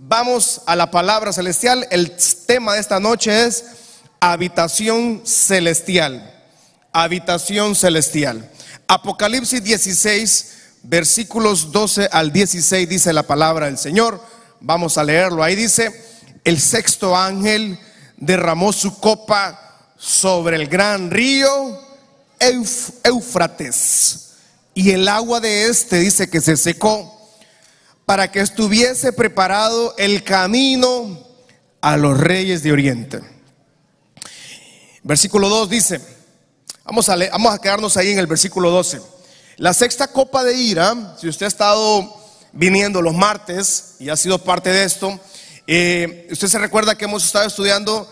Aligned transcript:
vamos 0.00 0.62
a 0.66 0.74
la 0.76 0.90
palabra 0.90 1.32
celestial. 1.32 1.86
El 1.90 2.16
tema 2.46 2.74
de 2.74 2.80
esta 2.80 2.98
noche 2.98 3.44
es 3.44 3.64
habitación 4.18 5.22
celestial. 5.24 6.34
Habitación 6.92 7.74
celestial. 7.74 8.50
Apocalipsis 8.88 9.62
16, 9.62 10.54
versículos 10.82 11.70
12 11.70 12.08
al 12.10 12.32
16 12.32 12.88
dice 12.88 13.12
la 13.12 13.22
palabra 13.24 13.66
del 13.66 13.78
Señor. 13.78 14.20
Vamos 14.60 14.98
a 14.98 15.04
leerlo. 15.04 15.42
Ahí 15.42 15.54
dice, 15.54 15.92
el 16.44 16.58
sexto 16.60 17.16
ángel 17.16 17.78
derramó 18.16 18.72
su 18.72 18.98
copa 18.98 19.92
sobre 19.96 20.56
el 20.56 20.66
gran 20.66 21.10
río 21.10 21.78
Éufrates. 23.04 24.30
Y 24.72 24.90
el 24.92 25.06
agua 25.08 25.40
de 25.40 25.66
este 25.68 25.98
dice 25.98 26.30
que 26.30 26.40
se 26.40 26.56
secó 26.56 27.19
para 28.06 28.30
que 28.30 28.40
estuviese 28.40 29.12
preparado 29.12 29.94
el 29.96 30.24
camino 30.24 31.26
a 31.80 31.96
los 31.96 32.18
reyes 32.18 32.62
de 32.62 32.72
Oriente. 32.72 33.20
Versículo 35.02 35.48
2 35.48 35.70
dice, 35.70 36.00
vamos 36.84 37.08
a, 37.08 37.16
leer, 37.16 37.30
vamos 37.30 37.54
a 37.54 37.58
quedarnos 37.58 37.96
ahí 37.96 38.12
en 38.12 38.18
el 38.18 38.26
versículo 38.26 38.70
12. 38.70 39.00
La 39.56 39.72
sexta 39.74 40.08
copa 40.08 40.44
de 40.44 40.54
ira, 40.54 41.16
si 41.18 41.28
usted 41.28 41.46
ha 41.46 41.48
estado 41.48 42.16
viniendo 42.52 43.00
los 43.00 43.14
martes 43.14 43.96
y 43.98 44.08
ha 44.08 44.16
sido 44.16 44.38
parte 44.38 44.70
de 44.70 44.84
esto, 44.84 45.18
eh, 45.66 46.28
usted 46.30 46.48
se 46.48 46.58
recuerda 46.58 46.96
que 46.96 47.04
hemos 47.04 47.24
estado 47.24 47.46
estudiando 47.46 48.10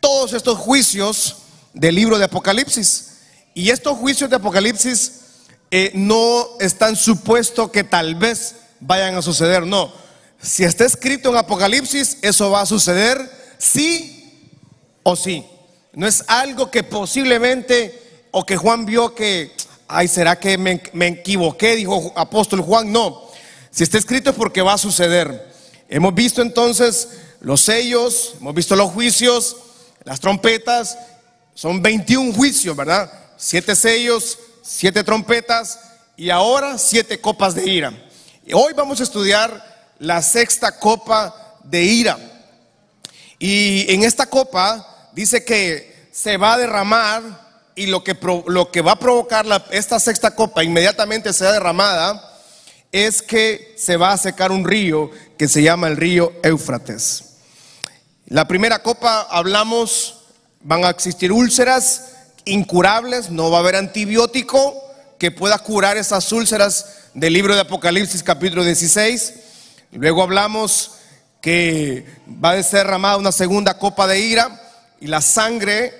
todos 0.00 0.32
estos 0.32 0.58
juicios 0.58 1.36
del 1.72 1.94
libro 1.94 2.18
de 2.18 2.24
Apocalipsis. 2.24 3.18
Y 3.54 3.70
estos 3.70 3.98
juicios 3.98 4.30
de 4.30 4.36
Apocalipsis 4.36 5.12
eh, 5.70 5.92
no 5.94 6.48
están 6.58 6.96
supuestos 6.96 7.70
que 7.70 7.84
tal 7.84 8.14
vez 8.14 8.56
vayan 8.80 9.14
a 9.14 9.22
suceder, 9.22 9.66
no. 9.66 9.92
Si 10.40 10.64
está 10.64 10.84
escrito 10.84 11.30
en 11.30 11.36
Apocalipsis, 11.36 12.18
eso 12.22 12.50
va 12.50 12.62
a 12.62 12.66
suceder 12.66 13.30
sí 13.58 14.48
o 15.02 15.14
sí. 15.16 15.46
No 15.92 16.06
es 16.06 16.24
algo 16.28 16.70
que 16.70 16.82
posiblemente 16.82 18.26
o 18.30 18.44
que 18.44 18.56
Juan 18.56 18.86
vio 18.86 19.14
que, 19.14 19.52
ay, 19.88 20.08
¿será 20.08 20.38
que 20.38 20.56
me, 20.56 20.80
me 20.92 21.08
equivoqué? 21.08 21.76
Dijo 21.76 22.12
apóstol 22.16 22.60
Juan. 22.62 22.90
No, 22.90 23.28
si 23.70 23.82
está 23.82 23.98
escrito 23.98 24.30
es 24.30 24.36
porque 24.36 24.62
va 24.62 24.74
a 24.74 24.78
suceder. 24.78 25.50
Hemos 25.88 26.14
visto 26.14 26.42
entonces 26.42 27.08
los 27.40 27.60
sellos, 27.60 28.34
hemos 28.40 28.54
visto 28.54 28.76
los 28.76 28.92
juicios, 28.92 29.56
las 30.04 30.20
trompetas, 30.20 30.96
son 31.54 31.82
21 31.82 32.32
juicios, 32.32 32.74
¿verdad? 32.76 33.12
Siete 33.36 33.74
sellos, 33.74 34.38
siete 34.62 35.04
trompetas 35.04 35.78
y 36.16 36.30
ahora 36.30 36.78
siete 36.78 37.20
copas 37.20 37.54
de 37.54 37.68
ira. 37.68 37.92
Hoy 38.52 38.72
vamos 38.74 39.00
a 39.00 39.04
estudiar 39.04 39.94
la 39.98 40.22
sexta 40.22 40.78
copa 40.78 41.58
de 41.64 41.82
ira. 41.82 42.18
Y 43.38 43.92
en 43.92 44.02
esta 44.02 44.26
copa 44.26 45.08
dice 45.12 45.44
que 45.44 46.08
se 46.10 46.36
va 46.36 46.54
a 46.54 46.58
derramar 46.58 47.22
y 47.76 47.86
lo 47.86 48.02
que, 48.02 48.16
lo 48.46 48.70
que 48.70 48.80
va 48.80 48.92
a 48.92 48.98
provocar 48.98 49.46
esta 49.70 50.00
sexta 50.00 50.34
copa 50.34 50.64
inmediatamente 50.64 51.32
sea 51.32 51.52
derramada 51.52 52.38
es 52.90 53.22
que 53.22 53.74
se 53.78 53.96
va 53.96 54.12
a 54.12 54.18
secar 54.18 54.50
un 54.50 54.64
río 54.64 55.10
que 55.38 55.46
se 55.46 55.62
llama 55.62 55.88
el 55.88 55.96
río 55.96 56.32
Éufrates. 56.42 57.24
La 58.26 58.48
primera 58.48 58.82
copa 58.82 59.28
hablamos, 59.30 60.24
van 60.62 60.84
a 60.84 60.90
existir 60.90 61.30
úlceras 61.30 62.14
incurables, 62.44 63.30
no 63.30 63.50
va 63.50 63.58
a 63.58 63.60
haber 63.60 63.76
antibiótico 63.76 64.74
que 65.18 65.30
pueda 65.30 65.58
curar 65.58 65.96
esas 65.96 66.32
úlceras 66.32 66.99
del 67.14 67.32
libro 67.32 67.54
de 67.54 67.62
Apocalipsis 67.62 68.22
capítulo 68.22 68.64
16. 68.64 69.34
Luego 69.92 70.22
hablamos 70.22 70.92
que 71.40 72.06
va 72.42 72.52
a 72.52 72.62
ser 72.62 72.84
derramada 72.84 73.16
una 73.16 73.32
segunda 73.32 73.78
copa 73.78 74.06
de 74.06 74.20
ira 74.20 74.60
y 75.00 75.08
la 75.08 75.20
sangre, 75.20 75.92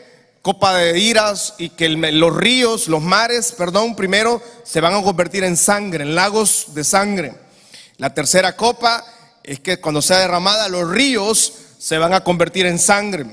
copa 0.43 0.75
de 0.77 0.99
iras 0.99 1.55
y 1.59 1.71
que 1.71 1.89
los 1.89 2.37
ríos, 2.37 2.87
los 2.87 3.03
mares, 3.03 3.53
perdón, 3.53 3.97
primero 3.97 4.41
se 4.65 4.81
van 4.81 4.95
a 4.95 5.03
convertir 5.03 5.43
en 5.43 5.57
sangre, 5.57 6.05
en 6.05 6.15
lagos 6.15 6.75
de 6.75 6.85
sangre. 6.85 7.35
La 7.97 8.15
tercera 8.15 8.55
copa 8.55 9.05
es 9.43 9.59
que 9.61 9.81
cuando 9.81 10.03
sea 10.03 10.19
derramada 10.19 10.69
los 10.69 10.89
ríos 10.89 11.53
se 11.79 11.99
van 11.99 12.15
a 12.15 12.23
convertir 12.23 12.67
en 12.67 12.79
sangre. 12.79 13.27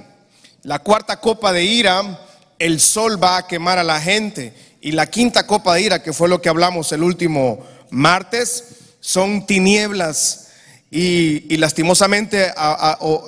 La 0.63 0.79
cuarta 0.79 1.19
copa 1.19 1.53
de 1.53 1.63
ira, 1.63 2.19
el 2.57 2.79
sol 2.79 3.21
va 3.21 3.37
a 3.37 3.47
quemar 3.47 3.77
a 3.77 3.83
la 3.83 4.01
gente. 4.01 4.53
Y 4.81 4.91
la 4.91 5.07
quinta 5.07 5.47
copa 5.47 5.75
de 5.75 5.81
ira, 5.81 6.03
que 6.03 6.13
fue 6.13 6.29
lo 6.29 6.41
que 6.41 6.49
hablamos 6.49 6.91
el 6.91 7.03
último 7.03 7.59
martes, 7.89 8.63
son 8.99 9.45
tinieblas. 9.45 10.49
Y, 10.91 11.57
lastimosamente 11.57 12.53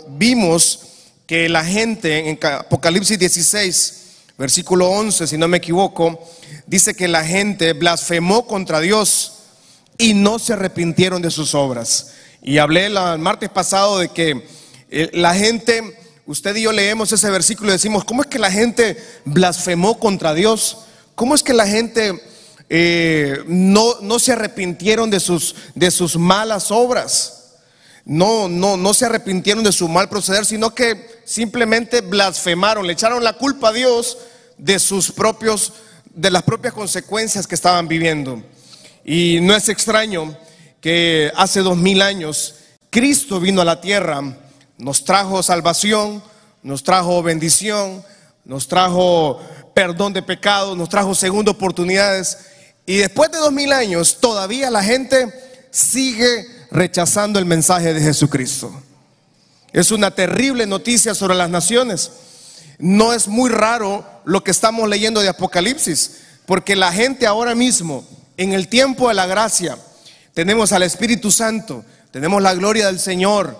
vimos 0.09 0.81
que 1.25 1.49
la 1.49 1.63
gente 1.63 2.29
en 2.29 2.39
Apocalipsis 2.41 3.19
16, 3.19 3.93
versículo 4.37 4.89
11, 4.89 5.27
si 5.27 5.37
no 5.37 5.47
me 5.47 5.57
equivoco, 5.57 6.19
dice 6.65 6.95
que 6.95 7.07
la 7.07 7.23
gente 7.25 7.73
blasfemó 7.73 8.47
contra 8.47 8.79
Dios 8.79 9.33
y 9.97 10.13
no 10.13 10.39
se 10.39 10.53
arrepintieron 10.53 11.21
de 11.21 11.31
sus 11.31 11.53
obras. 11.53 12.13
Y 12.41 12.57
hablé 12.57 12.85
el 12.85 13.19
martes 13.19 13.49
pasado 13.49 13.99
de 13.99 14.09
que 14.09 14.45
eh, 14.89 15.09
la 15.13 15.35
gente, 15.35 15.97
usted 16.25 16.55
y 16.55 16.63
yo 16.63 16.71
leemos 16.71 17.11
ese 17.11 17.29
versículo 17.29 17.69
y 17.69 17.73
decimos, 17.73 18.05
¿cómo 18.05 18.21
es 18.21 18.27
que 18.27 18.39
la 18.39 18.51
gente 18.51 18.97
blasfemó 19.25 19.99
contra 19.99 20.33
Dios? 20.33 20.77
¿Cómo 21.19 21.35
es 21.35 21.43
que 21.43 21.51
la 21.53 21.67
gente 21.67 22.17
eh, 22.69 23.43
no, 23.45 23.99
no, 23.99 24.19
se 24.19 24.31
arrepintieron 24.31 25.09
de 25.09 25.19
sus, 25.19 25.53
de 25.75 25.91
sus 25.91 26.15
malas 26.15 26.71
obras? 26.71 27.57
No, 28.05 28.47
no, 28.47 28.77
no 28.77 28.93
se 28.93 29.05
arrepintieron 29.05 29.61
de 29.61 29.73
su 29.73 29.89
mal 29.89 30.07
proceder, 30.07 30.45
sino 30.45 30.73
que 30.73 31.19
simplemente 31.25 31.99
blasfemaron, 31.99 32.87
le 32.87 32.93
echaron 32.93 33.21
la 33.21 33.33
culpa 33.33 33.67
a 33.67 33.73
Dios 33.73 34.17
de 34.57 34.79
sus 34.79 35.11
propios, 35.11 35.73
de 36.05 36.31
las 36.31 36.43
propias 36.43 36.73
consecuencias 36.73 37.45
que 37.47 37.55
estaban 37.55 37.89
viviendo. 37.89 38.41
Y 39.03 39.39
no 39.41 39.53
es 39.53 39.67
extraño 39.67 40.37
que 40.79 41.33
hace 41.35 41.59
dos 41.59 41.75
mil 41.75 42.01
años 42.01 42.55
Cristo 42.89 43.41
vino 43.41 43.59
a 43.59 43.65
la 43.65 43.81
tierra 43.81 44.21
nos 44.77 45.03
trajo 45.03 45.43
salvación, 45.43 46.23
nos 46.63 46.81
trajo 46.83 47.21
bendición, 47.21 48.05
nos 48.45 48.69
trajo 48.69 49.41
perdón 49.73 50.13
de 50.13 50.21
pecados, 50.21 50.77
nos 50.77 50.89
trajo 50.89 51.15
segunda 51.15 51.51
oportunidades. 51.51 52.37
Y 52.85 52.97
después 52.97 53.31
de 53.31 53.37
dos 53.37 53.51
mil 53.51 53.71
años, 53.71 54.17
todavía 54.19 54.69
la 54.69 54.83
gente 54.83 55.31
sigue 55.71 56.45
rechazando 56.71 57.39
el 57.39 57.45
mensaje 57.45 57.93
de 57.93 58.01
Jesucristo. 58.01 58.71
Es 59.71 59.91
una 59.91 60.11
terrible 60.11 60.65
noticia 60.65 61.13
sobre 61.13 61.35
las 61.35 61.49
naciones. 61.49 62.11
No 62.79 63.13
es 63.13 63.27
muy 63.27 63.49
raro 63.49 64.05
lo 64.25 64.43
que 64.43 64.51
estamos 64.51 64.87
leyendo 64.87 65.21
de 65.21 65.29
Apocalipsis, 65.29 66.21
porque 66.45 66.75
la 66.75 66.91
gente 66.91 67.27
ahora 67.27 67.53
mismo, 67.53 68.03
en 68.37 68.53
el 68.53 68.67
tiempo 68.67 69.09
de 69.09 69.13
la 69.13 69.27
gracia, 69.27 69.77
tenemos 70.33 70.71
al 70.71 70.83
Espíritu 70.83 71.31
Santo, 71.31 71.83
tenemos 72.11 72.41
la 72.41 72.53
gloria 72.53 72.87
del 72.87 72.99
Señor, 72.99 73.57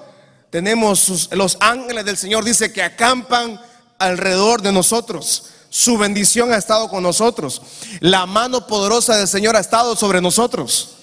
tenemos 0.49 1.29
los 1.33 1.57
ángeles 1.59 2.05
del 2.05 2.17
Señor, 2.17 2.43
dice 2.43 2.71
que 2.71 2.81
acampan 2.81 3.59
alrededor 3.99 4.61
de 4.61 4.71
nosotros. 4.71 5.45
Su 5.69 5.97
bendición 5.97 6.51
ha 6.51 6.57
estado 6.57 6.89
con 6.89 7.03
nosotros. 7.03 7.61
La 7.99 8.25
mano 8.25 8.65
poderosa 8.65 9.17
del 9.17 9.27
Señor 9.27 9.55
ha 9.55 9.59
estado 9.59 9.95
sobre 9.95 10.21
nosotros. 10.21 10.97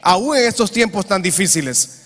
Aún 0.00 0.36
en 0.36 0.44
estos 0.44 0.70
tiempos 0.70 1.06
tan 1.06 1.22
difíciles. 1.22 2.02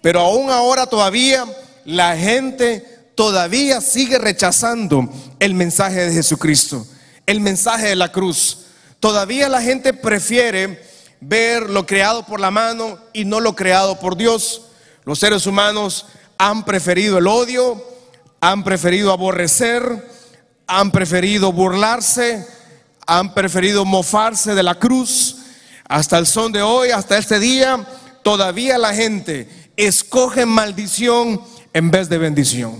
Pero 0.00 0.20
aún 0.20 0.50
ahora 0.50 0.86
todavía 0.86 1.44
la 1.84 2.16
gente 2.16 3.12
todavía 3.14 3.80
sigue 3.80 4.18
rechazando 4.18 5.08
el 5.38 5.54
mensaje 5.54 6.06
de 6.06 6.14
Jesucristo. 6.14 6.86
El 7.26 7.40
mensaje 7.40 7.88
de 7.88 7.96
la 7.96 8.10
cruz. 8.10 8.58
Todavía 9.00 9.48
la 9.50 9.60
gente 9.60 9.92
prefiere 9.92 10.82
ver 11.20 11.68
lo 11.68 11.86
creado 11.86 12.24
por 12.24 12.40
la 12.40 12.50
mano 12.50 12.98
y 13.12 13.24
no 13.26 13.40
lo 13.40 13.54
creado 13.54 13.98
por 13.98 14.16
Dios. 14.16 14.62
Los 15.04 15.18
seres 15.18 15.46
humanos 15.46 16.06
han 16.38 16.64
preferido 16.64 17.18
el 17.18 17.26
odio, 17.26 17.82
han 18.40 18.64
preferido 18.64 19.12
aborrecer, 19.12 20.13
han 20.66 20.90
preferido 20.90 21.52
burlarse, 21.52 22.46
han 23.06 23.34
preferido 23.34 23.84
mofarse 23.84 24.54
de 24.54 24.62
la 24.62 24.76
cruz. 24.76 25.36
Hasta 25.88 26.18
el 26.18 26.26
son 26.26 26.52
de 26.52 26.62
hoy, 26.62 26.90
hasta 26.90 27.18
este 27.18 27.38
día, 27.38 27.86
todavía 28.22 28.78
la 28.78 28.94
gente 28.94 29.48
escoge 29.76 30.46
maldición 30.46 31.40
en 31.72 31.90
vez 31.90 32.08
de 32.08 32.18
bendición. 32.18 32.76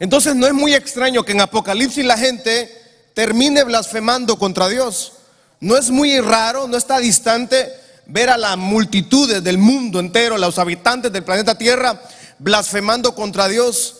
Entonces 0.00 0.34
no 0.34 0.46
es 0.46 0.52
muy 0.52 0.74
extraño 0.74 1.24
que 1.24 1.32
en 1.32 1.40
Apocalipsis 1.40 2.04
la 2.04 2.18
gente 2.18 2.70
termine 3.14 3.64
blasfemando 3.64 4.38
contra 4.38 4.68
Dios. 4.68 5.12
No 5.60 5.76
es 5.76 5.90
muy 5.90 6.20
raro, 6.20 6.68
no 6.68 6.76
está 6.76 6.98
distante 6.98 7.72
ver 8.06 8.30
a 8.30 8.36
las 8.36 8.56
multitudes 8.56 9.42
del 9.42 9.58
mundo 9.58 9.98
entero, 9.98 10.38
los 10.38 10.58
habitantes 10.58 11.12
del 11.12 11.24
planeta 11.24 11.56
Tierra, 11.56 12.00
blasfemando 12.38 13.14
contra 13.14 13.48
Dios 13.48 13.97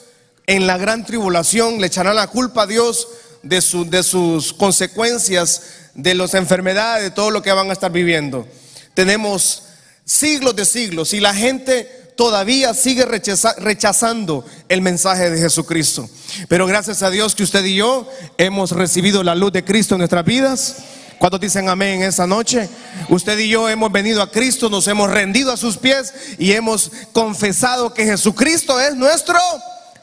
en 0.49 0.67
la 0.67 0.79
gran 0.79 1.05
tribulación, 1.05 1.79
le 1.79 1.89
echarán 1.89 2.17
la 2.17 2.27
culpa 2.27 2.63
a 2.63 2.67
Dios 2.67 3.07
de, 3.43 3.63
de 3.87 4.03
sus 4.03 4.55
consecuencias, 4.55 5.63
de 5.95 6.15
las 6.15 6.33
enfermedades, 6.33 7.05
de 7.05 7.11
todo 7.11 7.31
lo 7.31 7.43
que 7.43 7.53
van 7.53 7.69
a 7.69 7.75
estar 7.75 7.93
viviendo. 7.93 8.49
Tenemos 8.95 9.65
siglos 10.07 10.57
de 10.57 10.65
siglos 10.65 11.13
y 11.13 11.21
la 11.21 11.35
gente 11.35 12.15
todavía 12.17 12.73
sigue 12.73 13.05
rechazando 13.05 14.43
el 14.71 14.81
mensaje 14.81 15.29
de 15.29 15.39
Jesucristo. 15.39 16.09
Pero 16.49 16.67
gracias 16.67 17.03
a 17.03 17.11
Dios 17.11 17.35
que 17.35 17.43
usted 17.43 17.63
y 17.67 17.77
yo 17.77 18.09
hemos 18.39 18.71
recibido 18.71 19.23
la 19.23 19.35
luz 19.35 19.53
de 19.53 19.67
Cristo 19.67 19.97
en 19.97 19.99
nuestras 19.99 20.25
vidas. 20.25 20.77
¿Cuántos 21.19 21.41
dicen 21.41 21.69
amén 21.69 22.03
esa 22.03 22.27
noche? 22.27 22.71
Usted 23.11 23.39
y 23.39 23.51
yo 23.51 23.69
hemos 23.69 23.93
venido 23.93 24.23
a 24.23 24.31
Cristo, 24.31 24.71
nos 24.71 24.89
hemos 24.89 25.11
rendido 25.11 25.53
a 25.53 25.59
sus 25.59 25.77
pies 25.77 26.15
y 26.39 26.53
hemos 26.53 26.91
confesado 27.13 27.93
que 27.93 28.07
Jesucristo 28.07 28.81
es 28.81 28.95
nuestro 28.95 29.39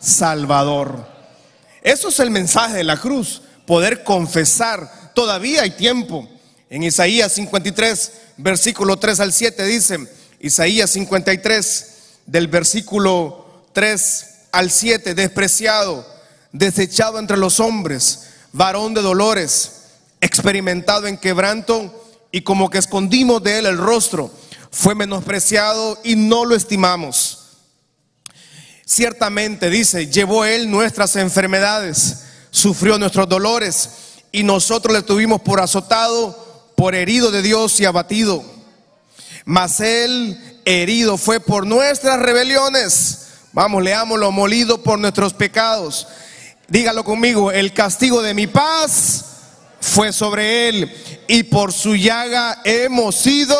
Salvador. 0.05 1.07
Eso 1.81 2.09
es 2.09 2.19
el 2.19 2.29
mensaje 2.29 2.77
de 2.77 2.83
la 2.83 2.97
cruz, 2.97 3.41
poder 3.65 4.03
confesar. 4.03 5.11
Todavía 5.13 5.63
hay 5.63 5.71
tiempo. 5.71 6.29
En 6.69 6.83
Isaías 6.83 7.33
53, 7.33 8.11
versículo 8.37 8.97
3 8.97 9.19
al 9.19 9.33
7 9.33 9.65
dice, 9.65 9.97
Isaías 10.39 10.91
53, 10.91 11.87
del 12.27 12.47
versículo 12.47 13.63
3 13.73 14.25
al 14.51 14.69
7, 14.71 15.15
despreciado, 15.15 16.05
desechado 16.51 17.19
entre 17.19 17.37
los 17.37 17.59
hombres, 17.59 18.27
varón 18.51 18.93
de 18.93 19.01
dolores, 19.01 19.71
experimentado 20.21 21.07
en 21.07 21.17
quebranto 21.17 22.03
y 22.31 22.41
como 22.41 22.69
que 22.69 22.77
escondimos 22.77 23.41
de 23.43 23.59
él 23.59 23.65
el 23.65 23.77
rostro, 23.77 24.31
fue 24.71 24.95
menospreciado 24.95 25.99
y 26.03 26.15
no 26.15 26.45
lo 26.45 26.55
estimamos. 26.55 27.44
Ciertamente, 28.85 29.71
dice, 29.71 30.07
llevó 30.07 30.45
él 30.45 30.69
nuestras 30.69 31.15
enfermedades, 31.15 32.23
sufrió 32.51 32.99
nuestros 32.99 33.27
dolores 33.27 33.89
y 34.31 34.43
nosotros 34.43 34.95
le 34.95 35.01
tuvimos 35.01 35.41
por 35.41 35.59
azotado, 35.59 36.71
por 36.75 36.93
herido 36.93 37.31
de 37.31 37.41
Dios 37.41 37.79
y 37.79 37.85
abatido. 37.85 38.43
Mas 39.43 39.79
él 39.79 40.61
herido 40.65 41.17
fue 41.17 41.39
por 41.39 41.65
nuestras 41.65 42.19
rebeliones. 42.19 43.27
Vamos, 43.53 43.81
leámoslo, 43.81 44.31
molido 44.31 44.83
por 44.83 44.99
nuestros 44.99 45.33
pecados. 45.33 46.07
Dígalo 46.67 47.03
conmigo, 47.03 47.51
el 47.51 47.73
castigo 47.73 48.21
de 48.21 48.33
mi 48.35 48.45
paz 48.45 49.25
fue 49.79 50.13
sobre 50.13 50.69
él 50.69 51.23
y 51.27 51.43
por 51.43 51.73
su 51.73 51.95
llaga 51.95 52.61
hemos 52.63 53.15
sido 53.15 53.55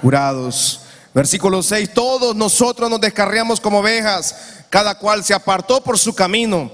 curados. 0.00 0.80
Versículo 1.14 1.62
6, 1.62 1.92
todos 1.92 2.34
nosotros 2.34 2.88
nos 2.88 3.00
descarriamos 3.00 3.60
como 3.60 3.80
ovejas, 3.80 4.34
cada 4.70 4.96
cual 4.96 5.22
se 5.22 5.34
apartó 5.34 5.82
por 5.82 5.98
su 5.98 6.14
camino, 6.14 6.70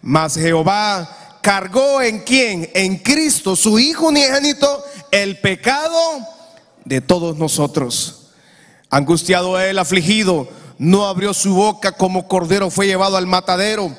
mas 0.00 0.34
Jehová 0.34 1.38
cargó 1.42 2.00
en 2.00 2.20
quién? 2.20 2.70
En 2.74 2.98
Cristo, 2.98 3.56
su 3.56 3.78
Hijo 3.78 4.08
unigénito, 4.08 4.84
el 5.10 5.40
pecado 5.40 5.98
de 6.84 7.00
todos 7.00 7.36
nosotros. 7.36 8.28
Angustiado 8.90 9.58
él, 9.58 9.78
afligido, 9.78 10.48
no 10.78 11.06
abrió 11.06 11.34
su 11.34 11.54
boca 11.54 11.92
como 11.92 12.26
cordero 12.26 12.70
fue 12.70 12.86
llevado 12.86 13.16
al 13.16 13.26
matadero 13.26 13.94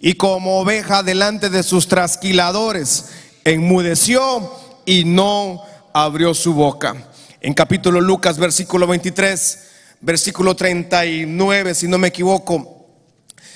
y 0.00 0.14
como 0.14 0.60
oveja 0.60 1.02
delante 1.02 1.50
de 1.50 1.62
sus 1.62 1.88
trasquiladores, 1.88 3.06
enmudeció 3.44 4.50
y 4.86 5.04
no 5.04 5.62
abrió 5.92 6.34
su 6.34 6.54
boca. 6.54 7.09
En 7.42 7.54
capítulo 7.54 8.02
Lucas, 8.02 8.36
versículo 8.36 8.86
23, 8.86 9.58
versículo 10.02 10.54
39, 10.54 11.74
si 11.74 11.88
no 11.88 11.96
me 11.96 12.08
equivoco, 12.08 12.86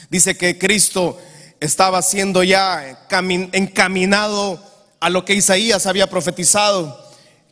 dice 0.09 0.39
que 0.39 0.57
Cristo 0.57 1.21
estaba 1.61 2.01
siendo 2.01 2.43
ya 2.43 3.05
encaminado 3.53 4.59
a 5.01 5.11
lo 5.11 5.27
que 5.27 5.35
Isaías 5.35 5.85
había 5.85 6.09
profetizado, 6.09 6.99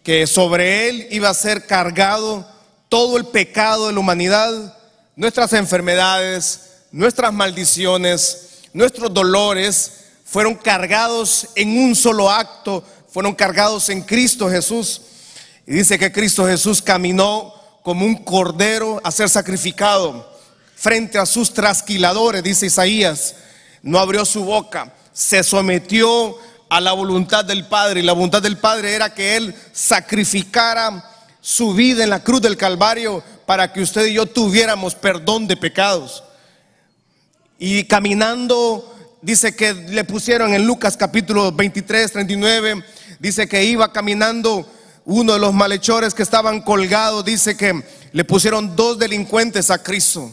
que 0.02 0.26
sobre 0.26 0.88
él 0.88 1.06
iba 1.10 1.28
a 1.28 1.34
ser 1.34 1.66
cargado 1.66 2.48
todo 2.88 3.18
el 3.18 3.26
pecado 3.26 3.88
de 3.88 3.92
la 3.92 4.00
humanidad, 4.00 4.78
nuestras 5.16 5.52
enfermedades, 5.52 6.86
nuestras 6.92 7.30
maldiciones, 7.34 8.62
nuestros 8.72 9.12
dolores, 9.12 10.04
fueron 10.24 10.54
cargados 10.54 11.48
en 11.56 11.76
un 11.76 11.94
solo 11.94 12.30
acto, 12.30 12.82
fueron 13.10 13.34
cargados 13.34 13.90
en 13.90 14.00
Cristo 14.00 14.48
Jesús. 14.48 15.02
Y 15.66 15.74
dice 15.74 15.98
que 15.98 16.12
Cristo 16.12 16.46
Jesús 16.46 16.82
caminó 16.82 17.54
como 17.82 18.04
un 18.04 18.16
cordero 18.16 19.00
a 19.04 19.10
ser 19.10 19.28
sacrificado 19.28 20.30
frente 20.74 21.18
a 21.18 21.26
sus 21.26 21.52
trasquiladores, 21.54 22.42
dice 22.42 22.66
Isaías. 22.66 23.36
No 23.82 23.98
abrió 23.98 24.24
su 24.24 24.44
boca, 24.44 24.94
se 25.12 25.42
sometió 25.42 26.36
a 26.68 26.80
la 26.80 26.92
voluntad 26.92 27.44
del 27.44 27.66
Padre. 27.66 28.00
Y 28.00 28.04
la 28.04 28.12
voluntad 28.12 28.42
del 28.42 28.56
Padre 28.56 28.94
era 28.94 29.12
que 29.12 29.36
Él 29.36 29.54
sacrificara 29.72 31.04
su 31.40 31.74
vida 31.74 32.04
en 32.04 32.10
la 32.10 32.22
cruz 32.22 32.40
del 32.40 32.56
Calvario 32.56 33.22
para 33.46 33.72
que 33.72 33.82
usted 33.82 34.06
y 34.06 34.14
yo 34.14 34.26
tuviéramos 34.26 34.94
perdón 34.94 35.46
de 35.46 35.56
pecados. 35.56 36.24
Y 37.58 37.84
caminando, 37.84 38.92
dice 39.20 39.54
que 39.54 39.74
le 39.74 40.04
pusieron 40.04 40.54
en 40.54 40.66
Lucas 40.66 40.96
capítulo 40.96 41.52
23, 41.52 42.12
39, 42.12 42.84
dice 43.18 43.48
que 43.48 43.64
iba 43.64 43.92
caminando 43.92 44.66
uno 45.04 45.32
de 45.32 45.38
los 45.38 45.52
malhechores 45.52 46.14
que 46.14 46.22
estaban 46.22 46.60
colgados, 46.60 47.24
dice 47.24 47.56
que 47.56 47.82
le 48.12 48.24
pusieron 48.24 48.76
dos 48.76 48.98
delincuentes 48.98 49.70
a 49.70 49.82
Cristo. 49.82 50.30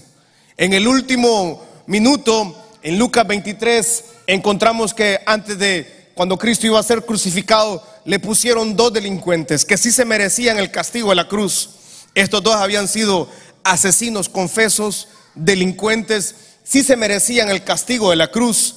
En 0.58 0.74
el 0.74 0.88
último 0.88 1.64
minuto, 1.88 2.56
en 2.82 3.00
Lucas 3.00 3.26
23, 3.26 4.04
encontramos 4.28 4.94
que 4.94 5.20
antes 5.26 5.58
de 5.58 6.12
cuando 6.14 6.38
Cristo 6.38 6.68
iba 6.68 6.80
a 6.80 6.84
ser 6.84 7.06
crucificado, 7.06 7.82
le 8.06 8.20
pusieron 8.20 8.76
dos 8.76 8.92
delincuentes 8.92 9.64
que 9.64 9.78
sí 9.78 9.92
se 9.92 10.06
merecían 10.06 10.58
el 10.58 10.70
castigo 10.70 11.10
de 11.10 11.16
la 11.16 11.28
cruz. 11.28 11.70
Estos 12.14 12.44
dos 12.44 12.56
habían 12.56 12.88
sido 12.88 13.30
asesinos 13.64 14.28
confesos, 14.28 15.08
delincuentes, 15.36 16.36
sí 16.64 16.84
se 16.84 16.96
merecían 16.96 17.50
el 17.50 17.64
castigo 17.64 18.10
de 18.10 18.18
la 18.18 18.30
cruz. 18.30 18.76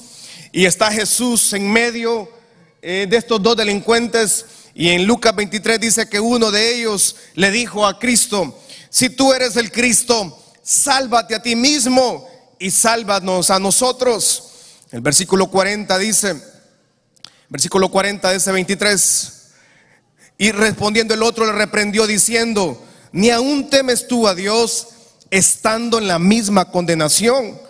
Y 0.51 0.65
está 0.65 0.91
Jesús 0.91 1.51
en 1.53 1.71
medio 1.71 2.29
eh, 2.81 3.07
de 3.09 3.17
estos 3.17 3.41
dos 3.41 3.57
delincuentes. 3.57 4.45
Y 4.75 4.89
en 4.89 5.05
Lucas 5.05 5.35
23 5.35 5.79
dice 5.79 6.09
que 6.09 6.19
uno 6.19 6.51
de 6.51 6.75
ellos 6.75 7.15
le 7.35 7.51
dijo 7.51 7.85
a 7.85 7.99
Cristo, 7.99 8.59
si 8.89 9.09
tú 9.09 9.33
eres 9.33 9.55
el 9.55 9.71
Cristo, 9.71 10.39
sálvate 10.63 11.35
a 11.35 11.41
ti 11.41 11.55
mismo 11.55 12.27
y 12.59 12.71
sálvanos 12.71 13.49
a 13.49 13.59
nosotros. 13.59 14.51
El 14.91 15.01
versículo 15.01 15.47
40 15.49 15.97
dice, 15.97 16.53
Versículo 17.53 17.89
40 17.89 18.31
de 18.31 18.37
ese 18.37 18.51
23. 18.51 19.33
Y 20.39 20.51
respondiendo 20.51 21.13
el 21.13 21.21
otro 21.21 21.45
le 21.45 21.51
reprendió 21.51 22.07
diciendo, 22.07 22.83
ni 23.11 23.29
aún 23.29 23.69
temes 23.69 24.07
tú 24.07 24.27
a 24.27 24.33
Dios 24.33 24.87
estando 25.29 25.99
en 25.99 26.07
la 26.07 26.17
misma 26.17 26.71
condenación. 26.71 27.61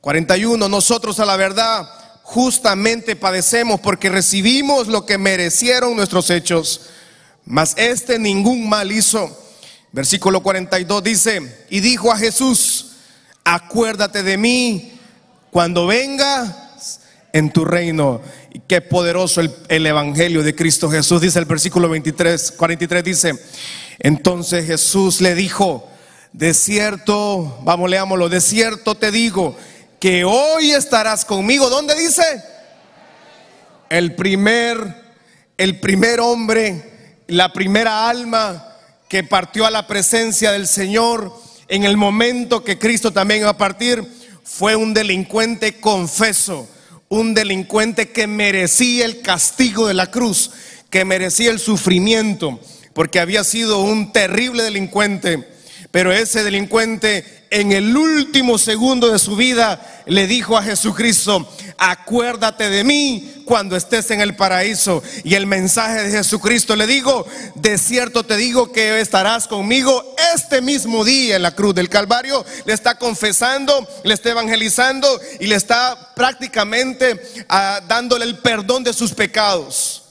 41, 0.00 0.68
nosotros 0.68 1.20
a 1.20 1.24
la 1.24 1.36
verdad 1.36 1.88
justamente 2.32 3.14
padecemos 3.14 3.78
porque 3.78 4.08
recibimos 4.08 4.88
lo 4.88 5.04
que 5.04 5.18
merecieron 5.18 5.94
nuestros 5.94 6.30
hechos, 6.30 6.88
mas 7.44 7.74
este 7.76 8.18
ningún 8.18 8.70
mal 8.70 8.90
hizo. 8.90 9.38
Versículo 9.92 10.42
42 10.42 11.04
dice, 11.04 11.66
y 11.68 11.80
dijo 11.80 12.10
a 12.10 12.16
Jesús, 12.16 12.92
acuérdate 13.44 14.22
de 14.22 14.38
mí 14.38 14.98
cuando 15.50 15.86
venga 15.86 16.72
en 17.34 17.52
tu 17.52 17.66
reino. 17.66 18.22
Y 18.54 18.60
qué 18.60 18.80
poderoso 18.80 19.42
el, 19.42 19.54
el, 19.68 19.86
Evangelio 19.86 20.42
de 20.42 20.54
Cristo 20.54 20.90
Jesús, 20.90 21.20
dice 21.20 21.38
el 21.38 21.44
versículo 21.44 21.90
23, 21.90 22.52
43, 22.52 23.04
dice, 23.04 23.34
entonces 23.98 24.66
Jesús 24.66 25.20
le 25.20 25.34
dijo, 25.34 25.86
de 26.32 26.54
cierto, 26.54 27.58
vamos, 27.62 27.90
leámoslo, 27.90 28.30
de 28.30 28.40
cierto 28.40 28.94
te 28.94 29.10
digo, 29.10 29.54
que 30.02 30.24
hoy 30.24 30.72
estarás 30.72 31.24
conmigo. 31.24 31.70
¿Dónde 31.70 31.94
dice? 31.94 32.24
El 33.88 34.16
primer, 34.16 34.96
el 35.56 35.78
primer 35.78 36.18
hombre, 36.18 37.20
la 37.28 37.52
primera 37.52 38.08
alma 38.08 38.66
que 39.08 39.22
partió 39.22 39.64
a 39.64 39.70
la 39.70 39.86
presencia 39.86 40.50
del 40.50 40.66
Señor 40.66 41.32
en 41.68 41.84
el 41.84 41.96
momento 41.96 42.64
que 42.64 42.80
Cristo 42.80 43.12
también 43.12 43.42
iba 43.42 43.50
a 43.50 43.56
partir, 43.56 44.04
fue 44.42 44.74
un 44.74 44.92
delincuente 44.92 45.78
confeso 45.78 46.68
un 47.08 47.34
delincuente 47.34 48.08
que 48.08 48.26
merecía 48.26 49.04
el 49.04 49.20
castigo 49.20 49.86
de 49.86 49.92
la 49.92 50.10
cruz, 50.10 50.50
que 50.88 51.04
merecía 51.04 51.50
el 51.50 51.58
sufrimiento, 51.58 52.58
porque 52.94 53.20
había 53.20 53.44
sido 53.44 53.82
un 53.82 54.12
terrible 54.12 54.62
delincuente. 54.62 55.51
Pero 55.92 56.10
ese 56.10 56.42
delincuente 56.42 57.44
en 57.50 57.70
el 57.70 57.94
último 57.94 58.56
segundo 58.56 59.12
de 59.12 59.18
su 59.18 59.36
vida 59.36 60.02
le 60.06 60.26
dijo 60.26 60.56
a 60.56 60.62
Jesucristo, 60.62 61.46
acuérdate 61.76 62.70
de 62.70 62.82
mí 62.82 63.42
cuando 63.44 63.76
estés 63.76 64.10
en 64.10 64.22
el 64.22 64.34
paraíso. 64.34 65.02
Y 65.22 65.34
el 65.34 65.46
mensaje 65.46 66.02
de 66.02 66.10
Jesucristo 66.10 66.76
le 66.76 66.86
digo, 66.86 67.26
de 67.56 67.76
cierto 67.76 68.24
te 68.24 68.38
digo 68.38 68.72
que 68.72 69.00
estarás 69.00 69.46
conmigo 69.46 70.14
este 70.34 70.62
mismo 70.62 71.04
día 71.04 71.36
en 71.36 71.42
la 71.42 71.54
cruz 71.54 71.74
del 71.74 71.90
Calvario. 71.90 72.42
Le 72.64 72.72
está 72.72 72.94
confesando, 72.94 73.86
le 74.02 74.14
está 74.14 74.30
evangelizando 74.30 75.20
y 75.40 75.46
le 75.46 75.56
está 75.56 76.14
prácticamente 76.16 77.20
ah, 77.50 77.82
dándole 77.86 78.24
el 78.24 78.38
perdón 78.38 78.82
de 78.82 78.94
sus 78.94 79.12
pecados. 79.12 80.01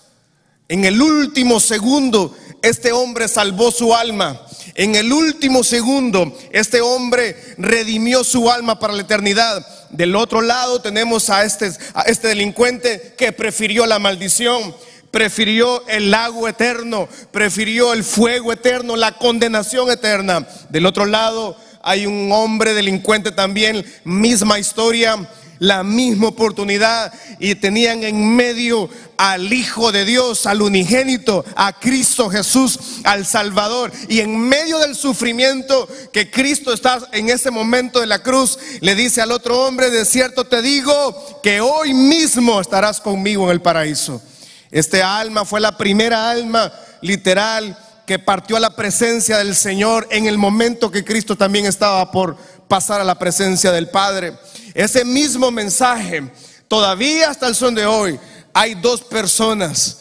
En 0.72 0.86
el 0.86 1.02
último 1.02 1.60
segundo, 1.60 2.34
este 2.62 2.94
hombre 2.94 3.28
salvó 3.28 3.72
su 3.72 3.94
alma. 3.94 4.40
En 4.74 4.96
el 4.96 5.12
último 5.12 5.66
segundo, 5.66 6.34
este 6.54 6.80
hombre 6.80 7.36
redimió 7.58 8.24
su 8.24 8.50
alma 8.50 8.80
para 8.80 8.94
la 8.94 9.02
eternidad. 9.02 9.68
Del 9.90 10.16
otro 10.16 10.40
lado 10.40 10.82
tenemos 10.82 11.30
a 11.30 11.44
este, 11.44 11.74
este 12.06 12.30
delincuente 12.30 13.16
que 13.18 13.34
prefirió 13.34 13.86
la 13.86 14.00
maldición 14.00 14.74
prefirió 15.12 15.86
el 15.90 16.10
lago 16.10 16.48
eterno, 16.48 17.10
prefirió 17.32 17.92
el 17.92 18.06
fuego 18.06 18.54
eterno, 18.54 18.96
la 18.96 19.18
condenación 19.18 19.92
eterna. 19.92 20.48
Del 20.70 20.86
otro 20.86 21.06
lado 21.06 21.58
hay 21.84 22.06
un 22.06 22.32
hombre 22.32 22.74
delincuente 22.74 23.34
también, 23.34 23.86
misma 24.06 24.58
historia, 24.58 25.18
la 25.62 25.84
misma 25.84 26.30
oportunidad 26.30 27.14
y 27.38 27.54
tenían 27.54 28.04
en 28.04 28.36
medio 28.36 28.90
al 29.16 29.54
Hijo 29.54 29.92
de 29.92 30.06
Dios, 30.06 30.48
al 30.48 30.64
unigénito, 30.64 31.46
a 31.56 31.80
Cristo 31.80 32.32
Jesús, 32.32 32.80
al 33.04 33.28
Salvador. 33.28 33.92
Y 34.10 34.22
en 34.22 34.40
medio 34.40 34.80
del 34.80 34.96
sufrimiento 34.96 35.88
que 36.12 36.32
Cristo 36.32 36.74
está 36.74 36.98
en 37.12 37.30
ese 37.30 37.52
momento 37.52 38.00
de 38.00 38.08
la 38.08 38.24
cruz, 38.24 38.58
le 38.80 38.96
dice 38.96 39.22
al 39.22 39.32
otro 39.32 39.68
hombre, 39.68 39.92
de 39.92 40.04
cierto 40.04 40.46
te 40.46 40.64
digo 40.64 41.40
que 41.44 41.62
hoy 41.62 41.94
mismo 41.94 42.60
estarás 42.60 43.00
conmigo 43.00 43.44
en 43.44 43.52
el 43.52 43.62
paraíso. 43.62 44.20
Este 44.72 45.04
alma 45.04 45.46
fue 45.46 45.62
la 45.62 45.78
primera 45.78 46.32
alma 46.32 46.74
literal 47.02 47.78
que 48.08 48.18
partió 48.18 48.58
a 48.58 48.60
la 48.60 48.76
presencia 48.76 49.38
del 49.38 49.56
Señor 49.56 50.08
en 50.10 50.26
el 50.26 50.40
momento 50.40 50.90
que 50.90 51.06
Cristo 51.06 51.36
también 51.36 51.68
estaba 51.68 52.12
por 52.12 52.36
pasar 52.68 53.00
a 53.00 53.04
la 53.04 53.20
presencia 53.20 53.72
del 53.72 53.90
Padre. 53.90 54.34
Ese 54.74 55.06
mismo 55.06 55.52
mensaje, 55.52 56.24
todavía 56.68 57.30
hasta 57.30 57.48
el 57.48 57.56
son 57.56 57.76
de 57.76 57.86
hoy, 57.86 58.20
hay 58.54 58.76
dos 58.76 59.02
personas. 59.02 60.00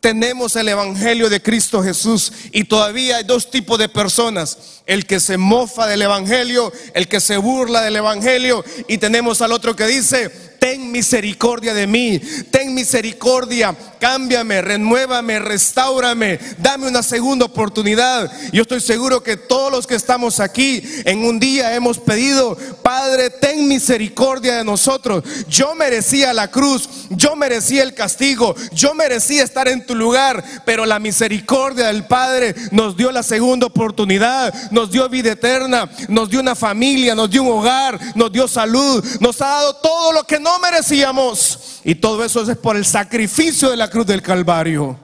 Tenemos 0.00 0.54
el 0.54 0.68
Evangelio 0.68 1.28
de 1.28 1.42
Cristo 1.42 1.82
Jesús 1.82 2.32
y 2.52 2.64
todavía 2.64 3.16
hay 3.16 3.24
dos 3.24 3.50
tipos 3.50 3.78
de 3.78 3.88
personas. 3.88 4.82
El 4.86 5.06
que 5.06 5.18
se 5.18 5.36
mofa 5.36 5.86
del 5.86 6.02
Evangelio, 6.02 6.72
el 6.94 7.08
que 7.08 7.18
se 7.18 7.38
burla 7.38 7.82
del 7.82 7.96
Evangelio 7.96 8.64
y 8.86 8.98
tenemos 8.98 9.42
al 9.42 9.52
otro 9.52 9.74
que 9.74 9.86
dice, 9.86 10.30
ten 10.66 10.90
misericordia 10.90 11.72
de 11.74 11.86
mí, 11.86 12.20
ten 12.50 12.74
misericordia, 12.74 13.72
cámbiame, 14.00 14.60
renuévame, 14.60 15.38
restaurame, 15.38 16.40
dame 16.58 16.88
una 16.88 17.04
segunda 17.04 17.44
oportunidad. 17.44 18.28
Yo 18.52 18.62
estoy 18.62 18.80
seguro 18.80 19.22
que 19.22 19.36
todos 19.36 19.70
los 19.70 19.86
que 19.86 19.94
estamos 19.94 20.40
aquí 20.40 20.82
en 21.04 21.24
un 21.24 21.38
día 21.38 21.76
hemos 21.76 22.00
pedido, 22.00 22.56
Padre, 22.82 23.30
ten 23.30 23.68
misericordia 23.68 24.56
de 24.56 24.64
nosotros. 24.64 25.22
Yo 25.48 25.76
merecía 25.76 26.34
la 26.34 26.50
cruz, 26.50 26.88
yo 27.10 27.36
merecía 27.36 27.84
el 27.84 27.94
castigo, 27.94 28.56
yo 28.72 28.92
merecía 28.92 29.44
estar 29.44 29.68
en 29.68 29.86
tu 29.86 29.94
lugar, 29.94 30.42
pero 30.64 30.84
la 30.84 30.98
misericordia 30.98 31.86
del 31.86 32.06
Padre 32.06 32.56
nos 32.72 32.96
dio 32.96 33.12
la 33.12 33.22
segunda 33.22 33.66
oportunidad, 33.66 34.52
nos 34.72 34.90
dio 34.90 35.08
vida 35.08 35.30
eterna, 35.30 35.88
nos 36.08 36.28
dio 36.28 36.40
una 36.40 36.56
familia, 36.56 37.14
nos 37.14 37.30
dio 37.30 37.44
un 37.44 37.52
hogar, 37.52 38.00
nos 38.16 38.32
dio 38.32 38.48
salud, 38.48 39.04
nos 39.20 39.40
ha 39.40 39.46
dado 39.46 39.76
todo 39.76 40.10
lo 40.10 40.24
que 40.24 40.40
no 40.40 40.55
merecíamos. 40.58 41.80
Y 41.84 41.94
todo 41.94 42.24
eso 42.24 42.50
es 42.50 42.56
por 42.58 42.76
el 42.76 42.84
sacrificio 42.84 43.70
de 43.70 43.76
la 43.76 43.88
cruz 43.88 44.06
del 44.06 44.22
Calvario. 44.22 44.98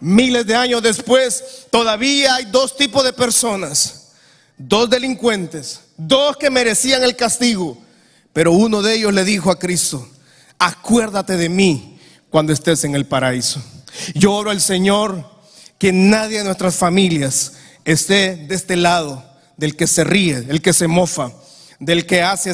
Miles 0.00 0.46
de 0.46 0.54
años 0.54 0.82
después, 0.82 1.66
todavía 1.70 2.34
hay 2.34 2.46
dos 2.46 2.76
tipos 2.76 3.02
de 3.04 3.12
personas, 3.12 4.12
dos 4.58 4.90
delincuentes, 4.90 5.80
dos 5.96 6.36
que 6.36 6.50
merecían 6.50 7.02
el 7.02 7.16
castigo, 7.16 7.78
pero 8.32 8.52
uno 8.52 8.82
de 8.82 8.94
ellos 8.94 9.14
le 9.14 9.24
dijo 9.24 9.50
a 9.50 9.58
Cristo, 9.58 10.06
acuérdate 10.58 11.36
de 11.36 11.48
mí 11.48 11.98
cuando 12.28 12.52
estés 12.52 12.84
en 12.84 12.94
el 12.94 13.06
paraíso. 13.06 13.62
Yo 14.14 14.34
oro 14.34 14.50
al 14.50 14.60
Señor 14.60 15.30
que 15.78 15.92
nadie 15.92 16.38
de 16.38 16.44
nuestras 16.44 16.74
familias 16.74 17.54
esté 17.84 18.36
de 18.36 18.54
este 18.54 18.76
lado, 18.76 19.24
del 19.56 19.76
que 19.76 19.86
se 19.86 20.04
ríe, 20.04 20.44
el 20.48 20.60
que 20.60 20.72
se 20.72 20.88
mofa, 20.88 21.30
del 21.84 22.06
que 22.06 22.22
hace, 22.22 22.52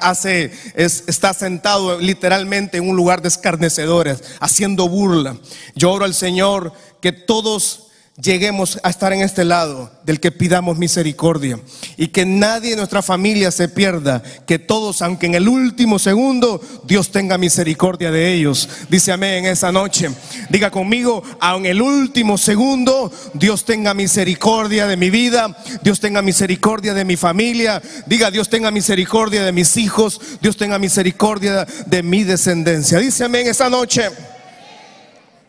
hace 0.00 0.52
está 0.74 1.34
sentado 1.34 1.98
literalmente 1.98 2.78
en 2.78 2.88
un 2.88 2.96
lugar 2.96 3.22
de 3.22 3.28
escarnecedores, 3.28 4.22
haciendo 4.40 4.88
burla. 4.88 5.36
Yo 5.74 5.92
oro 5.92 6.04
al 6.04 6.14
Señor 6.14 6.72
que 7.00 7.12
todos 7.12 7.89
lleguemos 8.20 8.78
a 8.82 8.90
estar 8.90 9.12
en 9.12 9.20
este 9.20 9.44
lado 9.44 9.90
del 10.04 10.20
que 10.20 10.32
pidamos 10.32 10.78
misericordia 10.78 11.58
y 11.96 12.08
que 12.08 12.26
nadie 12.26 12.70
de 12.70 12.76
nuestra 12.76 13.02
familia 13.02 13.50
se 13.50 13.68
pierda, 13.68 14.22
que 14.46 14.58
todos, 14.58 15.02
aunque 15.02 15.26
en 15.26 15.34
el 15.34 15.48
último 15.48 15.98
segundo, 15.98 16.60
Dios 16.84 17.10
tenga 17.10 17.38
misericordia 17.38 18.10
de 18.10 18.32
ellos. 18.32 18.68
Dice 18.88 19.12
amén 19.12 19.44
en 19.44 19.52
esa 19.52 19.72
noche. 19.72 20.10
Diga 20.48 20.70
conmigo, 20.70 21.22
aun 21.40 21.66
en 21.66 21.72
el 21.72 21.82
último 21.82 22.38
segundo, 22.38 23.12
Dios 23.34 23.64
tenga 23.64 23.94
misericordia 23.94 24.86
de 24.86 24.96
mi 24.96 25.10
vida, 25.10 25.56
Dios 25.82 26.00
tenga 26.00 26.22
misericordia 26.22 26.94
de 26.94 27.04
mi 27.04 27.16
familia, 27.16 27.80
diga 28.06 28.30
Dios 28.30 28.48
tenga 28.48 28.70
misericordia 28.70 29.44
de 29.44 29.52
mis 29.52 29.76
hijos, 29.76 30.20
Dios 30.40 30.56
tenga 30.56 30.78
misericordia 30.78 31.66
de 31.86 32.02
mi 32.02 32.24
descendencia. 32.24 32.98
Dice 32.98 33.24
amén 33.24 33.46
esa 33.46 33.70
noche. 33.70 34.10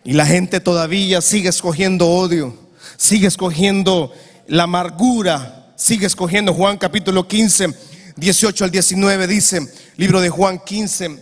Y 0.03 0.13
la 0.13 0.25
gente 0.25 0.59
todavía 0.59 1.21
sigue 1.21 1.49
escogiendo 1.49 2.09
odio, 2.09 2.55
sigue 3.01 3.27
escogiendo 3.27 4.13
la 4.45 4.63
amargura, 4.63 5.73
sigue 5.75 6.05
escogiendo 6.05 6.53
Juan 6.53 6.77
capítulo 6.77 7.27
15, 7.27 7.73
18 8.15 8.63
al 8.63 8.69
19 8.69 9.25
dice, 9.25 9.59
libro 9.97 10.21
de 10.21 10.29
Juan 10.29 10.59
15, 10.59 11.17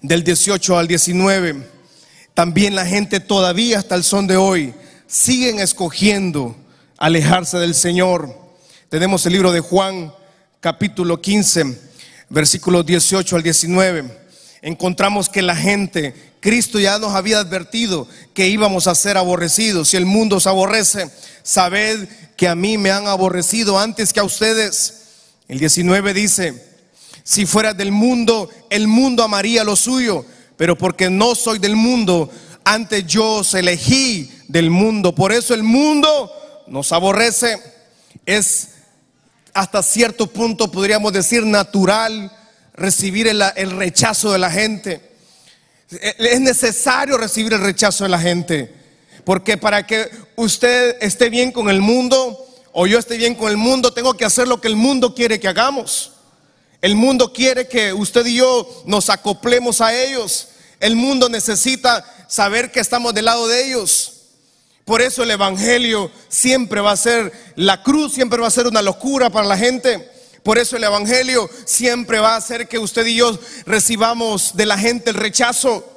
del 0.00 0.24
18 0.24 0.78
al 0.78 0.88
19. 0.88 1.68
También 2.32 2.74
la 2.74 2.86
gente 2.86 3.20
todavía 3.20 3.80
hasta 3.80 3.96
el 3.96 4.02
son 4.02 4.26
de 4.26 4.38
hoy 4.38 4.72
siguen 5.06 5.60
escogiendo 5.60 6.56
alejarse 6.96 7.58
del 7.58 7.74
Señor. 7.74 8.34
Tenemos 8.88 9.26
el 9.26 9.34
libro 9.34 9.52
de 9.52 9.60
Juan 9.60 10.10
capítulo 10.60 11.20
15, 11.20 11.78
versículos 12.30 12.86
18 12.86 13.36
al 13.36 13.42
19. 13.42 14.22
Encontramos 14.62 15.28
que 15.28 15.42
la 15.42 15.54
gente 15.54 16.31
Cristo 16.42 16.80
ya 16.80 16.98
nos 16.98 17.14
había 17.14 17.38
advertido 17.38 18.08
que 18.34 18.48
íbamos 18.48 18.88
a 18.88 18.96
ser 18.96 19.16
aborrecidos. 19.16 19.90
Si 19.90 19.96
el 19.96 20.06
mundo 20.06 20.36
os 20.36 20.48
aborrece, 20.48 21.08
sabed 21.44 22.08
que 22.36 22.48
a 22.48 22.56
mí 22.56 22.78
me 22.78 22.90
han 22.90 23.06
aborrecido 23.06 23.78
antes 23.78 24.12
que 24.12 24.18
a 24.18 24.24
ustedes. 24.24 24.94
El 25.46 25.60
19 25.60 26.12
dice, 26.12 26.80
si 27.22 27.46
fuera 27.46 27.74
del 27.74 27.92
mundo, 27.92 28.50
el 28.70 28.88
mundo 28.88 29.22
amaría 29.22 29.62
lo 29.62 29.76
suyo, 29.76 30.26
pero 30.56 30.76
porque 30.76 31.08
no 31.08 31.36
soy 31.36 31.60
del 31.60 31.76
mundo, 31.76 32.28
antes 32.64 33.06
yo 33.06 33.34
os 33.34 33.54
elegí 33.54 34.28
del 34.48 34.68
mundo. 34.68 35.14
Por 35.14 35.30
eso 35.32 35.54
el 35.54 35.62
mundo 35.62 36.28
nos 36.66 36.90
aborrece. 36.90 37.56
Es 38.26 38.70
hasta 39.54 39.80
cierto 39.80 40.26
punto, 40.26 40.72
podríamos 40.72 41.12
decir, 41.12 41.46
natural 41.46 42.36
recibir 42.74 43.28
el, 43.28 43.40
el 43.54 43.70
rechazo 43.70 44.32
de 44.32 44.40
la 44.40 44.50
gente. 44.50 45.11
Es 46.00 46.40
necesario 46.40 47.18
recibir 47.18 47.52
el 47.52 47.60
rechazo 47.60 48.04
de 48.04 48.10
la 48.10 48.18
gente. 48.18 48.72
Porque 49.24 49.56
para 49.56 49.86
que 49.86 50.10
usted 50.36 50.96
esté 51.00 51.30
bien 51.30 51.52
con 51.52 51.68
el 51.68 51.80
mundo 51.80 52.46
o 52.72 52.86
yo 52.86 52.98
esté 52.98 53.16
bien 53.16 53.34
con 53.34 53.50
el 53.50 53.56
mundo, 53.56 53.92
tengo 53.92 54.14
que 54.14 54.24
hacer 54.24 54.48
lo 54.48 54.60
que 54.60 54.68
el 54.68 54.76
mundo 54.76 55.14
quiere 55.14 55.38
que 55.38 55.48
hagamos. 55.48 56.12
El 56.80 56.96
mundo 56.96 57.32
quiere 57.32 57.68
que 57.68 57.92
usted 57.92 58.26
y 58.26 58.36
yo 58.36 58.82
nos 58.86 59.10
acoplemos 59.10 59.80
a 59.80 59.94
ellos. 59.94 60.48
El 60.80 60.96
mundo 60.96 61.28
necesita 61.28 62.04
saber 62.28 62.72
que 62.72 62.80
estamos 62.80 63.14
del 63.14 63.26
lado 63.26 63.46
de 63.46 63.66
ellos. 63.66 64.12
Por 64.84 65.00
eso 65.00 65.22
el 65.22 65.30
Evangelio 65.30 66.10
siempre 66.28 66.80
va 66.80 66.90
a 66.92 66.96
ser, 66.96 67.32
la 67.54 67.82
cruz 67.84 68.14
siempre 68.14 68.40
va 68.40 68.48
a 68.48 68.50
ser 68.50 68.66
una 68.66 68.82
locura 68.82 69.30
para 69.30 69.46
la 69.46 69.56
gente. 69.56 70.10
Por 70.42 70.58
eso 70.58 70.76
el 70.76 70.84
Evangelio 70.84 71.48
siempre 71.64 72.18
va 72.18 72.34
a 72.34 72.38
hacer 72.38 72.68
que 72.68 72.78
usted 72.78 73.06
y 73.06 73.16
yo 73.16 73.38
recibamos 73.64 74.56
de 74.56 74.66
la 74.66 74.76
gente 74.76 75.10
el 75.10 75.16
rechazo, 75.16 75.88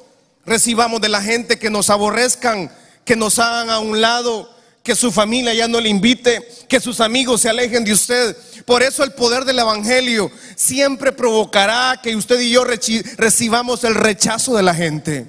recibamos 0.45 1.01
de 1.01 1.09
la 1.09 1.21
gente 1.21 1.57
que 1.57 1.71
nos 1.71 1.89
aborrezcan, 1.89 2.71
que 3.03 3.15
nos 3.15 3.39
hagan 3.39 3.69
a 3.69 3.79
un 3.79 4.01
lado, 4.01 4.55
que 4.83 4.95
su 4.95 5.11
familia 5.11 5.51
ya 5.55 5.67
no 5.67 5.81
le 5.81 5.89
invite, 5.89 6.47
que 6.69 6.79
sus 6.79 6.99
amigos 6.99 7.41
se 7.41 7.49
alejen 7.49 7.83
de 7.83 7.93
usted. 7.93 8.37
Por 8.65 8.83
eso 8.83 9.03
el 9.03 9.13
poder 9.13 9.43
del 9.43 9.57
Evangelio 9.57 10.31
siempre 10.55 11.11
provocará 11.11 11.99
que 12.03 12.15
usted 12.15 12.39
y 12.39 12.51
yo 12.51 12.63
recibamos 12.63 13.83
el 13.83 13.95
rechazo 13.95 14.55
de 14.55 14.61
la 14.61 14.75
gente. 14.75 15.25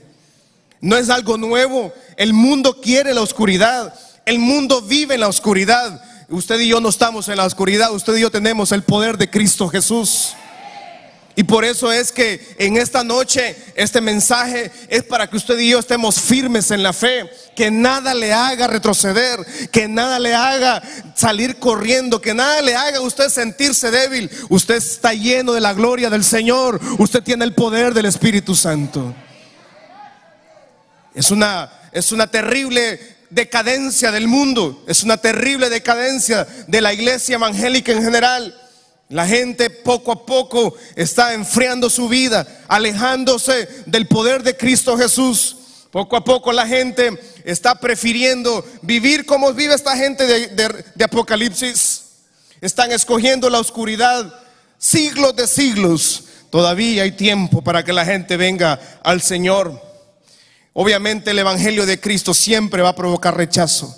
No 0.82 0.96
es 0.98 1.08
algo 1.08 1.38
nuevo. 1.38 1.92
El 2.18 2.34
mundo 2.34 2.82
quiere 2.82 3.14
la 3.14 3.22
oscuridad. 3.22 3.94
El 4.26 4.38
mundo 4.38 4.82
vive 4.82 5.14
en 5.14 5.20
la 5.20 5.28
oscuridad. 5.28 6.02
Usted 6.28 6.58
y 6.58 6.68
yo 6.68 6.80
no 6.80 6.88
estamos 6.88 7.28
en 7.28 7.36
la 7.36 7.44
oscuridad, 7.44 7.92
usted 7.92 8.16
y 8.16 8.22
yo 8.22 8.30
tenemos 8.30 8.72
el 8.72 8.82
poder 8.82 9.16
de 9.16 9.30
Cristo 9.30 9.68
Jesús. 9.68 10.34
Y 11.38 11.44
por 11.44 11.64
eso 11.64 11.92
es 11.92 12.10
que 12.10 12.56
en 12.58 12.78
esta 12.78 13.04
noche 13.04 13.54
este 13.76 14.00
mensaje 14.00 14.72
es 14.88 15.04
para 15.04 15.28
que 15.28 15.36
usted 15.36 15.58
y 15.58 15.70
yo 15.70 15.78
estemos 15.78 16.18
firmes 16.18 16.70
en 16.70 16.82
la 16.82 16.94
fe, 16.94 17.30
que 17.54 17.70
nada 17.70 18.14
le 18.14 18.32
haga 18.32 18.66
retroceder, 18.66 19.46
que 19.70 19.86
nada 19.86 20.18
le 20.18 20.34
haga 20.34 20.82
salir 21.14 21.56
corriendo, 21.58 22.22
que 22.22 22.34
nada 22.34 22.62
le 22.62 22.74
haga 22.74 23.02
usted 23.02 23.28
sentirse 23.28 23.90
débil. 23.90 24.30
Usted 24.48 24.76
está 24.76 25.12
lleno 25.12 25.52
de 25.52 25.60
la 25.60 25.74
gloria 25.74 26.10
del 26.10 26.24
Señor, 26.24 26.80
usted 26.98 27.22
tiene 27.22 27.44
el 27.44 27.54
poder 27.54 27.92
del 27.92 28.06
Espíritu 28.06 28.56
Santo. 28.56 29.14
Es 31.14 31.30
una, 31.30 31.70
es 31.92 32.12
una 32.12 32.26
terrible 32.26 33.15
decadencia 33.30 34.10
del 34.10 34.28
mundo, 34.28 34.84
es 34.86 35.02
una 35.02 35.16
terrible 35.16 35.68
decadencia 35.68 36.46
de 36.66 36.80
la 36.80 36.92
iglesia 36.92 37.34
evangélica 37.34 37.92
en 37.92 38.02
general. 38.02 38.54
La 39.08 39.26
gente 39.26 39.70
poco 39.70 40.10
a 40.10 40.26
poco 40.26 40.74
está 40.96 41.32
enfriando 41.34 41.88
su 41.88 42.08
vida, 42.08 42.46
alejándose 42.66 43.68
del 43.86 44.08
poder 44.08 44.42
de 44.42 44.56
Cristo 44.56 44.98
Jesús. 44.98 45.56
Poco 45.92 46.16
a 46.16 46.24
poco 46.24 46.52
la 46.52 46.66
gente 46.66 47.18
está 47.44 47.76
prefiriendo 47.76 48.64
vivir 48.82 49.24
como 49.24 49.52
vive 49.52 49.74
esta 49.74 49.96
gente 49.96 50.26
de, 50.26 51.04
Apocalipsis. 51.04 52.02
Están 52.60 52.90
escogiendo 52.90 53.48
la 53.48 53.60
oscuridad 53.60 54.34
siglos 54.76 55.36
de 55.36 55.46
siglos. 55.46 56.24
Todavía 56.50 57.04
hay 57.04 57.12
tiempo 57.12 57.62
para 57.62 57.84
que 57.84 57.92
la 57.92 58.04
gente 58.04 58.36
venga 58.36 58.80
al 59.04 59.22
Señor. 59.22 59.80
Obviamente 60.78 61.30
el 61.30 61.38
Evangelio 61.38 61.86
de 61.86 61.98
Cristo 61.98 62.34
siempre 62.34 62.82
va 62.82 62.90
a 62.90 62.94
provocar 62.94 63.34
rechazo. 63.34 63.96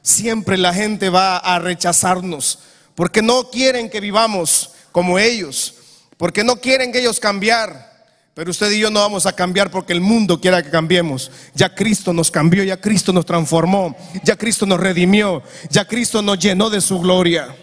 Siempre 0.00 0.56
la 0.56 0.72
gente 0.72 1.10
va 1.10 1.36
a 1.38 1.58
rechazarnos 1.58 2.60
porque 2.94 3.20
no 3.20 3.50
quieren 3.50 3.90
que 3.90 3.98
vivamos 3.98 4.70
como 4.92 5.18
ellos, 5.18 5.74
porque 6.16 6.44
no 6.44 6.60
quieren 6.60 6.92
que 6.92 7.00
ellos 7.00 7.18
cambiar. 7.18 8.06
Pero 8.32 8.52
usted 8.52 8.70
y 8.70 8.78
yo 8.78 8.92
no 8.92 9.00
vamos 9.00 9.26
a 9.26 9.34
cambiar 9.34 9.72
porque 9.72 9.92
el 9.92 10.00
mundo 10.00 10.40
quiera 10.40 10.62
que 10.62 10.70
cambiemos. 10.70 11.32
Ya 11.52 11.74
Cristo 11.74 12.12
nos 12.12 12.30
cambió, 12.30 12.62
ya 12.62 12.80
Cristo 12.80 13.12
nos 13.12 13.26
transformó, 13.26 13.96
ya 14.22 14.36
Cristo 14.36 14.66
nos 14.66 14.78
redimió, 14.78 15.42
ya 15.68 15.84
Cristo 15.84 16.22
nos 16.22 16.38
llenó 16.38 16.70
de 16.70 16.80
su 16.80 17.00
gloria. 17.00 17.56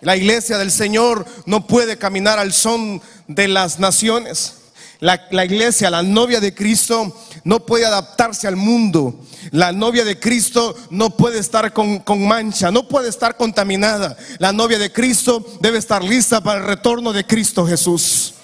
La 0.00 0.16
iglesia 0.16 0.56
del 0.56 0.70
Señor 0.70 1.26
no 1.44 1.66
puede 1.66 1.98
caminar 1.98 2.38
al 2.38 2.54
son 2.54 3.02
de 3.28 3.46
las 3.46 3.78
naciones. 3.78 4.61
La, 5.02 5.44
iglesia, 5.44 5.90
la 5.90 6.04
novia 6.04 6.38
de 6.38 6.54
Cristo, 6.54 7.12
no 7.42 7.66
puede 7.66 7.84
adaptarse 7.84 8.46
al 8.46 8.54
mundo. 8.54 9.18
La 9.50 9.72
novia 9.72 10.04
de 10.04 10.20
Cristo 10.20 10.76
no 10.90 11.10
puede 11.10 11.40
estar 11.40 11.72
con, 11.72 11.98
con, 11.98 12.24
mancha, 12.24 12.70
no 12.70 12.86
puede 12.86 13.08
estar 13.08 13.36
contaminada. 13.36 14.16
La 14.38 14.52
novia 14.52 14.78
de 14.78 14.92
Cristo 14.92 15.44
debe 15.60 15.78
estar 15.78 16.04
lista 16.04 16.40
para 16.40 16.60
el 16.60 16.66
retorno 16.66 17.12
de 17.12 17.26
Cristo 17.26 17.66
Jesús. 17.66 18.34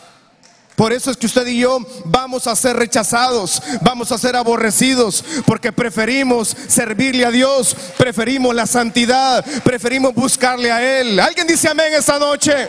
Por 0.75 0.93
eso 0.93 1.13
es 1.13 1.17
que 1.17 1.27
usted 1.27 1.47
y 1.47 1.61
yo 1.61 1.79
vamos 2.05 2.49
a 2.49 2.57
ser 2.57 2.75
rechazados, 2.75 3.63
vamos 3.83 4.11
a 4.11 4.19
ser 4.19 4.35
aborrecidos, 4.35 5.25
porque 5.47 5.71
preferimos 5.71 6.57
servirle 6.67 7.25
a 7.25 7.31
Dios, 7.31 7.77
preferimos 7.97 8.53
la 8.53 8.67
santidad, 8.67 9.45
preferimos 9.63 10.13
buscarle 10.13 10.73
a 10.73 11.01
Él. 11.01 11.21
¿Alguien 11.21 11.47
dice 11.47 11.69
amén 11.69 11.93
esta 11.97 12.19
noche? 12.19 12.69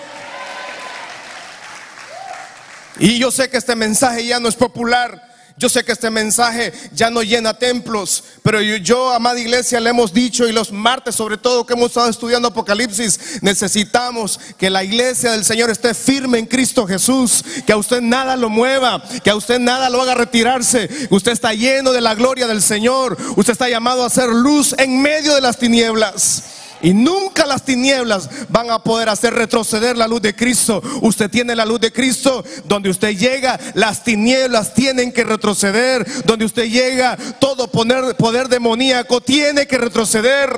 Y 3.00 3.18
yo 3.18 3.32
sé 3.32 3.50
que 3.50 3.58
este 3.58 3.76
mensaje 3.76 4.26
ya 4.26 4.40
no 4.40 4.50
es 4.50 4.56
popular. 4.56 5.30
Yo 5.60 5.68
sé 5.68 5.84
que 5.84 5.92
este 5.92 6.10
mensaje 6.10 6.72
ya 6.94 7.10
no 7.10 7.22
llena 7.22 7.54
templos, 7.54 8.24
pero 8.44 8.62
yo, 8.62 9.12
amada 9.12 9.38
iglesia, 9.42 9.82
le 9.82 9.90
hemos 9.90 10.14
dicho 10.14 10.48
y 10.48 10.54
los 10.54 10.72
martes 10.72 11.16
sobre 11.16 11.38
todo 11.38 11.66
que 11.66 11.74
hemos 11.74 11.88
estado 11.88 12.10
estudiando 12.10 12.48
Apocalipsis, 12.48 13.42
necesitamos 13.42 14.40
que 14.58 14.70
la 14.70 14.86
iglesia 14.86 15.34
del 15.34 15.44
Señor 15.44 15.70
esté 15.70 15.94
firme 15.94 16.40
en 16.40 16.46
Cristo 16.46 16.88
Jesús, 16.88 17.44
que 17.66 17.74
a 17.74 17.78
usted 17.78 18.00
nada 18.00 18.38
lo 18.38 18.48
mueva, 18.48 19.04
que 19.22 19.30
a 19.30 19.36
usted 19.36 19.60
nada 19.60 19.90
lo 19.90 20.02
haga 20.02 20.16
retirarse. 20.16 20.90
Usted 21.10 21.34
está 21.34 21.54
lleno 21.54 21.92
de 21.92 22.00
la 22.00 22.16
gloria 22.16 22.48
del 22.48 22.62
Señor, 22.62 23.18
usted 23.36 23.52
está 23.52 23.68
llamado 23.68 24.06
a 24.06 24.10
ser 24.10 24.30
luz 24.30 24.74
en 24.78 25.02
medio 25.02 25.36
de 25.36 25.42
las 25.42 25.58
tinieblas. 25.58 26.59
Y 26.82 26.94
nunca 26.94 27.46
las 27.46 27.66
tinieblas 27.66 28.30
van 28.50 28.72
a 28.72 28.80
poder 28.80 29.10
hacer 29.10 29.34
retroceder 29.34 29.98
la 29.98 30.08
luz 30.08 30.22
de 30.22 30.36
Cristo. 30.36 30.82
Usted 31.02 31.30
tiene 31.30 31.56
la 31.56 31.66
luz 31.66 31.82
de 31.82 31.92
Cristo. 31.92 32.44
Donde 32.66 32.90
usted 32.90 33.18
llega, 33.18 33.60
las 33.74 34.04
tinieblas 34.04 34.74
tienen 34.74 35.12
que 35.12 35.24
retroceder. 35.24 36.06
Donde 36.26 36.46
usted 36.46 36.66
llega, 36.70 37.18
todo 37.40 37.68
poder, 37.70 38.48
demoníaco 38.48 39.20
tiene 39.20 39.68
que 39.68 39.78
retroceder. 39.78 40.58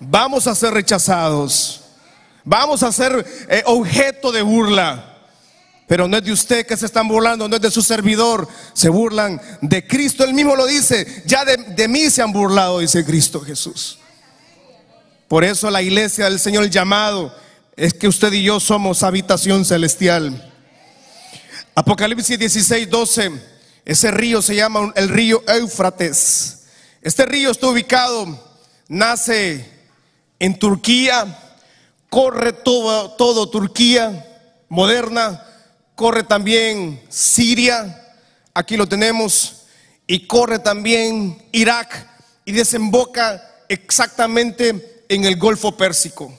Vamos 0.00 0.46
a 0.46 0.54
ser 0.54 0.74
rechazados. 0.74 1.80
Vamos 2.44 2.82
a 2.82 2.92
ser 2.92 3.26
eh, 3.48 3.62
objeto 3.66 4.32
de 4.32 4.42
burla. 4.42 5.16
Pero 5.86 6.06
no 6.06 6.18
es 6.18 6.24
de 6.24 6.32
usted 6.32 6.66
que 6.66 6.76
se 6.76 6.84
están 6.84 7.08
burlando, 7.08 7.48
no 7.48 7.56
es 7.56 7.62
de 7.62 7.70
su 7.70 7.80
servidor. 7.80 8.46
Se 8.74 8.90
burlan 8.90 9.40
de 9.62 9.86
Cristo. 9.86 10.24
Él 10.24 10.34
mismo 10.34 10.54
lo 10.54 10.66
dice. 10.66 11.22
Ya 11.24 11.46
de, 11.46 11.56
de 11.56 11.88
mí 11.88 12.10
se 12.10 12.20
han 12.20 12.32
burlado, 12.32 12.80
dice 12.80 13.02
Cristo 13.06 13.40
Jesús. 13.40 13.97
Por 15.28 15.44
eso 15.44 15.70
la 15.70 15.82
iglesia 15.82 16.24
del 16.24 16.40
Señor 16.40 16.70
llamado 16.70 17.34
es 17.76 17.92
que 17.92 18.08
usted 18.08 18.32
y 18.32 18.44
yo 18.44 18.58
somos 18.60 19.02
habitación 19.02 19.66
celestial. 19.66 20.52
Apocalipsis 21.74 22.38
16, 22.38 22.88
12. 22.88 23.32
Ese 23.84 24.10
río 24.10 24.40
se 24.40 24.56
llama 24.56 24.90
el 24.96 25.10
río 25.10 25.42
Éufrates. 25.46 26.64
Este 27.02 27.26
río 27.26 27.50
está 27.50 27.68
ubicado, 27.68 28.42
nace 28.88 29.70
en 30.38 30.58
Turquía, 30.58 31.38
corre 32.08 32.54
todo, 32.54 33.10
todo 33.12 33.50
Turquía 33.50 34.26
moderna, 34.70 35.44
corre 35.94 36.22
también 36.22 37.02
Siria, 37.10 38.14
aquí 38.54 38.78
lo 38.78 38.86
tenemos, 38.86 39.66
y 40.06 40.26
corre 40.26 40.58
también 40.58 41.46
Irak 41.52 42.08
y 42.46 42.52
desemboca 42.52 43.64
exactamente 43.68 44.87
en 45.08 45.24
el 45.24 45.36
Golfo 45.36 45.76
Pérsico. 45.76 46.38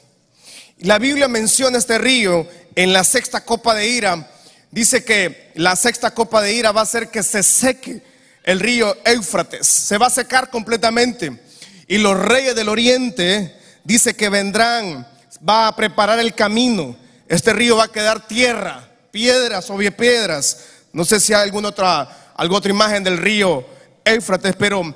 La 0.79 0.99
Biblia 0.99 1.27
menciona 1.27 1.77
este 1.77 1.97
río 1.97 2.47
en 2.75 2.93
la 2.93 3.03
sexta 3.03 3.43
copa 3.43 3.73
de 3.73 3.87
ira. 3.87 4.31
Dice 4.71 5.03
que 5.03 5.51
la 5.55 5.75
sexta 5.75 6.11
copa 6.11 6.41
de 6.41 6.53
ira 6.53 6.71
va 6.71 6.81
a 6.81 6.83
hacer 6.83 7.09
que 7.09 7.23
se 7.23 7.43
seque 7.43 8.01
el 8.43 8.59
río 8.59 8.95
Éufrates. 9.03 9.67
Se 9.67 9.97
va 9.97 10.07
a 10.07 10.11
secar 10.11 10.49
completamente. 10.49 11.41
Y 11.87 11.97
los 11.97 12.17
reyes 12.17 12.55
del 12.55 12.69
oriente 12.69 13.55
dice 13.83 14.13
que 14.13 14.29
vendrán, 14.29 15.07
va 15.47 15.67
a 15.67 15.75
preparar 15.75 16.19
el 16.19 16.33
camino. 16.35 16.95
Este 17.27 17.51
río 17.51 17.77
va 17.77 17.85
a 17.85 17.91
quedar 17.91 18.27
tierra, 18.27 18.87
piedras 19.11 19.65
sobre 19.65 19.91
piedras. 19.91 20.65
No 20.93 21.03
sé 21.03 21.19
si 21.19 21.33
hay 21.33 21.43
alguna 21.43 21.69
otra, 21.69 22.31
alguna 22.35 22.59
otra 22.59 22.71
imagen 22.71 23.03
del 23.03 23.17
río 23.17 23.65
Éufrates, 24.05 24.55
pero 24.55 24.95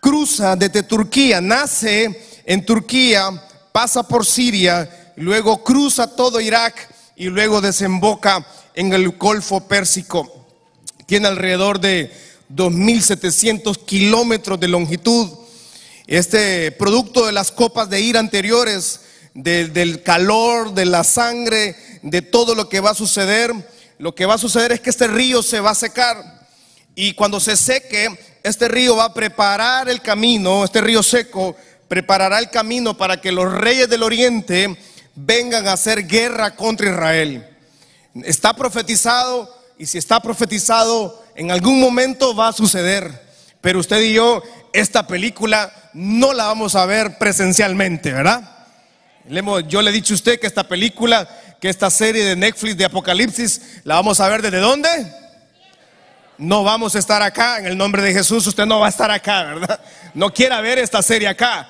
cruza 0.00 0.56
desde 0.56 0.82
Turquía, 0.84 1.40
nace 1.40 2.27
en 2.48 2.64
Turquía, 2.64 3.30
pasa 3.72 4.02
por 4.02 4.24
Siria, 4.24 5.12
luego 5.16 5.62
cruza 5.62 6.16
todo 6.16 6.40
Irak 6.40 6.88
y 7.14 7.26
luego 7.26 7.60
desemboca 7.60 8.46
en 8.72 8.90
el 8.94 9.10
Golfo 9.10 9.68
Pérsico. 9.68 10.46
Tiene 11.04 11.28
alrededor 11.28 11.78
de 11.78 12.10
2.700 12.50 13.84
kilómetros 13.84 14.58
de 14.58 14.66
longitud. 14.66 15.28
Este 16.06 16.72
producto 16.72 17.26
de 17.26 17.32
las 17.32 17.52
copas 17.52 17.90
de 17.90 18.00
ira 18.00 18.18
anteriores, 18.18 19.00
del 19.34 20.02
calor, 20.02 20.72
de 20.72 20.86
la 20.86 21.04
sangre, 21.04 21.76
de 22.02 22.22
todo 22.22 22.54
lo 22.54 22.70
que 22.70 22.80
va 22.80 22.92
a 22.92 22.94
suceder, 22.94 23.52
lo 23.98 24.14
que 24.14 24.24
va 24.24 24.36
a 24.36 24.38
suceder 24.38 24.72
es 24.72 24.80
que 24.80 24.88
este 24.88 25.06
río 25.06 25.42
se 25.42 25.60
va 25.60 25.72
a 25.72 25.74
secar. 25.74 26.48
Y 26.94 27.12
cuando 27.12 27.40
se 27.40 27.58
seque, 27.58 28.08
este 28.42 28.68
río 28.68 28.96
va 28.96 29.04
a 29.04 29.14
preparar 29.14 29.90
el 29.90 30.00
camino, 30.00 30.64
este 30.64 30.80
río 30.80 31.02
seco 31.02 31.54
preparará 31.88 32.38
el 32.38 32.50
camino 32.50 32.96
para 32.96 33.20
que 33.20 33.32
los 33.32 33.52
reyes 33.52 33.88
del 33.88 34.02
oriente 34.02 34.76
vengan 35.14 35.66
a 35.66 35.72
hacer 35.72 36.06
guerra 36.06 36.54
contra 36.54 36.90
Israel. 36.90 37.48
Está 38.24 38.54
profetizado 38.54 39.52
y 39.78 39.86
si 39.86 39.98
está 39.98 40.20
profetizado, 40.20 41.24
en 41.34 41.50
algún 41.50 41.80
momento 41.80 42.34
va 42.34 42.48
a 42.48 42.52
suceder. 42.52 43.26
Pero 43.60 43.80
usted 43.80 44.00
y 44.02 44.12
yo, 44.12 44.42
esta 44.72 45.06
película 45.06 45.72
no 45.94 46.32
la 46.32 46.46
vamos 46.46 46.74
a 46.74 46.86
ver 46.86 47.18
presencialmente, 47.18 48.12
¿verdad? 48.12 48.56
Yo 49.68 49.82
le 49.82 49.90
he 49.90 49.92
dicho 49.92 50.14
a 50.14 50.16
usted 50.16 50.40
que 50.40 50.46
esta 50.46 50.66
película, 50.66 51.28
que 51.60 51.68
esta 51.68 51.90
serie 51.90 52.24
de 52.24 52.36
Netflix 52.36 52.76
de 52.76 52.84
Apocalipsis, 52.84 53.80
la 53.84 53.96
vamos 53.96 54.20
a 54.20 54.28
ver 54.28 54.42
desde 54.42 54.58
dónde? 54.58 54.88
No 56.38 56.62
vamos 56.62 56.94
a 56.94 56.98
estar 56.98 57.20
acá, 57.20 57.58
en 57.58 57.66
el 57.66 57.76
nombre 57.76 58.00
de 58.00 58.12
Jesús, 58.12 58.46
usted 58.46 58.64
no 58.64 58.78
va 58.78 58.86
a 58.86 58.90
estar 58.90 59.10
acá, 59.10 59.42
¿verdad? 59.42 59.80
No 60.14 60.32
quiera 60.32 60.60
ver 60.60 60.78
esta 60.78 61.02
serie 61.02 61.26
acá. 61.28 61.68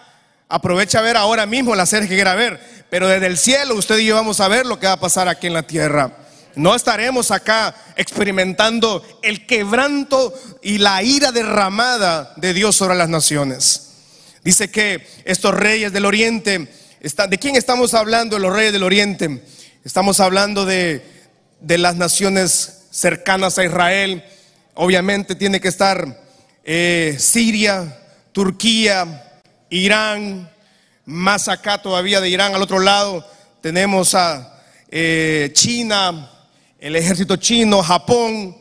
Aprovecha 0.49 1.01
a 1.01 1.03
ver 1.03 1.17
ahora 1.17 1.47
mismo 1.47 1.75
la 1.75 1.87
serie 1.87 2.09
que 2.09 2.15
quiera 2.15 2.35
ver. 2.35 2.59
Pero 2.91 3.09
desde 3.09 3.27
el 3.27 3.37
cielo 3.37 3.75
usted 3.75 3.99
y 3.99 4.07
yo 4.07 4.15
vamos 4.15 4.41
a 4.41 4.49
ver 4.49 4.65
lo 4.65 4.79
que 4.79 4.87
va 4.87 4.95
a 4.95 5.01
pasar 5.01 5.29
aquí 5.29 5.47
en 5.47 5.53
la 5.53 5.63
tierra. 5.65 6.11
No 6.55 6.75
estaremos 6.75 7.31
acá 7.31 7.75
experimentando 7.97 9.05
el 9.23 9.47
quebranto 9.47 10.35
y 10.63 10.79
la 10.79 11.03
ira 11.03 11.31
derramada 11.31 12.33
de 12.37 12.55
Dios 12.55 12.75
sobre 12.77 12.97
las 12.97 13.09
naciones. 13.09 13.91
Dice 14.43 14.71
que 14.71 15.07
estos 15.25 15.55
reyes 15.55 15.93
del 15.93 16.07
oriente, 16.07 16.69
¿de 17.01 17.39
quién 17.39 17.57
estamos 17.57 17.95
hablando 17.95 18.39
los 18.39 18.53
reyes 18.53 18.73
del 18.73 18.83
oriente? 18.83 19.45
Estamos 19.85 20.19
hablando 20.21 20.65
de, 20.65 21.05
de 21.61 21.79
las 21.79 21.97
naciones 21.97 22.87
cercanas 22.91 23.59
a 23.59 23.65
Israel. 23.65 24.25
Obviamente 24.75 25.35
tiene 25.35 25.61
que 25.61 25.69
estar 25.69 26.23
eh, 26.65 27.17
Siria, 27.19 28.01
Turquía, 28.33 29.28
Irán, 29.71 30.51
más 31.05 31.49
acá 31.49 31.81
todavía 31.81 32.21
de 32.21 32.29
Irán, 32.29 32.55
al 32.55 32.63
otro 32.63 32.79
lado 32.79 33.25
tenemos 33.61 34.15
a 34.15 34.63
eh, 34.91 35.51
China, 35.53 36.31
el 36.79 36.97
ejército 36.97 37.37
chino, 37.37 37.83
Japón, 37.83 38.57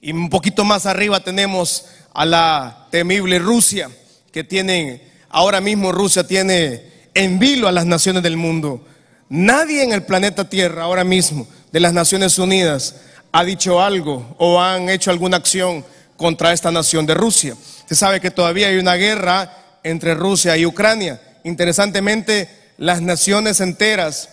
Y 0.00 0.12
un 0.12 0.28
poquito 0.28 0.64
más 0.64 0.86
arriba 0.86 1.20
tenemos 1.20 1.86
a 2.14 2.24
la 2.24 2.86
temible 2.90 3.38
Rusia, 3.38 3.90
que 4.32 4.44
tiene, 4.44 5.02
ahora 5.30 5.60
mismo 5.60 5.90
Rusia 5.90 6.26
tiene 6.26 7.08
en 7.14 7.38
vilo 7.38 7.66
a 7.66 7.72
las 7.72 7.86
naciones 7.86 8.22
del 8.22 8.36
mundo. 8.36 8.86
Nadie 9.28 9.82
en 9.82 9.92
el 9.92 10.04
planeta 10.04 10.48
Tierra 10.48 10.84
ahora 10.84 11.02
mismo 11.02 11.48
de 11.72 11.80
las 11.80 11.92
Naciones 11.92 12.38
Unidas 12.38 12.94
ha 13.32 13.44
dicho 13.44 13.82
algo 13.82 14.36
o 14.38 14.60
han 14.60 14.88
hecho 14.88 15.10
alguna 15.10 15.38
acción 15.38 15.84
contra 16.16 16.52
esta 16.52 16.70
nación 16.70 17.06
de 17.06 17.14
Rusia. 17.14 17.56
Se 17.86 17.94
sabe 17.94 18.20
que 18.20 18.30
todavía 18.30 18.68
hay 18.68 18.76
una 18.76 18.94
guerra 18.94 19.65
entre 19.86 20.14
Rusia 20.14 20.56
y 20.56 20.66
Ucrania. 20.66 21.20
Interesantemente, 21.44 22.48
las 22.76 23.00
naciones 23.00 23.60
enteras, 23.60 24.28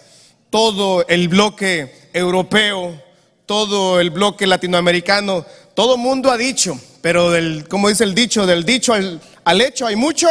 todo 0.49 1.05
el 1.07 1.27
bloque 1.27 2.09
europeo, 2.11 2.99
todo 3.45 3.99
el 3.99 4.09
bloque 4.09 4.47
latinoamericano, 4.47 5.45
todo 5.75 5.95
mundo 5.97 6.31
ha 6.31 6.37
dicho, 6.37 6.79
pero 7.01 7.29
del, 7.29 7.67
como 7.67 7.89
dice 7.89 8.03
el 8.03 8.15
dicho, 8.15 8.47
del 8.47 8.63
dicho 8.63 8.93
al, 8.93 9.61
hecho 9.61 9.85
hay 9.85 9.95
mucho 9.95 10.27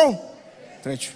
trecho. 0.82 1.12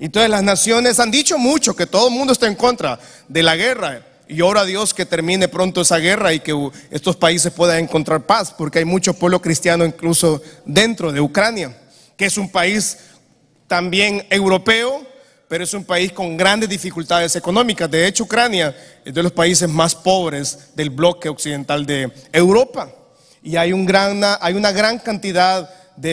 Entonces 0.00 0.30
las 0.30 0.42
naciones 0.42 0.98
han 0.98 1.10
dicho 1.10 1.36
mucho 1.36 1.76
que 1.76 1.86
todo 1.86 2.08
el 2.08 2.14
mundo 2.14 2.32
está 2.32 2.46
en 2.46 2.54
contra 2.54 2.98
de 3.28 3.42
la 3.42 3.54
guerra. 3.54 4.06
Y 4.28 4.40
ora 4.40 4.62
a 4.62 4.64
Dios 4.64 4.94
que 4.94 5.04
termine 5.04 5.46
pronto 5.46 5.82
esa 5.82 5.98
guerra 5.98 6.32
y 6.32 6.40
que 6.40 6.70
estos 6.90 7.16
países 7.16 7.52
puedan 7.52 7.80
encontrar 7.80 8.24
paz, 8.24 8.54
porque 8.56 8.78
hay 8.78 8.86
mucho 8.86 9.12
pueblo 9.12 9.42
cristiano 9.42 9.84
incluso 9.84 10.40
dentro 10.64 11.12
de 11.12 11.20
Ucrania, 11.20 11.76
que 12.16 12.26
es 12.26 12.38
un 12.38 12.50
país 12.50 12.96
también 13.72 14.26
europeo, 14.28 15.00
pero 15.48 15.64
es 15.64 15.72
un 15.72 15.82
país 15.82 16.12
con 16.12 16.36
grandes 16.36 16.68
dificultades 16.68 17.34
económicas. 17.36 17.90
De 17.90 18.06
hecho, 18.06 18.24
Ucrania 18.24 18.76
es 19.02 19.14
de 19.14 19.22
los 19.22 19.32
países 19.32 19.66
más 19.66 19.94
pobres 19.94 20.76
del 20.76 20.90
bloque 20.90 21.30
occidental 21.30 21.86
de 21.86 22.12
Europa. 22.34 22.90
Y 23.42 23.56
hay, 23.56 23.72
una 23.72 24.72
gran 24.72 24.98
cantidad 24.98 25.70
de, 25.96 26.12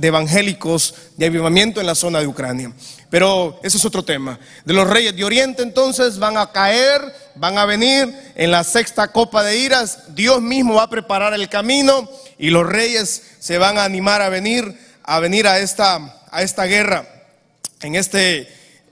evangélicos 0.00 0.94
de 1.16 1.26
avivamiento 1.26 1.80
en 1.80 1.88
la 1.88 1.96
zona 1.96 2.20
de 2.20 2.28
Ucrania. 2.28 2.72
Pero 3.10 3.58
ese 3.64 3.78
es 3.78 3.84
otro 3.84 4.04
tema. 4.04 4.38
De 4.64 4.72
los 4.72 4.88
reyes 4.88 5.16
de 5.16 5.24
Oriente 5.24 5.64
entonces 5.64 6.16
van 6.16 6.36
a 6.36 6.52
caer, 6.52 7.02
van 7.34 7.58
a 7.58 7.64
venir 7.64 8.08
en 8.36 8.52
la 8.52 8.62
sexta 8.62 9.08
copa 9.08 9.42
de 9.42 9.58
iras. 9.58 10.14
Dios 10.14 10.40
mismo 10.40 10.74
va 10.74 10.84
a 10.84 10.90
preparar 10.90 11.34
el 11.34 11.48
camino 11.48 12.08
y 12.38 12.50
los 12.50 12.64
reyes 12.64 13.20
se 13.40 13.58
van 13.58 13.78
a 13.78 13.84
animar 13.84 14.22
a 14.22 14.28
venir, 14.28 14.78
a 15.02 15.18
venir 15.18 15.48
a 15.48 15.58
esta, 15.58 16.19
a 16.30 16.42
esta 16.42 16.64
guerra 16.64 17.06
en 17.82 17.94
este 17.94 18.48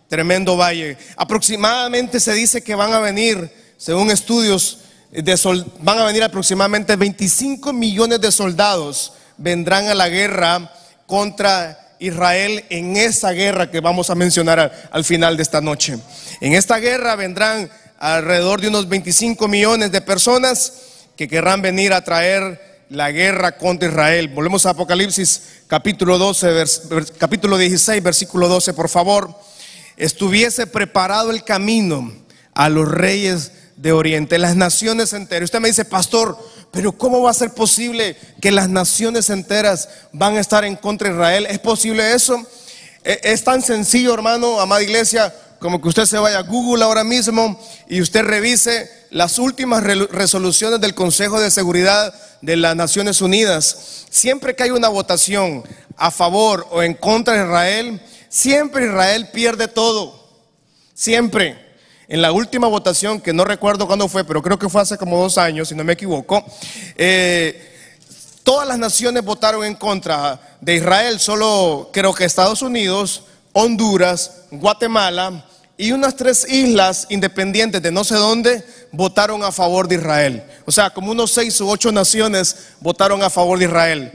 tremendo 0.08 0.56
valle. 0.56 0.96
Aproximadamente 1.16 2.20
se 2.20 2.32
dice 2.34 2.62
que 2.62 2.74
van 2.74 2.92
a 2.92 3.00
venir, 3.00 3.50
según 3.76 4.10
estudios, 4.10 4.78
de 5.10 5.38
van 5.80 5.98
a 5.98 6.04
venir 6.04 6.22
aproximadamente 6.22 6.96
25 6.96 7.72
millones 7.72 8.20
de 8.20 8.30
soldados 8.30 9.12
vendrán 9.38 9.86
a 9.86 9.94
la 9.94 10.08
guerra 10.08 10.70
contra 11.06 11.94
Israel 12.00 12.64
en 12.68 12.96
esa 12.96 13.30
guerra 13.30 13.70
que 13.70 13.80
vamos 13.80 14.10
a 14.10 14.14
mencionar 14.14 14.88
al, 14.90 15.04
final 15.04 15.36
de 15.36 15.42
esta 15.42 15.60
noche. 15.60 15.98
En 16.40 16.52
esta 16.52 16.78
guerra 16.78 17.16
vendrán 17.16 17.70
alrededor 17.98 18.60
de 18.60 18.68
unos 18.68 18.88
25 18.88 19.48
millones 19.48 19.90
de 19.90 20.00
personas 20.00 20.72
que 21.16 21.28
querrán 21.28 21.62
venir 21.62 21.92
a 21.92 22.04
traer 22.04 22.67
la 22.90 23.10
guerra 23.10 23.56
contra 23.56 23.88
Israel. 23.88 24.28
Volvemos 24.28 24.66
a 24.66 24.70
Apocalipsis 24.70 25.42
capítulo 25.66 26.18
12, 26.18 26.64
capítulo 27.18 27.58
16, 27.58 28.02
versículo 28.02 28.48
12, 28.48 28.72
por 28.72 28.88
favor. 28.88 29.34
Estuviese 29.96 30.66
preparado 30.66 31.30
el 31.30 31.44
camino 31.44 32.12
a 32.54 32.68
los 32.68 32.88
reyes 32.88 33.52
de 33.76 33.92
Oriente, 33.92 34.38
las 34.38 34.56
naciones 34.56 35.12
enteras. 35.12 35.48
Usted 35.48 35.60
me 35.60 35.68
dice, 35.68 35.84
pastor, 35.84 36.38
pero 36.70 36.92
¿cómo 36.92 37.22
va 37.22 37.30
a 37.30 37.34
ser 37.34 37.52
posible 37.52 38.16
que 38.40 38.50
las 38.50 38.68
naciones 38.68 39.30
enteras 39.30 39.88
van 40.12 40.36
a 40.36 40.40
estar 40.40 40.64
en 40.64 40.76
contra 40.76 41.08
de 41.08 41.14
Israel? 41.14 41.46
¿Es 41.48 41.58
posible 41.58 42.14
eso? 42.14 42.44
E, 43.08 43.20
es 43.22 43.42
tan 43.42 43.62
sencillo, 43.62 44.12
hermano, 44.12 44.60
amada 44.60 44.82
iglesia, 44.82 45.34
como 45.58 45.80
que 45.80 45.88
usted 45.88 46.04
se 46.04 46.18
vaya 46.18 46.40
a 46.40 46.42
Google 46.42 46.84
ahora 46.84 47.04
mismo 47.04 47.58
y 47.88 48.02
usted 48.02 48.22
revise 48.22 48.90
las 49.08 49.38
últimas 49.38 49.82
resoluciones 49.82 50.78
del 50.78 50.94
Consejo 50.94 51.40
de 51.40 51.50
Seguridad 51.50 52.12
de 52.42 52.56
las 52.56 52.76
Naciones 52.76 53.22
Unidas. 53.22 54.04
Siempre 54.10 54.54
que 54.54 54.64
hay 54.64 54.70
una 54.72 54.88
votación 54.88 55.64
a 55.96 56.10
favor 56.10 56.66
o 56.70 56.82
en 56.82 56.92
contra 56.92 57.32
de 57.32 57.44
Israel, 57.44 58.02
siempre 58.28 58.84
Israel 58.84 59.30
pierde 59.32 59.68
todo. 59.68 60.28
Siempre 60.92 61.56
en 62.08 62.20
la 62.20 62.30
última 62.30 62.68
votación, 62.68 63.22
que 63.22 63.32
no 63.32 63.46
recuerdo 63.46 63.86
cuándo 63.86 64.06
fue, 64.08 64.24
pero 64.24 64.42
creo 64.42 64.58
que 64.58 64.68
fue 64.68 64.82
hace 64.82 64.98
como 64.98 65.18
dos 65.18 65.38
años, 65.38 65.68
si 65.68 65.74
no 65.74 65.82
me 65.82 65.94
equivoco, 65.94 66.44
eh, 66.94 67.77
todas 68.48 68.66
las 68.66 68.78
naciones 68.78 69.22
votaron 69.22 69.62
en 69.62 69.74
contra 69.74 70.40
de 70.62 70.76
Israel, 70.76 71.20
solo 71.20 71.90
creo 71.92 72.14
que 72.14 72.24
Estados 72.24 72.62
Unidos, 72.62 73.24
Honduras, 73.52 74.44
Guatemala 74.50 75.44
y 75.76 75.92
unas 75.92 76.16
tres 76.16 76.50
islas 76.50 77.06
independientes 77.10 77.82
de 77.82 77.92
no 77.92 78.04
sé 78.04 78.14
dónde 78.14 78.64
votaron 78.90 79.44
a 79.44 79.52
favor 79.52 79.86
de 79.86 79.96
Israel. 79.96 80.42
O 80.64 80.72
sea, 80.72 80.88
como 80.88 81.10
unos 81.10 81.30
seis 81.30 81.60
u 81.60 81.68
ocho 81.68 81.92
naciones 81.92 82.70
votaron 82.80 83.22
a 83.22 83.28
favor 83.28 83.58
de 83.58 83.66
Israel, 83.66 84.12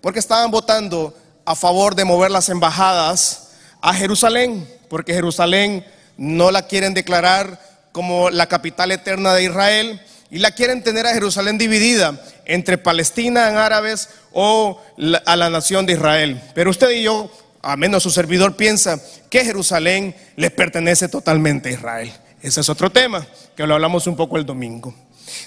porque 0.00 0.18
estaban 0.18 0.50
votando 0.50 1.14
a 1.44 1.54
favor 1.54 1.94
de 1.94 2.06
mover 2.06 2.30
las 2.30 2.48
embajadas 2.48 3.50
a 3.82 3.92
Jerusalén, 3.92 4.66
porque 4.88 5.12
Jerusalén 5.12 5.84
no 6.16 6.50
la 6.50 6.66
quieren 6.66 6.94
declarar 6.94 7.60
como 7.92 8.30
la 8.30 8.46
capital 8.46 8.92
eterna 8.92 9.34
de 9.34 9.44
Israel 9.44 10.00
y 10.30 10.38
la 10.38 10.52
quieren 10.52 10.82
tener 10.82 11.06
a 11.06 11.14
Jerusalén 11.14 11.58
dividida 11.58 12.20
entre 12.44 12.78
Palestina 12.78 13.48
en 13.48 13.56
árabes 13.56 14.08
o 14.32 14.80
a 15.26 15.36
la 15.36 15.50
nación 15.50 15.86
de 15.86 15.94
Israel. 15.94 16.42
Pero 16.54 16.70
usted 16.70 16.90
y 16.90 17.02
yo, 17.02 17.30
a 17.62 17.76
menos 17.76 18.02
su 18.02 18.10
servidor, 18.10 18.56
piensa 18.56 19.00
que 19.30 19.44
Jerusalén 19.44 20.14
le 20.36 20.50
pertenece 20.50 21.08
totalmente 21.08 21.68
a 21.68 21.72
Israel. 21.72 22.12
Ese 22.42 22.60
es 22.60 22.68
otro 22.68 22.90
tema 22.90 23.26
que 23.56 23.66
lo 23.66 23.74
hablamos 23.74 24.06
un 24.06 24.16
poco 24.16 24.36
el 24.36 24.44
domingo. 24.44 24.94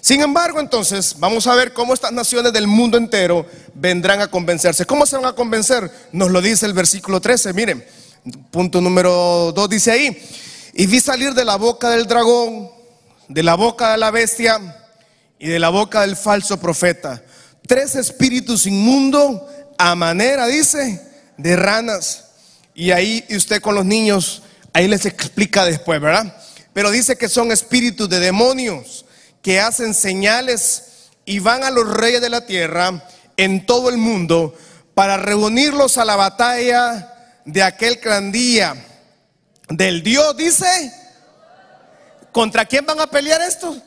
Sin 0.01 0.21
embargo, 0.21 0.59
entonces, 0.59 1.15
vamos 1.19 1.47
a 1.47 1.55
ver 1.55 1.73
cómo 1.73 1.93
estas 1.93 2.11
naciones 2.11 2.51
del 2.53 2.67
mundo 2.67 2.97
entero 2.97 3.45
vendrán 3.73 4.21
a 4.21 4.27
convencerse. 4.27 4.85
¿Cómo 4.85 5.05
se 5.05 5.15
van 5.15 5.25
a 5.25 5.33
convencer? 5.33 5.89
Nos 6.11 6.31
lo 6.31 6.41
dice 6.41 6.65
el 6.65 6.73
versículo 6.73 7.21
13. 7.21 7.53
Miren, 7.53 7.85
punto 8.51 8.81
número 8.81 9.51
2 9.53 9.69
dice 9.69 9.91
ahí. 9.91 10.17
Y 10.73 10.85
vi 10.87 10.99
salir 10.99 11.33
de 11.33 11.45
la 11.45 11.55
boca 11.55 11.89
del 11.89 12.05
dragón, 12.05 12.69
de 13.27 13.43
la 13.43 13.55
boca 13.55 13.91
de 13.91 13.97
la 13.97 14.11
bestia 14.11 14.59
y 15.39 15.47
de 15.47 15.59
la 15.59 15.69
boca 15.69 16.01
del 16.01 16.15
falso 16.15 16.59
profeta 16.59 17.21
tres 17.67 17.95
espíritus 17.95 18.65
inmundos 18.65 19.41
a 19.77 19.93
manera, 19.93 20.47
dice, 20.47 21.01
de 21.37 21.55
ranas. 21.55 22.23
Y 22.73 22.91
ahí 22.91 23.23
usted 23.29 23.61
con 23.61 23.75
los 23.75 23.85
niños, 23.85 24.41
ahí 24.73 24.87
les 24.87 25.05
explica 25.05 25.65
después, 25.65 26.01
¿verdad? 26.01 26.35
Pero 26.73 26.89
dice 26.89 27.17
que 27.17 27.29
son 27.29 27.51
espíritus 27.51 28.09
de 28.09 28.19
demonios 28.19 29.05
que 29.41 29.59
hacen 29.59 29.93
señales 29.93 31.09
y 31.25 31.39
van 31.39 31.63
a 31.63 31.71
los 31.71 31.87
reyes 31.87 32.21
de 32.21 32.29
la 32.29 32.45
tierra 32.45 33.03
en 33.35 33.65
todo 33.65 33.89
el 33.89 33.97
mundo 33.97 34.55
para 34.95 35.17
reunirlos 35.17 35.97
a 35.97 36.05
la 36.05 36.15
batalla 36.15 37.13
de 37.45 37.61
aquel 37.61 37.97
gran 37.97 38.31
día 38.31 38.75
del 39.69 40.01
Dios, 40.01 40.35
dice. 40.37 40.93
¿Contra 42.31 42.65
quién 42.65 42.85
van 42.85 42.99
a 42.99 43.07
pelear 43.07 43.41
estos? 43.41 43.77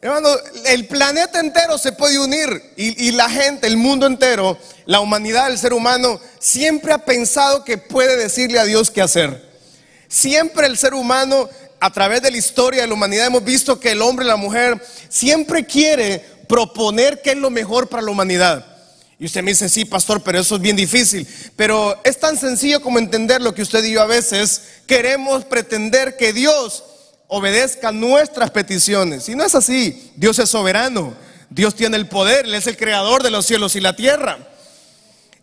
Hermano, 0.00 0.28
el 0.66 0.86
planeta 0.86 1.40
entero 1.40 1.78
se 1.78 1.92
puede 1.92 2.18
unir 2.18 2.74
y, 2.76 3.08
y, 3.08 3.12
la 3.12 3.30
gente, 3.30 3.66
el 3.66 3.78
mundo 3.78 4.06
entero, 4.06 4.58
la 4.84 5.00
humanidad, 5.00 5.50
el 5.50 5.56
ser 5.56 5.72
humano, 5.72 6.20
siempre 6.38 6.92
ha 6.92 6.98
pensado 6.98 7.64
que 7.64 7.78
puede 7.78 8.18
decirle 8.18 8.58
a 8.58 8.64
Dios 8.64 8.90
qué 8.90 9.00
hacer. 9.00 9.42
Siempre 10.08 10.66
el 10.66 10.76
ser 10.76 10.92
humano, 10.92 11.48
a 11.80 11.90
través 11.90 12.20
de 12.20 12.30
la 12.30 12.36
historia 12.36 12.82
de 12.82 12.88
la 12.88 12.94
humanidad, 12.94 13.26
hemos 13.26 13.44
visto 13.44 13.80
que 13.80 13.92
el 13.92 14.02
hombre 14.02 14.26
y 14.26 14.28
la 14.28 14.36
mujer 14.36 14.78
siempre 15.08 15.64
quiere 15.64 16.22
proponer 16.48 17.22
qué 17.22 17.30
es 17.30 17.38
lo 17.38 17.48
mejor 17.48 17.88
para 17.88 18.02
la 18.02 18.10
humanidad. 18.10 18.73
Y 19.18 19.26
usted 19.26 19.42
me 19.42 19.52
dice, 19.52 19.68
sí, 19.68 19.84
pastor, 19.84 20.22
pero 20.22 20.40
eso 20.40 20.56
es 20.56 20.60
bien 20.60 20.76
difícil. 20.76 21.26
Pero 21.56 22.00
es 22.04 22.18
tan 22.18 22.36
sencillo 22.36 22.80
como 22.80 22.98
entender 22.98 23.40
lo 23.40 23.54
que 23.54 23.62
usted 23.62 23.84
y 23.84 23.92
yo 23.92 24.02
a 24.02 24.06
veces 24.06 24.62
queremos 24.86 25.44
pretender 25.44 26.16
que 26.16 26.32
Dios 26.32 26.84
obedezca 27.28 27.92
nuestras 27.92 28.50
peticiones. 28.50 29.28
Y 29.28 29.36
no 29.36 29.44
es 29.44 29.54
así. 29.54 30.12
Dios 30.16 30.38
es 30.38 30.50
soberano. 30.50 31.14
Dios 31.48 31.74
tiene 31.74 31.96
el 31.96 32.08
poder. 32.08 32.46
Él 32.46 32.54
es 32.54 32.66
el 32.66 32.76
creador 32.76 33.22
de 33.22 33.30
los 33.30 33.46
cielos 33.46 33.76
y 33.76 33.80
la 33.80 33.94
tierra. 33.94 34.38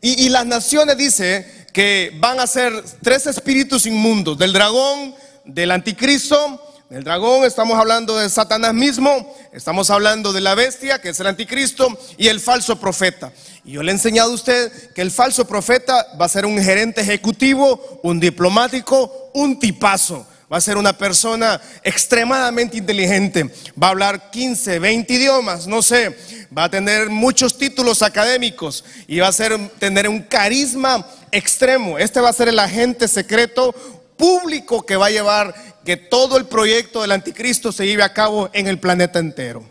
Y, 0.04 0.30
las 0.30 0.48
naciones 0.48 0.98
dice 0.98 1.68
que 1.74 2.12
van 2.20 2.40
a 2.40 2.48
ser 2.48 2.84
tres 3.04 3.28
espíritus 3.28 3.86
inmundos, 3.86 4.36
del 4.36 4.52
dragón, 4.52 5.14
del 5.46 5.70
anticristo 5.70 6.60
el 6.92 7.06
dragón, 7.06 7.46
estamos 7.46 7.80
hablando 7.80 8.18
de 8.18 8.30
Satanás 8.30 8.74
mismo, 8.74 9.34
estamos 9.54 9.90
hablando 9.90 10.34
de 10.34 10.42
la 10.42 10.56
bestia, 10.56 11.00
que 11.00 11.08
es 11.08 11.20
el 11.22 11.28
anticristo, 11.28 11.88
y 12.18 12.28
el 12.28 12.42
falso 12.42 12.82
profeta. 12.82 13.32
Y 13.64 13.74
yo 13.74 13.84
le 13.84 13.92
he 13.92 13.94
enseñado 13.94 14.32
a 14.32 14.36
usted 14.36 14.72
que 14.94 15.02
el 15.02 15.12
falso 15.12 15.46
profeta 15.46 16.08
va 16.20 16.26
a 16.26 16.30
ser 16.30 16.46
un 16.46 16.62
gerente 16.62 17.02
ejecutivo, 17.02 18.00
un 18.02 18.20
diplomático, 18.20 19.30
un 19.34 19.60
tipazo. 19.60 20.26
va 20.52 20.58
a 20.58 20.62
ser 20.62 20.76
una 20.76 20.98
persona 20.98 21.62
extremadamente 21.82 22.76
inteligente, 22.76 23.50
va 23.82 23.88
a 23.88 23.92
hablar 23.92 24.32
15, 24.32 24.80
20 24.80 25.14
idiomas, 25.14 25.66
no 25.66 25.82
sé, 25.82 26.14
va 26.56 26.66
a 26.66 26.70
tener 26.70 27.10
muchos 27.10 27.58
títulos 27.58 28.02
académicos 28.02 28.84
y 29.08 29.20
va 29.20 29.30
a 29.30 29.32
ser, 29.32 29.58
tener 29.80 30.10
un 30.10 30.24
carisma 30.24 31.08
extremo. 31.32 31.98
Este 31.98 32.20
va 32.20 32.30
a 32.30 32.34
ser 32.34 32.50
el 32.50 32.60
agente 32.60 33.08
secreto 33.08 33.74
público 34.18 34.86
que 34.86 34.98
va 34.98 35.06
a 35.06 35.12
llevar 35.12 35.56
que 35.86 35.96
todo 35.96 36.38
el 36.38 36.46
proyecto 36.46 37.02
del 37.02 37.14
anticristo 37.14 37.72
se 37.72 37.88
lleve 37.88 38.04
a 38.04 38.14
cabo 38.14 38.50
en 38.52 38.68
el 38.68 38.78
planeta 38.78 39.20
entero. 39.20 39.71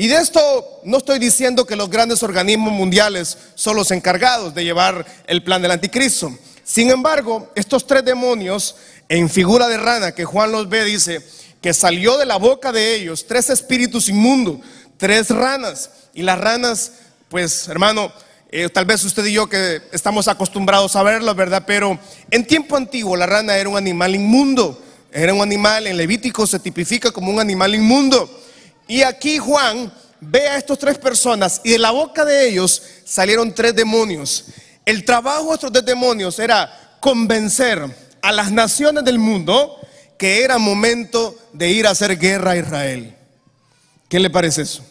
Y 0.00 0.08
de 0.08 0.16
esto 0.16 0.80
no 0.84 0.96
estoy 0.96 1.18
diciendo 1.18 1.66
que 1.66 1.76
los 1.76 1.90
grandes 1.90 2.22
organismos 2.22 2.72
mundiales 2.72 3.36
son 3.54 3.76
los 3.76 3.90
encargados 3.90 4.54
de 4.54 4.64
llevar 4.64 5.04
el 5.26 5.44
plan 5.44 5.60
del 5.60 5.72
anticristo. 5.72 6.34
Sin 6.64 6.88
embargo, 6.88 7.52
estos 7.54 7.86
tres 7.86 8.02
demonios 8.02 8.76
en 9.10 9.28
figura 9.28 9.68
de 9.68 9.76
rana 9.76 10.12
que 10.12 10.24
Juan 10.24 10.52
los 10.52 10.70
ve 10.70 10.86
dice 10.86 11.20
que 11.60 11.74
salió 11.74 12.16
de 12.16 12.24
la 12.24 12.36
boca 12.36 12.72
de 12.72 12.94
ellos 12.94 13.26
tres 13.26 13.50
espíritus 13.50 14.08
inmundos, 14.08 14.60
tres 14.96 15.28
ranas. 15.28 15.90
Y 16.14 16.22
las 16.22 16.38
ranas, 16.38 16.92
pues 17.28 17.68
hermano, 17.68 18.10
eh, 18.50 18.70
tal 18.70 18.86
vez 18.86 19.04
usted 19.04 19.26
y 19.26 19.34
yo 19.34 19.50
que 19.50 19.82
estamos 19.92 20.28
acostumbrados 20.28 20.96
a 20.96 21.02
verlas, 21.02 21.36
¿verdad? 21.36 21.64
Pero 21.66 21.98
en 22.30 22.46
tiempo 22.46 22.74
antiguo 22.74 23.16
la 23.16 23.26
rana 23.26 23.54
era 23.54 23.68
un 23.68 23.76
animal 23.76 24.14
inmundo. 24.14 24.82
Era 25.12 25.34
un 25.34 25.42
animal, 25.42 25.86
en 25.88 25.98
Levítico 25.98 26.46
se 26.46 26.58
tipifica 26.58 27.10
como 27.10 27.30
un 27.30 27.38
animal 27.38 27.74
inmundo. 27.74 28.39
Y 28.90 29.04
aquí 29.04 29.38
Juan 29.38 29.92
ve 30.20 30.48
a 30.48 30.56
estas 30.56 30.76
tres 30.76 30.98
personas 30.98 31.60
y 31.62 31.70
de 31.70 31.78
la 31.78 31.92
boca 31.92 32.24
de 32.24 32.48
ellos 32.48 32.82
salieron 33.04 33.54
tres 33.54 33.72
demonios. 33.72 34.46
El 34.84 35.04
trabajo 35.04 35.50
de 35.50 35.54
estos 35.54 35.70
tres 35.70 35.84
demonios 35.84 36.36
era 36.40 36.96
convencer 36.98 37.80
a 38.20 38.32
las 38.32 38.50
naciones 38.50 39.04
del 39.04 39.20
mundo 39.20 39.78
que 40.18 40.42
era 40.42 40.58
momento 40.58 41.38
de 41.52 41.70
ir 41.70 41.86
a 41.86 41.90
hacer 41.90 42.18
guerra 42.18 42.50
a 42.50 42.56
Israel. 42.56 43.14
¿Qué 44.08 44.18
le 44.18 44.28
parece 44.28 44.62
eso? 44.62 44.84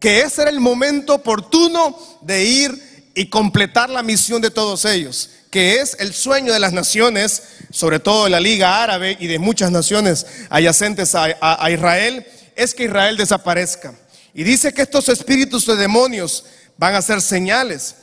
Que 0.00 0.22
ese 0.22 0.40
era 0.40 0.50
el 0.50 0.60
momento 0.60 1.16
oportuno 1.16 1.98
de 2.22 2.44
ir 2.46 3.10
y 3.14 3.26
completar 3.26 3.90
la 3.90 4.02
misión 4.02 4.40
de 4.40 4.50
todos 4.50 4.86
ellos, 4.86 5.28
que 5.50 5.80
es 5.80 5.98
el 6.00 6.14
sueño 6.14 6.50
de 6.50 6.60
las 6.60 6.72
naciones, 6.72 7.42
sobre 7.70 8.00
todo 8.00 8.24
de 8.24 8.30
la 8.30 8.40
Liga 8.40 8.82
Árabe 8.82 9.18
y 9.20 9.26
de 9.26 9.38
muchas 9.38 9.70
naciones 9.70 10.26
adyacentes 10.48 11.14
a, 11.14 11.70
Israel, 11.70 12.26
es 12.56 12.74
que 12.74 12.84
Israel 12.84 13.16
desaparezca. 13.16 13.94
Y 14.34 14.44
dice 14.44 14.72
que 14.72 14.82
estos 14.82 15.08
espíritus 15.08 15.66
de 15.66 15.76
demonios 15.76 16.44
van 16.78 16.94
a 16.94 17.02
ser 17.02 17.20
señales 17.20 17.96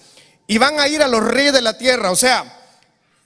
y 0.47 0.57
van 0.57 0.79
a 0.79 0.87
ir 0.87 1.01
a 1.01 1.07
los 1.07 1.23
reyes 1.23 1.53
de 1.53 1.61
la 1.61 1.77
tierra, 1.77 2.11
o 2.11 2.15
sea, 2.15 2.59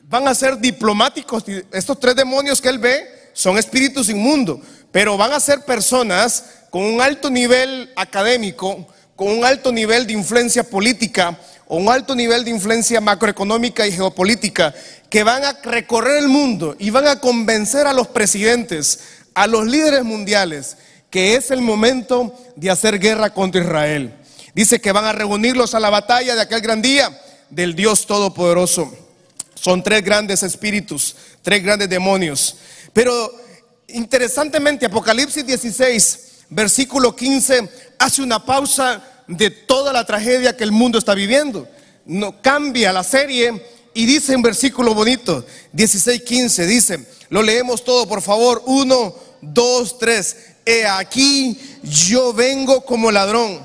van 0.01 0.27
a 0.27 0.35
ser 0.35 0.57
diplomáticos. 0.57 1.43
Estos 1.71 1.99
tres 1.99 2.15
demonios 2.15 2.61
que 2.61 2.69
él 2.69 2.79
ve 2.79 3.29
son 3.33 3.57
espíritus 3.57 4.09
inmundos, 4.09 4.59
pero 4.91 5.17
van 5.17 5.33
a 5.33 5.39
ser 5.39 5.65
personas 5.65 6.45
con 6.69 6.83
un 6.83 7.01
alto 7.01 7.29
nivel 7.29 7.91
académico, 7.95 8.87
con 9.15 9.29
un 9.29 9.45
alto 9.45 9.71
nivel 9.71 10.07
de 10.07 10.13
influencia 10.13 10.63
política 10.63 11.37
o 11.67 11.77
un 11.77 11.89
alto 11.89 12.15
nivel 12.15 12.43
de 12.43 12.51
influencia 12.51 12.99
macroeconómica 12.99 13.87
y 13.87 13.91
geopolítica, 13.91 14.73
que 15.09 15.23
van 15.23 15.45
a 15.45 15.53
recorrer 15.63 16.17
el 16.17 16.27
mundo 16.27 16.75
y 16.79 16.89
van 16.89 17.07
a 17.07 17.19
convencer 17.19 17.87
a 17.87 17.93
los 17.93 18.07
presidentes, 18.07 18.99
a 19.33 19.47
los 19.47 19.65
líderes 19.65 20.03
mundiales, 20.03 20.77
que 21.13 21.35
es 21.35 21.51
el 21.51 21.61
momento 21.61 22.33
de 22.55 22.71
hacer 22.71 22.97
guerra 22.97 23.31
contra 23.31 23.61
Israel. 23.61 24.15
Dice 24.55 24.81
que 24.81 24.91
van 24.91 25.05
a 25.05 25.11
reunirlos 25.11 25.75
a 25.75 25.79
la 25.79 25.91
batalla 25.91 26.33
de 26.33 26.41
aquel 26.41 26.59
gran 26.59 26.81
día 26.81 27.15
del 27.51 27.75
Dios 27.75 28.07
Todopoderoso. 28.07 28.91
Son 29.53 29.83
tres 29.83 30.03
grandes 30.03 30.41
espíritus, 30.41 31.15
tres 31.43 31.63
grandes 31.63 31.87
demonios. 31.87 32.55
Pero 32.93 33.31
interesantemente, 33.89 34.87
Apocalipsis 34.87 35.45
16, 35.45 36.45
versículo 36.49 37.15
15, 37.15 37.69
hace 37.99 38.23
una 38.23 38.43
pausa 38.43 39.03
de 39.27 39.51
toda 39.51 39.93
la 39.93 40.07
tragedia 40.07 40.57
que 40.57 40.63
el 40.63 40.71
mundo 40.71 40.97
está 40.97 41.13
viviendo. 41.13 41.67
No 42.07 42.41
cambia 42.41 42.91
la 42.91 43.03
serie 43.03 43.63
y 43.93 44.07
dice 44.07 44.33
en 44.33 44.41
versículo 44.41 44.95
bonito, 44.95 45.45
16, 45.73 46.23
15, 46.23 46.65
dice, 46.65 47.05
lo 47.29 47.43
leemos 47.43 47.83
todo, 47.83 48.07
por 48.07 48.23
favor, 48.23 48.63
uno, 48.65 49.13
dos, 49.41 49.99
tres. 49.99 50.52
He 50.65 50.85
aquí 50.85 51.59
yo 51.83 52.33
vengo 52.33 52.85
como 52.85 53.11
ladrón. 53.11 53.61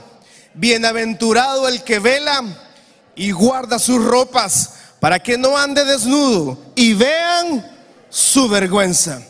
Bienaventurado 0.54 1.68
el 1.68 1.84
que 1.84 1.98
vela 1.98 2.42
y 3.14 3.30
guarda 3.30 3.78
sus 3.78 4.04
ropas 4.04 4.74
para 5.00 5.20
que 5.20 5.38
no 5.38 5.56
ande 5.56 5.84
desnudo 5.84 6.58
y 6.74 6.94
vean 6.94 7.64
su 8.10 8.48
vergüenza. 8.48 9.22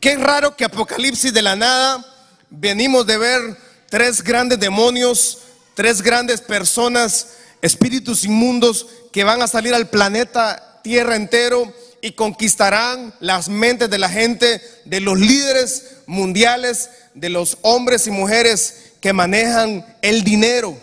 Qué 0.00 0.16
raro 0.16 0.56
que 0.56 0.64
Apocalipsis 0.64 1.32
de 1.32 1.42
la 1.42 1.54
nada 1.54 2.04
venimos 2.50 3.06
de 3.06 3.18
ver 3.18 3.40
tres 3.88 4.22
grandes 4.22 4.58
demonios, 4.58 5.38
tres 5.74 6.02
grandes 6.02 6.40
personas, 6.40 7.28
espíritus 7.62 8.24
inmundos 8.24 8.86
que 9.12 9.24
van 9.24 9.42
a 9.42 9.48
salir 9.48 9.74
al 9.74 9.88
planeta 9.88 10.80
Tierra 10.82 11.16
entero 11.16 11.72
y 12.00 12.12
conquistarán 12.12 13.14
las 13.20 13.48
mentes 13.48 13.90
de 13.90 13.98
la 13.98 14.08
gente, 14.08 14.60
de 14.84 15.00
los 15.00 15.18
líderes 15.18 15.96
mundiales, 16.06 16.90
de 17.14 17.28
los 17.28 17.58
hombres 17.62 18.06
y 18.06 18.10
mujeres 18.10 18.92
que 19.00 19.12
manejan 19.12 19.84
el 20.02 20.24
dinero. 20.24 20.76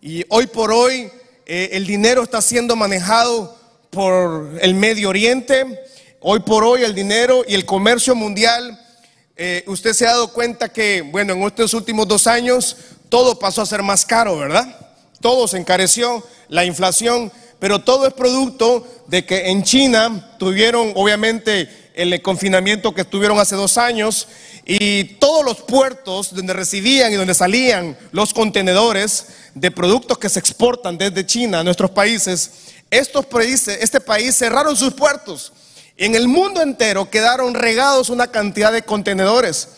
Y 0.00 0.24
hoy 0.28 0.46
por 0.46 0.72
hoy 0.72 1.10
eh, 1.46 1.70
el 1.72 1.86
dinero 1.86 2.22
está 2.22 2.40
siendo 2.40 2.76
manejado 2.76 3.56
por 3.90 4.58
el 4.60 4.74
Medio 4.74 5.08
Oriente. 5.08 5.80
Hoy 6.20 6.40
por 6.40 6.64
hoy 6.64 6.82
el 6.82 6.94
dinero 6.94 7.44
y 7.46 7.54
el 7.54 7.64
comercio 7.64 8.14
mundial, 8.14 8.80
eh, 9.36 9.64
usted 9.66 9.92
se 9.92 10.06
ha 10.06 10.10
dado 10.10 10.32
cuenta 10.32 10.68
que, 10.68 11.02
bueno, 11.02 11.34
en 11.34 11.42
estos 11.42 11.74
últimos 11.74 12.08
dos 12.08 12.26
años 12.26 12.76
todo 13.08 13.38
pasó 13.38 13.62
a 13.62 13.66
ser 13.66 13.82
más 13.82 14.04
caro, 14.04 14.38
¿verdad? 14.38 14.76
Todo 15.20 15.46
se 15.46 15.58
encareció, 15.58 16.26
la 16.48 16.64
inflación, 16.64 17.32
pero 17.58 17.80
todo 17.80 18.06
es 18.06 18.12
producto 18.12 18.86
de 19.06 19.24
que 19.24 19.50
en 19.50 19.62
China 19.62 20.36
tuvieron, 20.38 20.92
obviamente, 20.94 21.68
el 21.94 22.20
confinamiento 22.20 22.94
que 22.94 23.00
estuvieron 23.00 23.38
hace 23.38 23.56
dos 23.56 23.78
años 23.78 24.28
y 24.66 25.04
todos 25.04 25.44
los 25.44 25.62
puertos 25.62 26.34
donde 26.34 26.52
recibían 26.52 27.12
y 27.12 27.16
donde 27.16 27.34
salían 27.34 27.96
los 28.12 28.34
contenedores 28.34 29.28
de 29.54 29.70
productos 29.70 30.18
que 30.18 30.28
se 30.28 30.38
exportan 30.38 30.98
desde 30.98 31.24
China 31.24 31.60
a 31.60 31.64
nuestros 31.64 31.90
países, 31.90 32.50
estos 32.90 33.24
países, 33.26 33.78
este 33.80 34.00
país 34.00 34.36
cerraron 34.36 34.76
sus 34.76 34.92
puertos. 34.92 35.52
En 35.96 36.14
el 36.14 36.28
mundo 36.28 36.60
entero 36.60 37.08
quedaron 37.08 37.54
regados 37.54 38.10
una 38.10 38.26
cantidad 38.26 38.72
de 38.72 38.82
contenedores. 38.82 39.68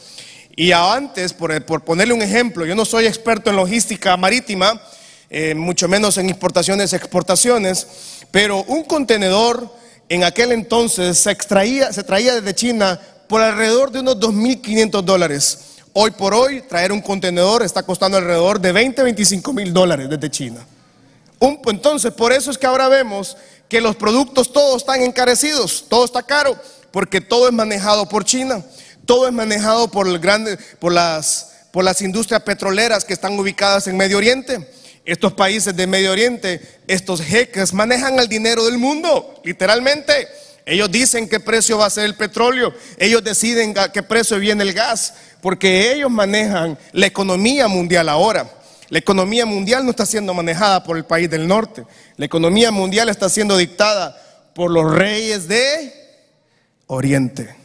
Y 0.56 0.72
antes, 0.72 1.32
por, 1.32 1.84
ponerle 1.84 2.14
un 2.14 2.22
ejemplo, 2.22 2.66
yo 2.66 2.74
no 2.74 2.84
soy 2.84 3.06
experto 3.06 3.50
en 3.50 3.56
logística 3.56 4.16
marítima, 4.16 4.82
eh, 5.30 5.54
mucho 5.54 5.88
menos 5.88 6.16
en 6.18 6.30
importaciones 6.30 6.92
exportaciones, 6.92 7.86
pero 8.30 8.62
un 8.64 8.84
contenedor 8.84 9.70
en 10.08 10.24
aquel 10.24 10.52
entonces 10.52 11.18
se 11.18 11.30
extraía, 11.30 11.92
se 11.92 12.02
traía 12.02 12.34
desde 12.34 12.54
China 12.54 12.98
por 13.28 13.42
alrededor 13.42 13.90
de 13.90 14.00
unos 14.00 14.18
2.500 14.18 15.02
dólares. 15.02 15.58
Hoy 15.92 16.12
por 16.12 16.32
hoy, 16.34 16.62
traer 16.62 16.92
un 16.92 17.02
contenedor 17.02 17.62
está 17.62 17.82
costando 17.82 18.16
alrededor 18.16 18.60
de 18.60 18.72
20, 18.72 19.02
25 19.02 19.52
mil 19.52 19.72
dólares 19.72 20.08
desde 20.08 20.30
China. 20.30 20.64
entonces, 21.40 22.12
por 22.12 22.32
eso 22.32 22.50
es 22.50 22.56
que 22.56 22.66
ahora 22.66 22.88
vemos 22.88 23.36
que 23.68 23.80
los 23.80 23.96
productos 23.96 24.52
todos 24.52 24.78
están 24.78 25.02
encarecidos, 25.02 25.84
todo 25.88 26.04
está 26.04 26.22
caro, 26.22 26.56
porque 26.90 27.20
todo 27.20 27.48
es 27.48 27.52
manejado 27.52 28.08
por 28.08 28.24
China, 28.24 28.64
todo 29.04 29.26
es 29.26 29.32
manejado 29.32 29.90
por, 29.90 30.08
el 30.08 30.18
grande, 30.18 30.56
por, 30.78 30.92
las, 30.92 31.52
por 31.70 31.84
las 31.84 32.00
industrias 32.00 32.42
petroleras 32.42 33.04
que 33.04 33.12
están 33.12 33.38
ubicadas 33.38 33.86
en 33.88 33.96
Medio 33.96 34.16
Oriente. 34.16 34.77
Estos 35.08 35.32
países 35.32 35.74
de 35.74 35.86
Medio 35.86 36.12
Oriente, 36.12 36.60
estos 36.86 37.22
jeques 37.22 37.72
manejan 37.72 38.18
el 38.18 38.28
dinero 38.28 38.66
del 38.66 38.76
mundo, 38.76 39.40
literalmente. 39.42 40.28
Ellos 40.66 40.90
dicen 40.90 41.26
qué 41.30 41.40
precio 41.40 41.78
va 41.78 41.86
a 41.86 41.90
ser 41.90 42.04
el 42.04 42.14
petróleo, 42.14 42.74
ellos 42.98 43.24
deciden 43.24 43.72
qué 43.90 44.02
precio 44.02 44.38
viene 44.38 44.64
el 44.64 44.74
gas, 44.74 45.14
porque 45.40 45.92
ellos 45.92 46.10
manejan 46.10 46.78
la 46.92 47.06
economía 47.06 47.68
mundial 47.68 48.10
ahora. 48.10 48.50
La 48.90 48.98
economía 48.98 49.46
mundial 49.46 49.82
no 49.82 49.92
está 49.92 50.04
siendo 50.04 50.34
manejada 50.34 50.84
por 50.84 50.98
el 50.98 51.06
país 51.06 51.30
del 51.30 51.48
norte, 51.48 51.86
la 52.18 52.26
economía 52.26 52.70
mundial 52.70 53.08
está 53.08 53.30
siendo 53.30 53.56
dictada 53.56 54.14
por 54.54 54.70
los 54.70 54.94
reyes 54.94 55.48
de 55.48 55.90
Oriente. 56.86 57.56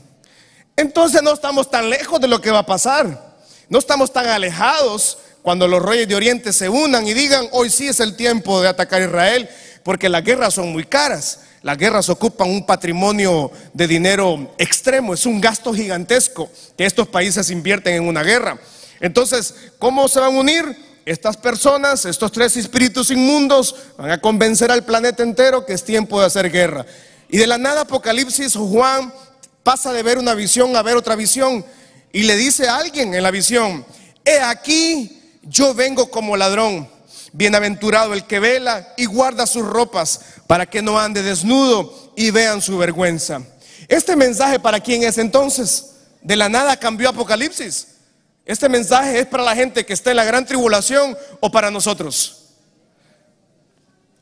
Entonces 0.77 1.21
no 1.21 1.33
estamos 1.33 1.69
tan 1.69 1.89
lejos 1.89 2.21
de 2.21 2.29
lo 2.29 2.39
que 2.39 2.51
va 2.51 2.59
a 2.59 2.65
pasar, 2.65 3.35
no 3.67 3.79
estamos 3.79 4.13
tan 4.13 4.27
alejados 4.27 5.17
cuando 5.43 5.67
los 5.67 5.83
reyes 5.83 6.07
de 6.07 6.15
Oriente 6.15 6.53
se 6.53 6.69
unan 6.69 7.05
y 7.05 7.13
digan, 7.13 7.47
hoy 7.51 7.69
sí 7.69 7.87
es 7.87 7.99
el 7.99 8.15
tiempo 8.15 8.61
de 8.61 8.69
atacar 8.69 9.01
a 9.01 9.05
Israel, 9.05 9.49
porque 9.83 10.09
las 10.09 10.23
guerras 10.23 10.53
son 10.53 10.71
muy 10.71 10.85
caras. 10.85 11.41
Las 11.61 11.77
guerras 11.77 12.09
ocupan 12.09 12.49
un 12.49 12.65
patrimonio 12.65 13.51
de 13.73 13.87
dinero 13.87 14.53
extremo, 14.57 15.13
es 15.13 15.25
un 15.25 15.39
gasto 15.39 15.73
gigantesco 15.73 16.49
que 16.77 16.85
estos 16.85 17.09
países 17.09 17.49
invierten 17.49 17.95
en 17.95 18.07
una 18.07 18.23
guerra. 18.23 18.57
Entonces, 19.01 19.53
¿cómo 19.79 20.07
se 20.07 20.21
van 20.21 20.33
a 20.33 20.39
unir? 20.39 20.93
Estas 21.05 21.35
personas, 21.35 22.05
estos 22.05 22.31
tres 22.31 22.55
espíritus 22.55 23.11
inmundos, 23.11 23.75
van 23.97 24.11
a 24.11 24.21
convencer 24.21 24.71
al 24.71 24.85
planeta 24.85 25.23
entero 25.23 25.65
que 25.65 25.73
es 25.73 25.83
tiempo 25.83 26.21
de 26.21 26.27
hacer 26.27 26.49
guerra. 26.49 26.85
Y 27.27 27.37
de 27.37 27.47
la 27.47 27.57
nada 27.57 27.81
Apocalipsis, 27.81 28.55
Juan 28.55 29.13
pasa 29.63 29.91
de 29.91 30.03
ver 30.03 30.17
una 30.17 30.33
visión 30.35 30.73
a 30.77 30.81
ver 30.81 30.95
otra 30.95 31.15
visión 31.17 31.65
y 32.13 32.23
le 32.23 32.37
dice 32.37 32.69
a 32.69 32.77
alguien 32.77 33.13
en 33.13 33.23
la 33.23 33.31
visión, 33.31 33.85
he 34.23 34.39
aquí, 34.39 35.22
yo 35.43 35.73
vengo 35.73 36.09
como 36.09 36.37
ladrón. 36.37 36.89
Bienaventurado 37.35 38.13
el 38.13 38.25
que 38.25 38.39
vela 38.39 38.93
y 38.95 39.05
guarda 39.05 39.47
sus 39.47 39.65
ropas 39.65 40.21
para 40.45 40.67
que 40.67 40.83
no 40.83 40.99
ande 40.99 41.23
desnudo 41.23 42.11
y 42.15 42.29
vean 42.29 42.61
su 42.61 42.77
vergüenza. 42.77 43.41
Este 43.87 44.15
mensaje 44.15 44.59
para 44.59 44.79
quién 44.79 45.03
es 45.03 45.17
entonces? 45.17 45.95
De 46.21 46.35
la 46.35 46.47
nada 46.47 46.77
cambió 46.77 47.09
Apocalipsis. 47.09 47.87
Este 48.45 48.69
mensaje 48.69 49.19
es 49.19 49.25
para 49.25 49.43
la 49.43 49.55
gente 49.55 49.85
que 49.85 49.93
está 49.93 50.11
en 50.11 50.17
la 50.17 50.23
gran 50.23 50.45
tribulación 50.45 51.17
o 51.39 51.49
para 51.49 51.71
nosotros. 51.71 52.49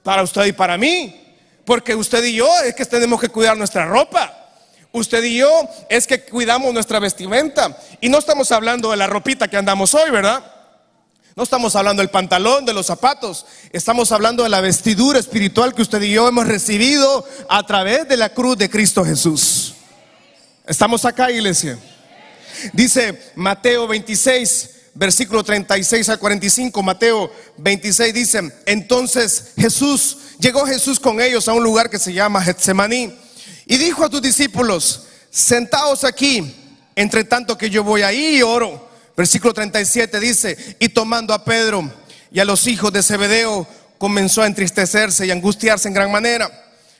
Para 0.04 0.24
usted 0.24 0.46
y 0.46 0.54
para 0.54 0.78
mí. 0.78 1.18
Porque 1.66 1.96
usted 1.96 2.24
y 2.24 2.36
yo 2.36 2.48
es 2.66 2.74
que 2.76 2.86
tenemos 2.86 3.20
que 3.20 3.30
cuidar 3.30 3.58
nuestra 3.58 3.86
ropa. 3.86 4.38
Usted 4.94 5.24
y 5.24 5.38
yo 5.38 5.70
es 5.90 6.08
que 6.08 6.24
cuidamos 6.24 6.74
nuestra 6.74 7.00
vestimenta. 7.00 7.78
Y 8.00 8.10
no 8.10 8.20
estamos 8.20 8.52
hablando 8.52 8.92
de 8.92 8.98
la 8.98 9.08
ropita 9.08 9.48
que 9.48 9.58
andamos 9.58 9.94
hoy, 9.94 10.10
¿verdad? 10.12 10.51
No 11.42 11.46
estamos 11.46 11.76
hablando 11.76 12.04
del 12.04 12.12
pantalón, 12.12 12.66
de 12.66 12.74
los 12.76 12.86
zapatos. 12.86 13.48
Estamos 13.72 14.12
hablando 14.12 14.44
de 14.44 14.50
la 14.50 14.62
vestidura 14.62 15.18
espiritual 15.18 15.74
que 15.74 15.82
usted 15.82 16.00
y 16.04 16.12
yo 16.12 16.28
hemos 16.28 16.46
recibido 16.46 17.26
a 17.50 17.66
través 17.66 18.08
de 18.08 18.16
la 18.16 18.30
cruz 18.30 18.60
de 18.60 18.70
Cristo 18.70 19.04
Jesús. 19.04 19.74
Estamos 20.68 21.04
acá, 21.04 21.32
iglesia. 21.32 21.80
Dice 22.74 23.34
Mateo 23.34 23.88
26, 23.88 24.70
versículo 24.94 25.44
36 25.44 26.10
al 26.10 26.20
45. 26.20 26.84
Mateo 26.84 27.32
26 27.58 28.14
dice, 28.14 28.54
entonces 28.68 29.54
Jesús, 29.58 30.18
llegó 30.38 30.64
Jesús 30.68 31.00
con 31.00 31.20
ellos 31.20 31.48
a 31.48 31.54
un 31.54 31.64
lugar 31.64 31.90
que 31.90 31.98
se 31.98 32.14
llama 32.14 32.44
Getsemaní 32.44 33.18
y 33.66 33.78
dijo 33.80 34.06
a 34.06 34.10
tus 34.12 34.22
discípulos, 34.22 35.08
sentaos 35.32 36.04
aquí, 36.04 36.56
entre 36.96 37.24
tanto 37.24 37.58
que 37.58 37.72
yo 37.72 37.84
voy 37.84 38.04
ahí 38.04 38.38
y 38.38 38.42
oro. 38.44 38.91
Versículo 39.22 39.54
37 39.54 40.20
dice, 40.20 40.78
y 40.80 40.90
tomando 40.90 41.32
a 41.36 41.46
Pedro 41.46 41.88
y 42.32 42.40
a 42.40 42.44
los 42.44 42.66
hijos 42.66 42.92
de 42.92 43.04
Zebedeo, 43.04 43.68
comenzó 44.00 44.42
a 44.42 44.48
entristecerse 44.48 45.28
y 45.28 45.30
angustiarse 45.30 45.88
en 45.88 45.94
gran 45.94 46.12
manera. 46.12 46.50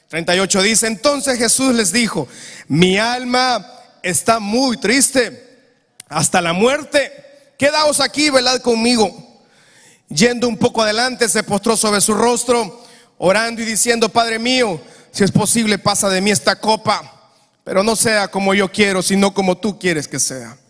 38 0.08 0.62
dice, 0.62 0.86
entonces 0.86 1.40
Jesús 1.40 1.74
les 1.74 1.92
dijo, 1.92 2.28
mi 2.68 3.00
alma 3.00 3.66
está 4.04 4.40
muy 4.40 4.78
triste 4.78 5.64
hasta 6.10 6.44
la 6.44 6.54
muerte. 6.54 7.12
Quedaos 7.58 8.00
aquí, 8.00 8.30
velad 8.30 8.62
conmigo. 8.62 9.42
Yendo 10.08 10.48
un 10.48 10.58
poco 10.58 10.84
adelante, 10.84 11.28
se 11.28 11.42
postró 11.42 11.76
sobre 11.76 12.02
su 12.02 12.14
rostro, 12.14 12.84
orando 13.18 13.64
y 13.64 13.66
diciendo, 13.66 14.10
Padre 14.10 14.38
mío, 14.38 14.80
si 15.12 15.24
es 15.24 15.32
posible, 15.32 15.80
pasa 15.80 16.08
de 16.08 16.22
mí 16.22 16.30
esta 16.30 16.56
copa, 16.56 17.34
pero 17.64 17.82
no 17.82 17.96
sea 17.96 18.28
como 18.28 18.54
yo 18.54 18.72
quiero, 18.72 19.02
sino 19.02 19.34
como 19.34 19.58
tú 19.58 19.80
quieres 19.80 20.08
que 20.08 20.20
sea. 20.20 20.61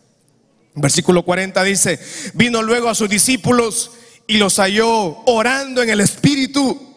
Versículo 0.73 1.23
40 1.23 1.63
dice, 1.63 1.99
vino 2.33 2.61
luego 2.61 2.89
a 2.89 2.95
sus 2.95 3.09
discípulos 3.09 3.91
y 4.27 4.37
los 4.37 4.57
halló 4.57 5.23
orando 5.25 5.81
en 5.83 5.89
el 5.89 5.99
Espíritu. 5.99 6.89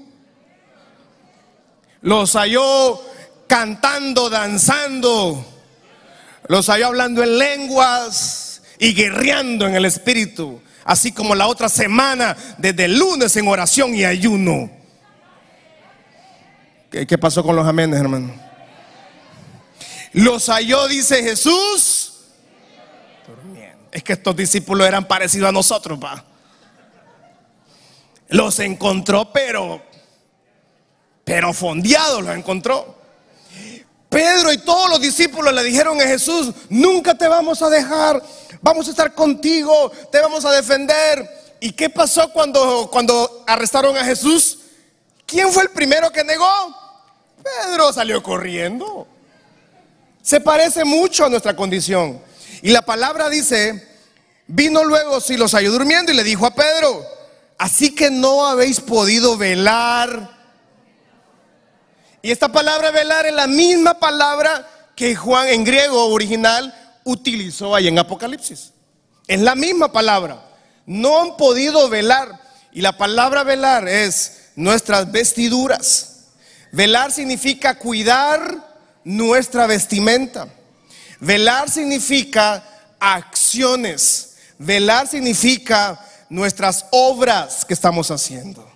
Los 2.02 2.34
halló 2.34 3.00
cantando, 3.48 4.30
danzando. 4.30 5.44
Los 6.48 6.68
halló 6.68 6.86
hablando 6.86 7.22
en 7.22 7.38
lenguas 7.38 8.62
y 8.78 8.94
guerreando 8.94 9.66
en 9.66 9.74
el 9.74 9.84
Espíritu. 9.86 10.60
Así 10.84 11.12
como 11.12 11.34
la 11.34 11.46
otra 11.46 11.68
semana, 11.68 12.36
desde 12.58 12.84
el 12.84 12.98
lunes 12.98 13.34
en 13.36 13.48
oración 13.48 13.94
y 13.94 14.04
ayuno. 14.04 14.70
¿Qué, 16.90 17.18
pasó 17.18 17.42
con 17.42 17.56
los 17.56 17.66
amenes, 17.66 17.98
hermano? 17.98 18.32
Los 20.12 20.48
halló, 20.48 20.86
dice 20.86 21.22
Jesús. 21.22 22.03
Es 23.94 24.02
que 24.02 24.14
estos 24.14 24.34
discípulos 24.34 24.88
eran 24.88 25.06
parecidos 25.06 25.48
a 25.48 25.52
nosotros, 25.52 25.96
pa. 26.00 26.24
Los 28.26 28.58
encontró, 28.58 29.32
pero, 29.32 29.80
pero 31.22 31.52
fondeados 31.52 32.24
los 32.24 32.34
encontró. 32.34 32.96
Pedro 34.08 34.52
y 34.52 34.58
todos 34.58 34.90
los 34.90 35.00
discípulos 35.00 35.54
le 35.54 35.62
dijeron 35.62 36.00
a 36.00 36.06
Jesús, 36.08 36.52
nunca 36.68 37.16
te 37.16 37.28
vamos 37.28 37.62
a 37.62 37.70
dejar, 37.70 38.20
vamos 38.60 38.88
a 38.88 38.90
estar 38.90 39.14
contigo, 39.14 39.92
te 40.10 40.20
vamos 40.20 40.44
a 40.44 40.50
defender. 40.50 41.56
¿Y 41.60 41.70
qué 41.70 41.88
pasó 41.88 42.32
cuando, 42.32 42.88
cuando 42.90 43.44
arrestaron 43.46 43.96
a 43.96 44.04
Jesús? 44.04 44.58
¿Quién 45.24 45.52
fue 45.52 45.62
el 45.62 45.70
primero 45.70 46.10
que 46.10 46.24
negó? 46.24 46.50
Pedro 47.44 47.92
salió 47.92 48.20
corriendo. 48.24 49.06
Se 50.20 50.40
parece 50.40 50.84
mucho 50.84 51.24
a 51.24 51.28
nuestra 51.28 51.54
condición. 51.54 52.33
Y 52.64 52.70
la 52.70 52.80
palabra 52.80 53.28
dice, 53.28 53.86
vino 54.46 54.84
luego 54.84 55.20
si 55.20 55.36
los 55.36 55.52
halló 55.52 55.70
durmiendo 55.70 56.10
y 56.10 56.14
le 56.14 56.24
dijo 56.24 56.46
a 56.46 56.54
Pedro, 56.54 57.04
así 57.58 57.94
que 57.94 58.10
no 58.10 58.46
habéis 58.46 58.80
podido 58.80 59.36
velar. 59.36 60.30
Y 62.22 62.30
esta 62.30 62.48
palabra 62.50 62.90
velar 62.90 63.26
es 63.26 63.34
la 63.34 63.46
misma 63.46 64.00
palabra 64.00 64.66
que 64.96 65.14
Juan 65.14 65.48
en 65.48 65.62
griego 65.62 66.06
original 66.06 66.74
utilizó 67.04 67.74
ahí 67.74 67.88
en 67.88 67.98
Apocalipsis. 67.98 68.72
Es 69.26 69.40
la 69.42 69.54
misma 69.54 69.92
palabra. 69.92 70.42
No 70.86 71.20
han 71.20 71.36
podido 71.36 71.90
velar. 71.90 72.40
Y 72.72 72.80
la 72.80 72.96
palabra 72.96 73.44
velar 73.44 73.86
es 73.88 74.52
nuestras 74.56 75.12
vestiduras. 75.12 76.28
Velar 76.72 77.12
significa 77.12 77.78
cuidar 77.78 78.74
nuestra 79.04 79.66
vestimenta. 79.66 80.48
Velar 81.24 81.70
significa 81.70 82.62
acciones. 83.00 84.36
Velar 84.58 85.08
significa 85.08 85.98
nuestras 86.28 86.84
obras 86.90 87.64
que 87.64 87.72
estamos 87.72 88.10
haciendo. 88.10 88.70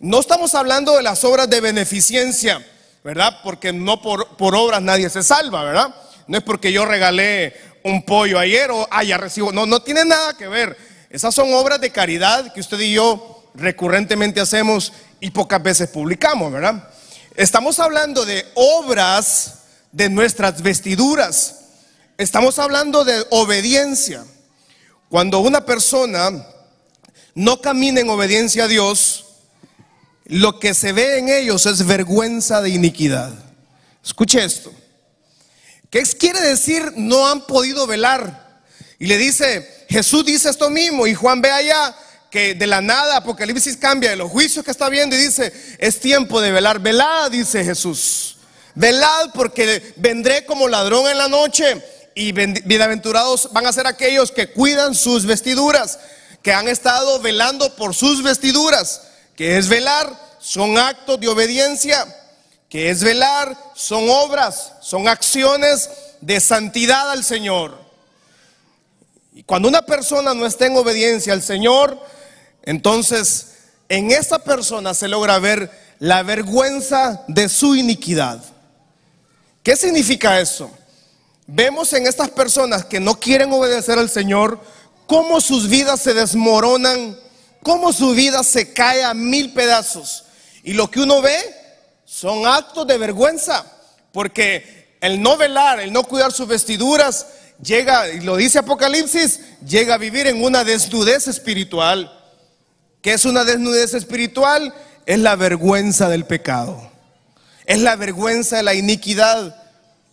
No 0.00 0.18
estamos 0.18 0.56
hablando 0.56 0.96
de 0.96 1.04
las 1.04 1.22
obras 1.22 1.48
de 1.48 1.60
beneficencia, 1.60 2.66
¿verdad? 3.04 3.38
Porque 3.44 3.72
no 3.72 4.02
por, 4.02 4.26
obras 4.38 4.82
nadie 4.82 5.08
se 5.08 5.22
salva, 5.22 5.62
¿verdad? 5.62 5.94
No 6.26 6.36
es 6.36 6.42
porque 6.42 6.72
yo 6.72 6.84
regalé 6.84 7.54
un 7.84 8.02
pollo 8.02 8.40
ayer 8.40 8.72
o 8.72 8.88
haya 8.90 9.16
recibo. 9.16 9.52
No, 9.52 9.66
no 9.66 9.80
tiene 9.82 10.04
nada 10.04 10.36
que 10.36 10.48
ver. 10.48 10.76
Esas 11.10 11.32
son 11.32 11.54
obras 11.54 11.80
de 11.80 11.90
caridad 11.90 12.52
que 12.52 12.58
usted 12.58 12.80
y 12.80 12.94
yo 12.94 13.44
recurrentemente 13.54 14.40
hacemos 14.40 14.92
y 15.20 15.30
pocas 15.30 15.62
veces 15.62 15.90
publicamos, 15.90 16.52
¿verdad? 16.52 16.88
Estamos 17.36 17.78
hablando 17.78 18.24
de 18.24 18.44
obras 18.54 19.56
de 19.92 20.10
nuestras 20.10 20.62
vestiduras. 20.62 21.56
Estamos 22.18 22.58
hablando 22.58 23.04
de 23.04 23.26
obediencia. 23.30 24.24
Cuando 25.08 25.40
una 25.40 25.64
persona 25.64 26.46
no 27.34 27.60
camina 27.60 28.00
en 28.00 28.10
obediencia 28.10 28.64
a 28.64 28.68
Dios, 28.68 29.26
lo 30.24 30.58
que 30.58 30.74
se 30.74 30.92
ve 30.92 31.18
en 31.18 31.28
ellos 31.28 31.66
es 31.66 31.86
vergüenza 31.86 32.60
de 32.60 32.70
iniquidad. 32.70 33.32
Escuche 34.04 34.44
esto. 34.44 34.72
¿Qué 35.90 36.02
quiere 36.02 36.40
decir 36.40 36.92
no 36.96 37.28
han 37.28 37.46
podido 37.46 37.86
velar? 37.86 38.62
Y 38.98 39.06
le 39.06 39.18
dice, 39.18 39.86
Jesús 39.88 40.24
dice 40.24 40.50
esto 40.50 40.70
mismo 40.70 41.06
y 41.06 41.14
Juan 41.14 41.40
ve 41.40 41.50
allá 41.50 41.94
que 42.30 42.54
de 42.54 42.66
la 42.66 42.80
nada 42.80 43.18
Apocalipsis 43.18 43.76
cambia 43.76 44.10
de 44.10 44.16
los 44.16 44.30
juicios 44.30 44.64
que 44.64 44.70
está 44.70 44.88
viendo 44.88 45.14
y 45.14 45.18
dice, 45.20 45.52
es 45.78 46.00
tiempo 46.00 46.40
de 46.40 46.50
velar, 46.50 46.80
velad, 46.80 47.30
dice 47.30 47.64
Jesús. 47.64 48.35
Velad 48.76 49.30
porque 49.32 49.94
vendré 49.96 50.44
como 50.44 50.68
ladrón 50.68 51.08
en 51.08 51.16
la 51.16 51.28
noche 51.28 51.82
y 52.14 52.32
bienaventurados 52.32 53.50
van 53.52 53.66
a 53.66 53.72
ser 53.72 53.86
aquellos 53.86 54.30
que 54.30 54.52
cuidan 54.52 54.94
sus 54.94 55.24
vestiduras, 55.24 55.98
que 56.42 56.52
han 56.52 56.68
estado 56.68 57.18
velando 57.20 57.74
por 57.74 57.94
sus 57.94 58.22
vestiduras, 58.22 59.00
que 59.34 59.56
es 59.56 59.70
velar, 59.70 60.12
son 60.38 60.76
actos 60.76 61.18
de 61.18 61.28
obediencia, 61.28 62.06
que 62.68 62.90
es 62.90 63.02
velar, 63.02 63.56
son 63.74 64.10
obras, 64.10 64.74
son 64.82 65.08
acciones 65.08 65.88
de 66.20 66.38
santidad 66.38 67.10
al 67.10 67.24
Señor. 67.24 67.80
Y 69.32 69.42
cuando 69.42 69.68
una 69.68 69.82
persona 69.86 70.34
no 70.34 70.44
está 70.44 70.66
en 70.66 70.76
obediencia 70.76 71.32
al 71.32 71.42
Señor, 71.42 71.98
entonces, 72.62 73.54
en 73.88 74.10
esa 74.10 74.38
persona 74.38 74.92
se 74.92 75.08
logra 75.08 75.38
ver 75.38 75.70
la 75.98 76.22
vergüenza 76.22 77.24
de 77.26 77.48
su 77.48 77.74
iniquidad. 77.74 78.42
¿Qué 79.66 79.74
significa 79.74 80.38
eso? 80.38 80.70
Vemos 81.44 81.92
en 81.92 82.06
estas 82.06 82.30
personas 82.30 82.84
que 82.84 83.00
no 83.00 83.18
quieren 83.18 83.52
obedecer 83.52 83.98
al 83.98 84.08
Señor 84.08 84.60
cómo 85.08 85.40
sus 85.40 85.68
vidas 85.68 86.00
se 86.00 86.14
desmoronan, 86.14 87.18
cómo 87.64 87.92
su 87.92 88.12
vida 88.12 88.44
se 88.44 88.72
cae 88.72 89.02
a 89.02 89.12
mil 89.12 89.52
pedazos. 89.52 90.26
Y 90.62 90.74
lo 90.74 90.88
que 90.88 91.00
uno 91.00 91.20
ve 91.20 91.36
son 92.04 92.46
actos 92.46 92.86
de 92.86 92.96
vergüenza, 92.96 93.66
porque 94.12 94.94
el 95.00 95.20
no 95.20 95.36
velar, 95.36 95.80
el 95.80 95.92
no 95.92 96.04
cuidar 96.04 96.30
sus 96.30 96.46
vestiduras, 96.46 97.26
llega, 97.60 98.08
y 98.08 98.20
lo 98.20 98.36
dice 98.36 98.60
Apocalipsis, 98.60 99.40
llega 99.66 99.94
a 99.94 99.98
vivir 99.98 100.28
en 100.28 100.44
una 100.44 100.62
desnudez 100.62 101.26
espiritual. 101.26 102.16
¿Qué 103.02 103.14
es 103.14 103.24
una 103.24 103.42
desnudez 103.42 103.94
espiritual? 103.94 104.72
Es 105.06 105.18
la 105.18 105.34
vergüenza 105.34 106.08
del 106.08 106.24
pecado. 106.24 106.95
Es 107.66 107.78
la 107.80 107.96
vergüenza 107.96 108.62
la 108.62 108.74
iniquidad. 108.74 109.54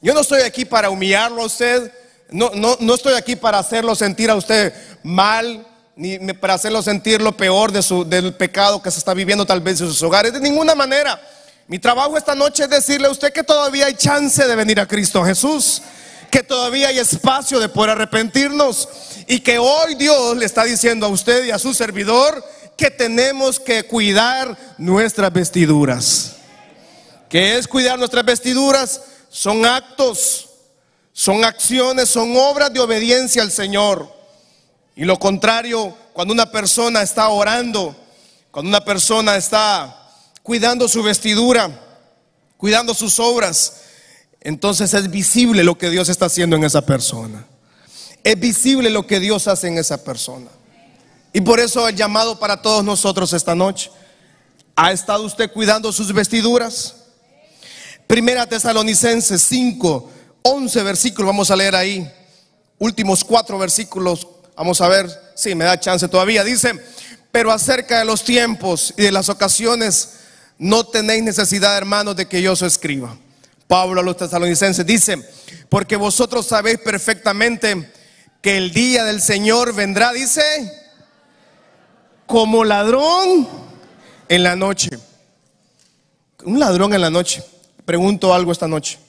Yo 0.02 0.14
no 0.14 0.22
estoy 0.22 0.42
aquí 0.42 0.66
para 0.66 0.90
humillarlo 0.90 1.44
a 1.44 1.46
usted, 1.46 1.92
no, 2.30 2.52
no, 2.56 2.76
no 2.80 2.96
estoy 2.96 3.14
aquí 3.14 3.36
para 3.36 3.60
hacerlo 3.60 3.96
sentir 3.96 4.30
a 4.30 4.36
usted 4.36 4.74
mal, 5.04 5.66
ni 5.96 6.18
para 6.34 6.56
hacerlo 6.56 6.82
sentir 6.82 7.22
lo 7.22 7.38
peor 7.38 7.72
de 7.72 7.84
su, 7.84 8.04
del 8.04 8.34
pecado 8.34 8.82
que 8.82 8.90
se 8.90 8.98
está 8.98 9.14
viviendo 9.14 9.46
tal 9.46 9.62
vez 9.62 9.80
en 9.80 9.88
sus 9.88 10.02
hogares, 10.02 10.34
de 10.34 10.40
ninguna 10.40 10.74
manera. 10.74 11.22
Mi 11.68 11.80
trabajo 11.80 12.18
esta 12.18 12.36
noche 12.36 12.64
es 12.64 12.70
decirle 12.70 13.08
a 13.08 13.12
usted 13.12 13.32
que 13.32 13.44
todavía 13.44 13.86
hay 13.86 13.94
chance 13.94 14.46
de 14.46 14.56
venir 14.56 14.80
a 14.80 14.88
Cristo 14.88 15.24
Jesús, 15.24 15.82
que 16.32 16.44
todavía 16.44 16.88
hay 16.88 16.98
espacio 16.98 17.60
de 17.60 17.70
poder 17.70 17.92
arrepentirnos 17.92 18.90
y 19.28 19.40
que 19.40 19.60
hoy 19.60 19.96
Dios 19.96 20.36
le 20.36 20.46
está 20.46 20.64
diciendo 20.64 21.06
a 21.06 21.10
usted 21.10 21.46
y 21.46 21.52
a 21.52 21.60
su 21.60 21.74
servidor 21.74 22.44
que 22.76 22.90
tenemos 22.90 23.60
que 23.60 23.84
cuidar 23.84 24.58
nuestras 24.80 25.32
vestiduras. 25.32 26.38
¿Qué 27.34 27.58
es 27.58 27.68
cuidar 27.68 27.98
nuestras 27.98 28.24
vestiduras? 28.24 29.02
Son 29.28 29.66
actos, 29.66 30.50
son 31.14 31.44
acciones, 31.44 32.08
son 32.08 32.38
obras 32.38 32.72
de 32.72 32.80
obediencia 32.80 33.42
al 33.42 33.52
Señor. 33.52 34.08
Y 34.96 35.04
lo 35.04 35.18
contrario, 35.18 35.98
cuando 36.14 36.32
una 36.32 36.52
persona 36.52 37.02
está 37.02 37.30
orando, 37.30 37.96
cuando 38.52 38.70
una 38.70 38.86
persona 38.86 39.36
está 39.36 40.12
cuidando 40.44 40.88
su 40.88 41.02
vestidura, 41.02 41.72
cuidando 42.56 42.94
sus 42.94 43.20
obras, 43.20 43.82
entonces 44.40 44.94
es 44.94 45.10
visible 45.10 45.64
lo 45.64 45.76
que 45.76 45.90
Dios 45.90 46.10
está 46.10 46.28
haciendo 46.28 46.56
en 46.56 46.66
esa 46.66 46.86
persona. 46.86 47.48
Es 48.24 48.40
visible 48.40 48.92
lo 48.92 49.08
que 49.08 49.20
Dios 49.20 49.48
hace 49.48 49.70
en 49.70 49.80
esa 49.80 50.04
persona. 50.04 50.52
Y 51.34 51.42
por 51.42 51.60
eso 51.60 51.88
el 51.88 51.96
llamado 51.96 52.38
para 52.38 52.62
todos 52.62 52.84
nosotros 52.84 53.34
esta 53.34 53.56
noche. 53.56 53.90
¿Ha 54.76 54.92
estado 54.92 55.24
usted 55.24 55.52
cuidando 55.52 55.92
sus 55.92 56.14
vestiduras? 56.14 56.98
Primera 58.08 58.46
Tesalonicenses 58.46 59.42
5, 59.42 60.10
11 60.44 60.84
versículos, 60.84 61.28
vamos 61.28 61.52
a 61.52 61.56
leer 61.56 61.76
ahí. 61.76 62.12
Últimos 62.80 63.24
cuatro 63.24 63.58
versículos, 63.58 64.28
vamos 64.56 64.82
a 64.82 64.88
ver 64.88 65.10
si 65.36 65.56
me 65.56 65.66
da 65.66 65.80
chance 65.80 66.08
todavía. 66.08 66.44
Dice, 66.44 66.74
pero 67.32 67.52
acerca 67.52 68.00
de 68.00 68.06
los 68.06 68.24
tiempos 68.24 68.94
y 68.98 69.04
de 69.04 69.12
las 69.12 69.30
ocasiones, 69.30 70.20
no 70.58 70.86
tenéis 70.86 71.24
necesidad, 71.24 71.78
hermanos, 71.78 72.16
de 72.16 72.28
que 72.28 72.42
yo 72.42 72.54
os 72.54 72.62
escriba. 72.62 73.18
Pablo 73.68 74.02
a 74.02 74.04
los 74.04 74.18
tesalonicenses 74.18 74.86
dice, 74.86 75.18
porque 75.70 75.96
vosotros 75.96 76.46
sabéis 76.46 76.80
perfectamente 76.80 77.92
que 78.42 78.58
el 78.58 78.72
día 78.72 79.06
del 79.06 79.22
Señor 79.22 79.74
vendrá, 79.74 80.12
dice, 80.12 80.44
como 82.28 82.64
ladrón 82.64 83.48
en 84.28 84.44
la 84.44 84.56
noche. 84.56 84.90
Un 86.44 86.60
ladrón 86.60 86.94
en 86.94 87.02
la 87.02 87.10
noche. 87.10 87.44
Pregunto 87.86 88.34
algo 88.34 88.52
esta 88.52 88.68
noche. 88.68 89.00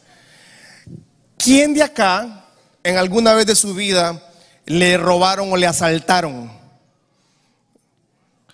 ¿Quién 1.39 1.75
de 1.75 1.83
acá 1.83 2.47
en 2.83 2.97
alguna 2.97 3.35
vez 3.35 3.47
de 3.47 3.55
su 3.55 3.75
vida 3.75 4.21
le 4.67 4.97
robaron 4.97 5.53
o 5.53 5.57
le 5.57 5.67
asaltaron? 5.67 6.51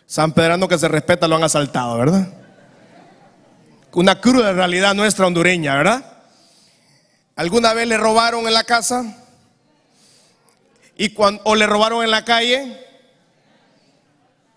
San 0.06 0.32
Pedrano 0.32 0.66
que 0.66 0.78
se 0.78 0.88
respeta 0.88 1.28
lo 1.28 1.36
han 1.36 1.44
asaltado, 1.44 1.96
¿verdad? 1.96 2.28
Una 3.92 4.20
cruda 4.20 4.52
realidad 4.52 4.94
nuestra 4.94 5.26
hondureña, 5.26 5.76
¿verdad? 5.76 6.04
¿Alguna 7.36 7.72
vez 7.74 7.86
le 7.86 7.96
robaron 7.96 8.46
en 8.46 8.54
la 8.54 8.64
casa? 8.64 9.16
¿Y 10.96 11.10
cuando, 11.10 11.40
o 11.44 11.54
le 11.54 11.66
robaron 11.66 12.04
en 12.04 12.10
la 12.10 12.24
calle? 12.24 12.86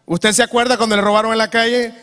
¿Usted 0.05 0.34
se 0.34 0.43
acuerda 0.43 0.76
cuando 0.76 0.95
le 0.95 1.01
robaron 1.01 1.32
en 1.32 1.38
la 1.38 1.49
calle? 1.49 1.93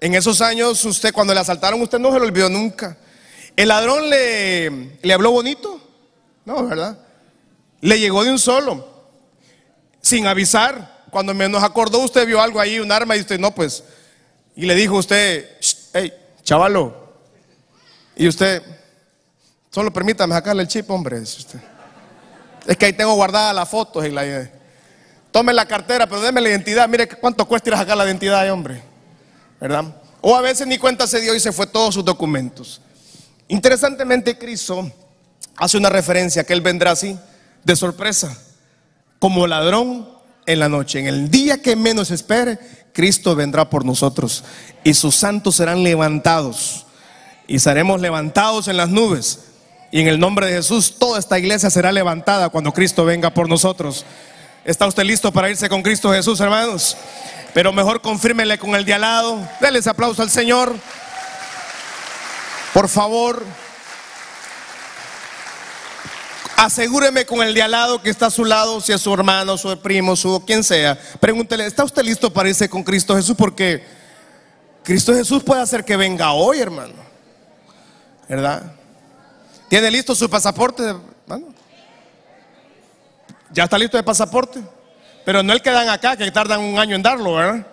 En 0.00 0.14
esos 0.14 0.40
años, 0.40 0.84
usted 0.84 1.12
cuando 1.12 1.32
le 1.32 1.40
asaltaron, 1.40 1.80
usted 1.80 1.98
no 1.98 2.12
se 2.12 2.18
lo 2.18 2.26
olvidó 2.26 2.48
nunca. 2.48 2.98
¿El 3.56 3.68
ladrón 3.68 4.10
le, 4.10 4.98
le 5.02 5.12
habló 5.14 5.30
bonito? 5.30 5.80
No, 6.44 6.66
¿verdad? 6.66 6.98
Le 7.80 7.98
llegó 7.98 8.22
de 8.22 8.30
un 8.30 8.38
solo, 8.38 8.86
sin 10.00 10.26
avisar. 10.26 11.04
Cuando 11.10 11.32
menos 11.32 11.62
acordó, 11.62 12.00
usted 12.00 12.26
vio 12.26 12.42
algo 12.42 12.60
ahí, 12.60 12.78
un 12.78 12.92
arma, 12.92 13.16
y 13.16 13.20
usted, 13.20 13.38
no, 13.38 13.54
pues. 13.54 13.82
Y 14.54 14.66
le 14.66 14.74
dijo 14.74 14.96
usted, 14.96 15.48
hey, 15.94 16.12
chavalo. 16.42 17.14
Y 18.14 18.28
usted, 18.28 18.62
solo 19.70 19.92
permítame 19.92 20.34
sacarle 20.34 20.62
el 20.62 20.68
chip, 20.68 20.90
hombre. 20.90 21.18
Es, 21.18 21.46
es 22.66 22.76
que 22.76 22.86
ahí 22.86 22.92
tengo 22.92 23.14
guardada 23.14 23.52
las 23.54 23.68
fotos 23.68 24.04
y 24.04 24.10
la. 24.10 24.50
Tome 25.30 25.52
la 25.52 25.66
cartera, 25.66 26.06
pero 26.06 26.20
déme 26.20 26.40
la 26.40 26.50
identidad. 26.50 26.88
Mire 26.88 27.08
cuánto 27.08 27.46
cuesta 27.46 27.70
ir 27.70 27.74
a 27.74 27.78
sacar 27.78 27.96
la 27.96 28.04
identidad, 28.04 28.50
hombre. 28.50 28.82
¿Verdad? 29.60 29.84
O 30.20 30.36
a 30.36 30.40
veces 30.40 30.66
ni 30.66 30.78
cuenta 30.78 31.06
se 31.06 31.20
dio 31.20 31.34
y 31.34 31.40
se 31.40 31.52
fue 31.52 31.66
todos 31.66 31.94
sus 31.94 32.04
documentos. 32.04 32.80
Interesantemente, 33.48 34.36
Cristo 34.38 34.90
hace 35.56 35.76
una 35.76 35.88
referencia 35.88 36.44
que 36.44 36.52
Él 36.52 36.60
vendrá 36.60 36.92
así, 36.92 37.18
de 37.64 37.76
sorpresa, 37.76 38.36
como 39.18 39.46
ladrón 39.46 40.08
en 40.46 40.58
la 40.58 40.68
noche. 40.68 41.00
En 41.00 41.06
el 41.06 41.30
día 41.30 41.60
que 41.62 41.76
menos 41.76 42.10
espere, 42.10 42.58
Cristo 42.92 43.34
vendrá 43.34 43.68
por 43.68 43.84
nosotros 43.84 44.44
y 44.84 44.94
sus 44.94 45.14
santos 45.16 45.56
serán 45.56 45.82
levantados 45.82 46.86
y 47.46 47.58
seremos 47.58 48.00
levantados 48.00 48.68
en 48.68 48.76
las 48.76 48.88
nubes. 48.88 49.40
Y 49.92 50.00
en 50.00 50.08
el 50.08 50.18
nombre 50.18 50.46
de 50.46 50.54
Jesús, 50.54 50.96
toda 50.98 51.18
esta 51.18 51.38
iglesia 51.38 51.70
será 51.70 51.92
levantada 51.92 52.48
cuando 52.48 52.72
Cristo 52.72 53.04
venga 53.04 53.30
por 53.30 53.48
nosotros. 53.48 54.04
¿Está 54.66 54.84
usted 54.88 55.04
listo 55.04 55.30
para 55.30 55.48
irse 55.48 55.68
con 55.68 55.80
Cristo 55.80 56.10
Jesús, 56.10 56.40
hermanos? 56.40 56.96
Pero 57.54 57.72
mejor 57.72 58.00
confírmele 58.00 58.58
con 58.58 58.74
el 58.74 58.84
de 58.84 58.94
al 58.94 59.02
lado. 59.02 59.48
Denle 59.60 59.78
ese 59.78 59.90
aplauso 59.90 60.22
al 60.22 60.28
Señor. 60.28 60.74
Por 62.74 62.88
favor. 62.88 63.44
Asegúreme 66.56 67.24
con 67.24 67.46
el 67.46 67.54
de 67.54 67.62
al 67.62 67.70
lado 67.70 68.02
que 68.02 68.10
está 68.10 68.26
a 68.26 68.30
su 68.30 68.44
lado, 68.44 68.80
si 68.80 68.92
es 68.92 69.00
su 69.00 69.14
hermano, 69.14 69.56
su 69.56 69.78
primo, 69.78 70.16
su 70.16 70.44
quien 70.44 70.64
sea. 70.64 70.98
Pregúntele, 71.20 71.64
¿está 71.64 71.84
usted 71.84 72.02
listo 72.02 72.32
para 72.32 72.48
irse 72.48 72.68
con 72.68 72.82
Cristo 72.82 73.14
Jesús? 73.14 73.36
Porque 73.38 73.86
Cristo 74.82 75.14
Jesús 75.14 75.44
puede 75.44 75.62
hacer 75.62 75.84
que 75.84 75.96
venga 75.96 76.32
hoy, 76.32 76.58
hermano. 76.58 76.94
¿Verdad? 78.28 78.64
¿Tiene 79.68 79.92
listo 79.92 80.12
su 80.16 80.28
pasaporte? 80.28 80.92
Ya 83.56 83.64
está 83.64 83.78
listo 83.78 83.96
el 83.96 84.04
pasaporte. 84.04 84.60
Pero 85.24 85.42
no 85.42 85.54
el 85.54 85.62
que 85.62 85.70
dan 85.70 85.88
acá, 85.88 86.14
que 86.14 86.30
tardan 86.30 86.60
un 86.60 86.78
año 86.78 86.94
en 86.94 87.02
darlo, 87.02 87.36
¿verdad? 87.36 87.66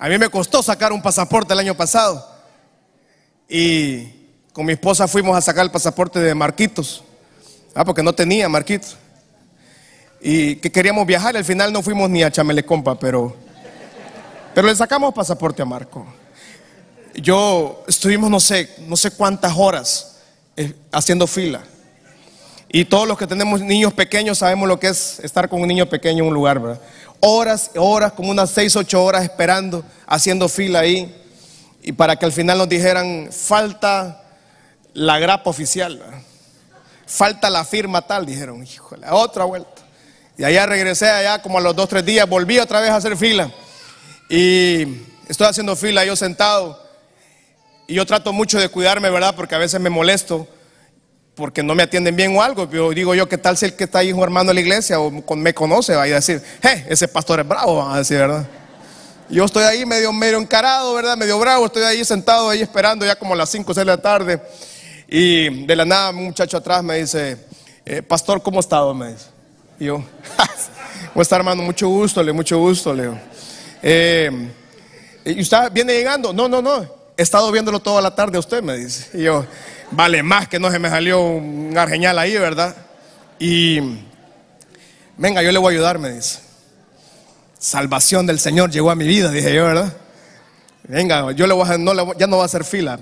A 0.00 0.08
mí 0.08 0.18
me 0.18 0.28
costó 0.28 0.64
sacar 0.64 0.92
un 0.92 1.00
pasaporte 1.00 1.52
el 1.52 1.60
año 1.60 1.76
pasado. 1.76 2.28
Y 3.48 4.08
con 4.52 4.66
mi 4.66 4.72
esposa 4.72 5.06
fuimos 5.06 5.36
a 5.36 5.40
sacar 5.40 5.64
el 5.64 5.70
pasaporte 5.70 6.18
de 6.18 6.34
Marquitos. 6.34 7.04
Ah, 7.72 7.84
porque 7.84 8.02
no 8.02 8.12
tenía 8.12 8.48
Marquitos. 8.48 8.96
Y 10.20 10.56
que 10.56 10.72
queríamos 10.72 11.06
viajar, 11.06 11.36
al 11.36 11.44
final 11.44 11.72
no 11.72 11.82
fuimos 11.82 12.10
ni 12.10 12.24
a 12.24 12.32
Chamelecompa, 12.32 12.98
pero, 12.98 13.36
pero 14.56 14.66
le 14.66 14.74
sacamos 14.74 15.14
pasaporte 15.14 15.62
a 15.62 15.66
Marco. 15.66 16.04
Yo 17.14 17.84
estuvimos 17.86 18.28
no 18.28 18.40
sé, 18.40 18.74
no 18.88 18.96
sé 18.96 19.12
cuántas 19.12 19.52
horas 19.56 20.16
eh, 20.56 20.74
haciendo 20.90 21.28
fila. 21.28 21.62
Y 22.74 22.86
todos 22.86 23.06
los 23.06 23.18
que 23.18 23.26
tenemos 23.26 23.60
niños 23.60 23.92
pequeños 23.92 24.38
sabemos 24.38 24.66
lo 24.66 24.80
que 24.80 24.88
es 24.88 25.20
estar 25.20 25.46
con 25.50 25.60
un 25.60 25.68
niño 25.68 25.84
pequeño 25.90 26.24
en 26.24 26.28
un 26.28 26.34
lugar, 26.34 26.58
¿verdad? 26.58 26.80
Horas, 27.20 27.70
horas, 27.76 28.12
como 28.12 28.30
unas 28.30 28.50
6, 28.50 28.76
8 28.76 29.04
horas 29.04 29.24
esperando, 29.24 29.84
haciendo 30.06 30.48
fila 30.48 30.80
ahí. 30.80 31.14
Y 31.82 31.92
para 31.92 32.16
que 32.16 32.24
al 32.24 32.32
final 32.32 32.56
nos 32.56 32.70
dijeran, 32.70 33.28
falta 33.30 34.22
la 34.94 35.18
grapa 35.18 35.50
oficial, 35.50 36.02
falta 37.06 37.50
la 37.50 37.62
firma 37.64 38.00
tal, 38.06 38.24
dijeron, 38.24 38.62
híjole, 38.62 39.06
otra 39.10 39.44
vuelta. 39.44 39.82
Y 40.38 40.44
allá 40.44 40.64
regresé, 40.64 41.10
allá 41.10 41.42
como 41.42 41.58
a 41.58 41.60
los 41.60 41.76
2, 41.76 41.88
3 41.90 42.04
días, 42.06 42.26
volví 42.26 42.58
otra 42.58 42.80
vez 42.80 42.88
a 42.90 42.96
hacer 42.96 43.18
fila. 43.18 43.50
Y 44.30 45.02
estoy 45.28 45.46
haciendo 45.46 45.76
fila 45.76 46.06
yo 46.06 46.16
sentado. 46.16 46.82
Y 47.86 47.94
yo 47.96 48.06
trato 48.06 48.32
mucho 48.32 48.58
de 48.58 48.70
cuidarme, 48.70 49.10
¿verdad? 49.10 49.34
Porque 49.36 49.54
a 49.54 49.58
veces 49.58 49.78
me 49.78 49.90
molesto 49.90 50.48
porque 51.34 51.62
no 51.62 51.74
me 51.74 51.82
atienden 51.82 52.14
bien 52.14 52.36
o 52.36 52.42
algo. 52.42 52.68
Yo 52.70 52.90
digo 52.90 53.14
yo, 53.14 53.28
¿qué 53.28 53.38
tal 53.38 53.56
si 53.56 53.66
el 53.66 53.74
que 53.74 53.84
está 53.84 54.00
ahí 54.00 54.12
un 54.12 54.22
hermano 54.22 54.48
de 54.48 54.54
la 54.54 54.60
iglesia 54.60 55.00
o 55.00 55.10
me 55.10 55.54
conoce? 55.54 55.94
Va 55.94 56.02
a 56.02 56.06
decir, 56.06 56.42
hey, 56.62 56.84
ese 56.88 57.08
pastor 57.08 57.40
es 57.40 57.48
bravo, 57.48 57.76
va 57.76 57.94
a 57.94 57.98
decir, 57.98 58.18
¿verdad? 58.18 58.46
Yo 59.28 59.44
estoy 59.44 59.64
ahí 59.64 59.86
medio, 59.86 60.12
medio 60.12 60.38
encarado, 60.38 60.94
¿verdad? 60.94 61.16
Medio 61.16 61.38
bravo, 61.38 61.66
estoy 61.66 61.84
ahí 61.84 62.04
sentado 62.04 62.50
ahí 62.50 62.60
esperando 62.60 63.06
ya 63.06 63.16
como 63.16 63.32
a 63.32 63.36
las 63.36 63.48
5 63.50 63.70
o 63.70 63.74
6 63.74 63.76
de 63.78 63.84
la 63.84 64.00
tarde. 64.00 64.42
Y 65.08 65.64
de 65.64 65.76
la 65.76 65.84
nada 65.84 66.10
un 66.10 66.24
muchacho 66.24 66.58
atrás 66.58 66.82
me 66.82 66.98
dice, 66.98 67.38
eh, 67.84 68.02
pastor, 68.02 68.42
¿cómo 68.42 68.60
está? 68.60 68.82
Me 68.92 69.12
dice. 69.12 69.26
Yo, 69.78 70.04
¿cómo 71.12 71.22
está 71.22 71.36
hermano? 71.36 71.62
Mucho 71.62 71.88
gusto, 71.88 72.22
le, 72.22 72.32
mucho 72.32 72.58
gusto, 72.58 72.92
Leo. 72.92 73.18
Eh, 73.82 74.30
¿Y 75.24 75.40
usted 75.40 75.72
viene 75.72 75.94
llegando? 75.94 76.32
No, 76.32 76.48
no, 76.48 76.60
no. 76.60 76.82
He 77.16 77.22
estado 77.22 77.50
viéndolo 77.50 77.80
toda 77.80 78.00
la 78.00 78.14
tarde 78.14 78.38
usted, 78.38 78.62
me 78.62 78.76
dice. 78.76 79.18
Y 79.18 79.24
yo, 79.24 79.44
vale 79.92 80.22
más 80.22 80.48
que 80.48 80.58
no 80.58 80.70
se 80.70 80.78
me 80.78 80.88
salió 80.88 81.20
un 81.20 81.76
argeñal 81.76 82.18
ahí, 82.18 82.36
¿verdad? 82.36 82.74
Y 83.38 83.80
venga, 85.16 85.42
yo 85.42 85.52
le 85.52 85.58
voy 85.58 85.74
a 85.74 85.76
ayudar, 85.76 85.98
me 85.98 86.10
dice. 86.10 86.40
Salvación 87.58 88.26
del 88.26 88.40
Señor 88.40 88.70
llegó 88.70 88.90
a 88.90 88.94
mi 88.94 89.06
vida, 89.06 89.30
dije 89.30 89.54
yo, 89.54 89.64
¿verdad? 89.64 89.92
Venga, 90.84 91.30
yo 91.32 91.46
le 91.46 91.54
voy 91.54 91.68
a, 91.68 91.78
no, 91.78 92.14
ya 92.14 92.26
no 92.26 92.38
va 92.38 92.42
a 92.42 92.46
hacer 92.46 92.64
fila. 92.64 92.98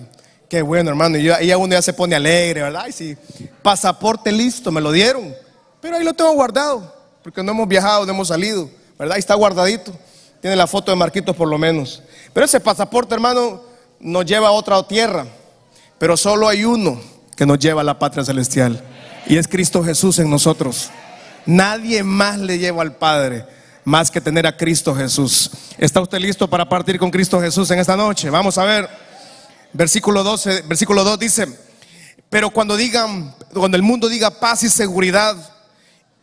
Qué 0.48 0.62
bueno, 0.62 0.90
hermano. 0.90 1.16
Y 1.16 1.24
ya 1.24 1.56
uno 1.56 1.72
ya 1.72 1.82
se 1.82 1.92
pone 1.92 2.16
alegre, 2.16 2.62
¿verdad? 2.62 2.86
Y 2.88 2.92
sí, 2.92 3.16
pasaporte 3.62 4.32
listo, 4.32 4.70
me 4.70 4.80
lo 4.80 4.92
dieron. 4.92 5.34
Pero 5.80 5.96
ahí 5.96 6.04
lo 6.04 6.12
tengo 6.12 6.32
guardado, 6.32 6.94
porque 7.22 7.42
no 7.42 7.52
hemos 7.52 7.68
viajado, 7.68 8.04
no 8.04 8.12
hemos 8.12 8.28
salido, 8.28 8.68
¿verdad? 8.98 9.14
Ahí 9.14 9.20
está 9.20 9.34
guardadito. 9.34 9.92
Tiene 10.40 10.56
la 10.56 10.66
foto 10.66 10.90
de 10.90 10.96
Marquitos 10.96 11.36
por 11.36 11.48
lo 11.48 11.58
menos. 11.58 12.02
Pero 12.32 12.46
ese 12.46 12.60
pasaporte, 12.60 13.14
hermano, 13.14 13.62
nos 13.98 14.24
lleva 14.24 14.48
a 14.48 14.52
otra 14.52 14.82
tierra. 14.86 15.26
Pero 16.00 16.16
solo 16.16 16.48
hay 16.48 16.64
uno 16.64 16.98
que 17.36 17.44
nos 17.44 17.58
lleva 17.58 17.82
a 17.82 17.84
la 17.84 17.98
patria 17.98 18.24
celestial. 18.24 18.82
Y 19.26 19.36
es 19.36 19.46
Cristo 19.46 19.84
Jesús 19.84 20.18
en 20.18 20.30
nosotros. 20.30 20.88
Nadie 21.44 22.02
más 22.02 22.38
le 22.38 22.58
lleva 22.58 22.80
al 22.80 22.96
Padre 22.96 23.44
más 23.84 24.10
que 24.10 24.18
tener 24.18 24.46
a 24.46 24.56
Cristo 24.56 24.94
Jesús. 24.94 25.50
¿Está 25.76 26.00
usted 26.00 26.18
listo 26.18 26.48
para 26.48 26.66
partir 26.66 26.98
con 26.98 27.10
Cristo 27.10 27.38
Jesús 27.38 27.70
en 27.70 27.80
esta 27.80 27.98
noche? 27.98 28.30
Vamos 28.30 28.56
a 28.56 28.64
ver. 28.64 28.88
Versículo 29.74 30.24
12, 30.24 30.62
versículo 30.62 31.04
2 31.04 31.18
dice, 31.18 31.46
pero 32.30 32.48
cuando 32.48 32.78
digan, 32.78 33.34
cuando 33.52 33.76
el 33.76 33.82
mundo 33.82 34.08
diga 34.08 34.30
paz 34.30 34.62
y 34.62 34.70
seguridad, 34.70 35.36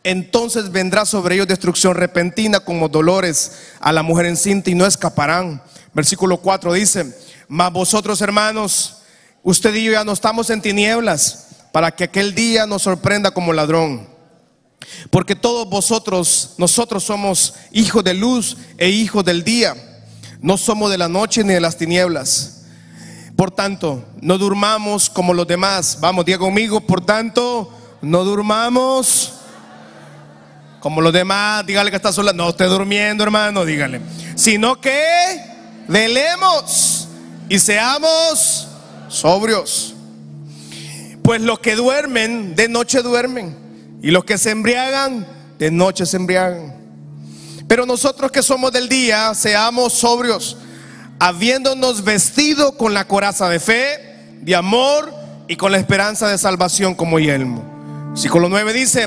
entonces 0.02 0.72
vendrá 0.72 1.04
sobre 1.04 1.36
ellos 1.36 1.46
destrucción 1.46 1.94
repentina 1.94 2.58
como 2.58 2.88
dolores 2.88 3.52
a 3.78 3.92
la 3.92 4.02
mujer 4.02 4.26
encinta 4.26 4.70
y 4.70 4.74
no 4.74 4.86
escaparán. 4.86 5.62
Versículo 5.94 6.38
4 6.38 6.72
dice, 6.72 7.16
mas 7.46 7.72
vosotros 7.72 8.20
hermanos, 8.20 8.97
usted 9.42 9.74
y 9.74 9.84
yo 9.84 9.92
ya 9.92 10.04
no 10.04 10.12
estamos 10.12 10.50
en 10.50 10.62
tinieblas 10.62 11.48
para 11.72 11.90
que 11.90 12.04
aquel 12.04 12.34
día 12.34 12.66
nos 12.66 12.82
sorprenda 12.82 13.30
como 13.30 13.52
ladrón. 13.52 14.08
Porque 15.10 15.34
todos 15.34 15.68
vosotros, 15.68 16.54
nosotros 16.58 17.04
somos 17.04 17.54
hijos 17.72 18.02
de 18.04 18.14
luz 18.14 18.56
e 18.78 18.88
hijos 18.88 19.24
del 19.24 19.44
día. 19.44 19.74
No 20.40 20.56
somos 20.56 20.90
de 20.90 20.98
la 20.98 21.08
noche 21.08 21.44
ni 21.44 21.54
de 21.54 21.60
las 21.60 21.76
tinieblas. 21.76 22.62
Por 23.36 23.50
tanto, 23.50 24.04
no 24.20 24.38
durmamos 24.38 25.10
como 25.10 25.34
los 25.34 25.46
demás. 25.46 25.98
Vamos, 26.00 26.24
Diego 26.24 26.46
conmigo. 26.46 26.80
Por 26.80 27.04
tanto, 27.04 27.72
no 28.02 28.24
durmamos 28.24 29.34
como 30.80 31.00
los 31.00 31.12
demás. 31.12 31.64
Dígale 31.66 31.90
que 31.90 31.96
está 31.96 32.12
sola. 32.12 32.32
No 32.32 32.48
esté 32.48 32.64
durmiendo, 32.64 33.22
hermano. 33.22 33.64
Dígale. 33.64 34.00
Sino 34.34 34.80
que 34.80 35.38
velemos 35.86 37.08
y 37.48 37.58
seamos 37.58 38.68
sobrios. 39.08 39.94
Pues 41.22 41.40
los 41.42 41.58
que 41.58 41.76
duermen, 41.76 42.54
de 42.54 42.68
noche 42.68 43.02
duermen 43.02 43.56
y 44.02 44.10
los 44.10 44.24
que 44.24 44.38
se 44.38 44.50
embriagan, 44.50 45.26
de 45.58 45.70
noche 45.70 46.06
se 46.06 46.16
embriagan. 46.16 46.74
Pero 47.66 47.84
nosotros 47.84 48.30
que 48.32 48.42
somos 48.42 48.72
del 48.72 48.88
día, 48.88 49.34
seamos 49.34 49.92
sobrios, 49.92 50.56
habiéndonos 51.18 52.02
vestido 52.02 52.76
con 52.76 52.94
la 52.94 53.06
coraza 53.06 53.48
de 53.48 53.60
fe, 53.60 54.36
de 54.40 54.54
amor 54.54 55.12
y 55.48 55.56
con 55.56 55.72
la 55.72 55.78
esperanza 55.78 56.28
de 56.28 56.38
salvación 56.38 56.94
como 56.94 57.18
yelmo. 57.18 57.64
Versículo 58.10 58.48
9 58.48 58.72
dice, 58.72 59.06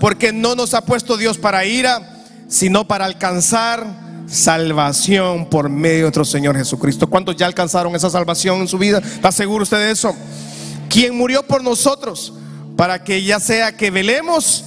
porque 0.00 0.32
no 0.32 0.54
nos 0.54 0.72
ha 0.74 0.86
puesto 0.86 1.16
Dios 1.16 1.36
para 1.36 1.66
ira, 1.66 2.24
sino 2.48 2.88
para 2.88 3.04
alcanzar 3.04 4.07
salvación 4.28 5.46
por 5.46 5.68
medio 5.68 5.96
de 5.96 6.02
nuestro 6.02 6.24
Señor 6.24 6.56
Jesucristo. 6.56 7.06
¿Cuántos 7.06 7.36
ya 7.36 7.46
alcanzaron 7.46 7.94
esa 7.94 8.10
salvación 8.10 8.60
en 8.60 8.68
su 8.68 8.78
vida? 8.78 8.98
¿Está 8.98 9.32
seguro 9.32 9.62
usted 9.62 9.78
de 9.78 9.90
eso? 9.90 10.14
Quien 10.88 11.16
murió 11.16 11.42
por 11.42 11.62
nosotros 11.62 12.32
para 12.76 13.02
que 13.02 13.22
ya 13.22 13.40
sea 13.40 13.76
que 13.76 13.90
velemos 13.90 14.64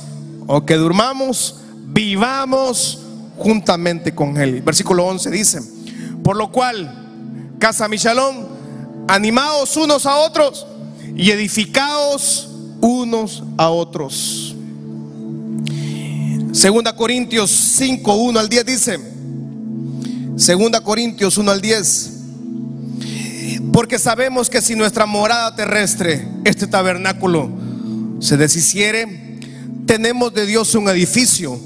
o 0.48 0.66
que 0.66 0.76
durmamos, 0.76 1.62
vivamos 1.86 3.00
juntamente 3.38 4.14
con 4.14 4.38
Él. 4.38 4.62
Versículo 4.62 5.06
11 5.06 5.32
dice, 5.32 5.62
por 6.24 6.36
lo 6.36 6.52
cual, 6.52 7.54
casa 7.60 7.88
Michalón, 7.88 8.48
animaos 9.08 9.78
unos 9.78 10.06
a 10.06 10.18
otros 10.18 10.66
y 11.16 11.32
edificaos 11.32 12.50
unos 12.82 13.44
a 13.58 13.70
otros. 13.70 14.56
Segunda 16.52 16.96
Corintios 16.96 17.50
5, 17.50 18.14
1 18.14 18.40
al 18.40 18.50
10 18.50 18.66
dice, 18.66 19.11
Segunda 20.42 20.82
Corintios 20.82 21.38
1 21.38 21.52
al 21.52 21.62
10. 21.62 22.12
Porque 23.72 24.00
sabemos 24.00 24.50
que 24.50 24.60
si 24.60 24.76
nuestra 24.76 25.06
morada 25.06 25.56
terrestre, 25.56 26.28
este 26.46 26.66
tabernáculo, 26.66 27.48
se 28.20 28.38
deshiciere, 28.38 29.38
tenemos 29.86 30.34
de 30.34 30.48
Dios 30.48 30.74
un 30.74 30.90
edificio, 30.90 31.60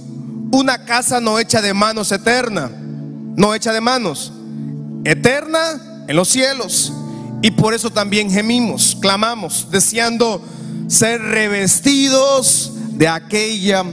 una 0.51 0.83
casa 0.83 1.21
no 1.21 1.39
hecha 1.39 1.61
de 1.61 1.73
manos 1.73 2.11
eterna, 2.11 2.69
no 2.69 3.55
hecha 3.55 3.71
de 3.71 3.79
manos, 3.79 4.33
eterna 5.05 6.03
en 6.09 6.15
los 6.17 6.27
cielos. 6.27 6.91
Y 7.41 7.51
por 7.51 7.73
eso 7.73 7.91
también 7.91 8.29
gemimos, 8.29 8.97
clamamos, 8.99 9.69
deseando 9.71 10.43
ser 10.87 11.21
revestidos 11.21 12.73
de 12.91 13.07
aquella 13.07 13.85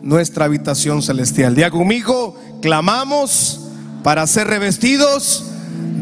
nuestra 0.00 0.44
habitación 0.44 1.02
celestial. 1.02 1.56
Día 1.56 1.72
conmigo, 1.72 2.40
clamamos 2.62 3.64
para 4.08 4.26
ser 4.26 4.46
revestidos 4.46 5.44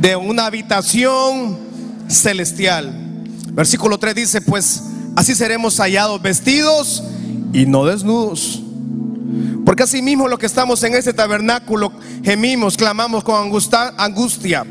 de 0.01 0.15
una 0.15 0.47
habitación 0.47 1.59
celestial. 2.07 2.95
Versículo 3.51 3.99
3 3.99 4.15
dice, 4.15 4.41
pues 4.43 4.81
Así 5.17 5.35
seremos 5.35 5.79
hallados 5.79 6.23
vestidos 6.23 7.03
y 7.53 7.67
no 7.67 7.85
desnudos. 7.85 8.63
Porque 9.65 9.83
así 9.83 10.03
mismo 10.03 10.29
lo 10.29 10.39
que 10.39 10.47
estamos 10.47 10.85
en 10.85 10.95
este 10.95 11.15
tabernáculo 11.15 11.91
gemimos, 12.23 12.77
clamamos 12.77 13.25
con 13.25 13.51
angustia, 13.99 14.65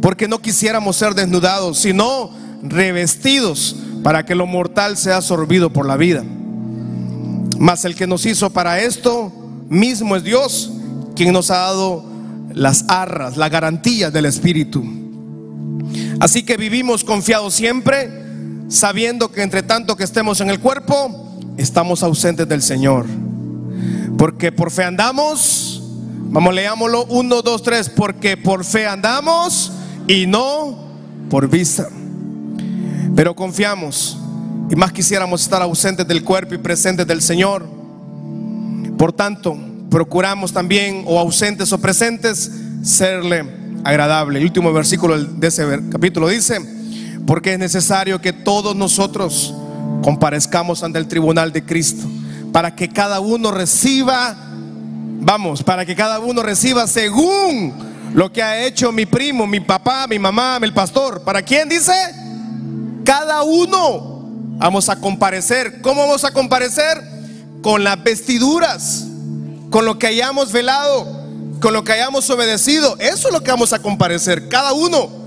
porque 0.00 0.28
no 0.28 0.40
quisiéramos 0.40 0.94
ser 0.94 1.16
desnudados, 1.16 1.78
sino 1.78 2.30
revestidos 2.62 3.74
para 4.04 4.24
que 4.24 4.36
lo 4.36 4.46
mortal 4.46 4.96
sea 4.96 5.16
absorbido 5.16 5.72
por 5.72 5.84
la 5.84 5.96
vida. 5.96 6.22
Mas 7.58 7.84
el 7.84 7.96
que 7.96 8.06
nos 8.06 8.24
hizo 8.24 8.50
para 8.50 8.78
esto 8.78 9.32
mismo 9.68 10.14
es 10.14 10.22
Dios, 10.22 10.70
quien 11.16 11.32
nos 11.32 11.50
ha 11.50 11.56
dado 11.56 12.07
las 12.52 12.84
arras, 12.88 13.36
la 13.36 13.48
garantía 13.48 14.10
del 14.10 14.26
Espíritu. 14.26 14.84
Así 16.20 16.42
que 16.42 16.56
vivimos 16.56 17.04
confiados 17.04 17.54
siempre 17.54 18.26
sabiendo 18.68 19.32
que 19.32 19.42
entre 19.42 19.62
tanto 19.62 19.96
que 19.96 20.04
estemos 20.04 20.40
en 20.40 20.50
el 20.50 20.60
cuerpo, 20.60 21.38
estamos 21.56 22.02
ausentes 22.02 22.48
del 22.48 22.62
Señor. 22.62 23.06
Porque 24.16 24.52
por 24.52 24.70
fe 24.70 24.84
andamos, 24.84 25.82
vamos, 26.30 26.54
leámoslo, 26.54 27.04
uno, 27.06 27.42
dos, 27.42 27.62
tres, 27.62 27.88
porque 27.88 28.36
por 28.36 28.64
fe 28.64 28.86
andamos 28.86 29.72
y 30.06 30.26
no 30.26 30.88
por 31.30 31.48
vista. 31.48 31.88
Pero 33.14 33.34
confiamos 33.34 34.18
y 34.70 34.76
más 34.76 34.92
quisiéramos 34.92 35.42
estar 35.42 35.62
ausentes 35.62 36.06
del 36.06 36.24
cuerpo 36.24 36.54
y 36.54 36.58
presentes 36.58 37.06
del 37.06 37.22
Señor. 37.22 37.66
Por 38.98 39.12
tanto, 39.12 39.56
procuramos 39.90 40.52
también, 40.52 41.04
o 41.06 41.18
ausentes 41.18 41.72
o 41.72 41.78
presentes, 41.78 42.50
serle 42.82 43.44
agradable. 43.84 44.38
El 44.38 44.44
último 44.44 44.72
versículo 44.72 45.18
de 45.18 45.46
ese 45.46 45.64
capítulo 45.90 46.28
dice, 46.28 46.60
porque 47.26 47.54
es 47.54 47.58
necesario 47.58 48.20
que 48.20 48.32
todos 48.32 48.74
nosotros 48.76 49.54
comparezcamos 50.02 50.82
ante 50.82 50.98
el 50.98 51.08
tribunal 51.08 51.52
de 51.52 51.64
Cristo, 51.64 52.06
para 52.52 52.74
que 52.74 52.88
cada 52.88 53.20
uno 53.20 53.50
reciba, 53.50 54.36
vamos, 55.20 55.62
para 55.62 55.84
que 55.84 55.94
cada 55.94 56.18
uno 56.18 56.42
reciba 56.42 56.86
según 56.86 57.74
lo 58.14 58.32
que 58.32 58.42
ha 58.42 58.64
hecho 58.64 58.92
mi 58.92 59.06
primo, 59.06 59.46
mi 59.46 59.60
papá, 59.60 60.06
mi 60.06 60.18
mamá, 60.18 60.58
el 60.62 60.72
pastor. 60.72 61.22
¿Para 61.22 61.42
quién 61.42 61.68
dice? 61.68 61.92
Cada 63.04 63.42
uno 63.42 64.22
vamos 64.56 64.88
a 64.88 64.96
comparecer. 64.96 65.80
¿Cómo 65.82 66.02
vamos 66.02 66.24
a 66.24 66.32
comparecer? 66.32 67.02
Con 67.62 67.84
las 67.84 68.02
vestiduras, 68.02 69.07
con 69.70 69.84
lo 69.84 69.98
que 69.98 70.06
hayamos 70.06 70.52
velado, 70.52 71.06
con 71.60 71.72
lo 71.72 71.84
que 71.84 71.92
hayamos 71.92 72.28
obedecido. 72.30 72.96
Eso 72.98 73.28
es 73.28 73.34
lo 73.34 73.42
que 73.42 73.50
vamos 73.50 73.72
a 73.72 73.80
comparecer, 73.80 74.48
cada 74.48 74.72
uno 74.72 75.18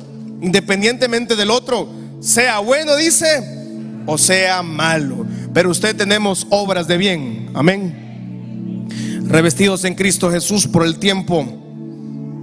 independientemente 0.42 1.36
del 1.36 1.52
otro, 1.52 1.88
sea 2.20 2.60
bueno, 2.60 2.96
dice, 2.96 4.04
o 4.06 4.18
sea 4.18 4.64
malo. 4.64 5.26
Pero 5.54 5.70
usted 5.70 5.96
tenemos 5.96 6.48
obras 6.50 6.88
de 6.88 6.98
bien, 6.98 7.52
amén. 7.54 8.88
Revestidos 9.28 9.86
en 9.86 9.96
Cristo 9.96 10.30
Jesús 10.32 10.68
por 10.68 10.86
el 10.86 10.98
tiempo. 10.98 11.46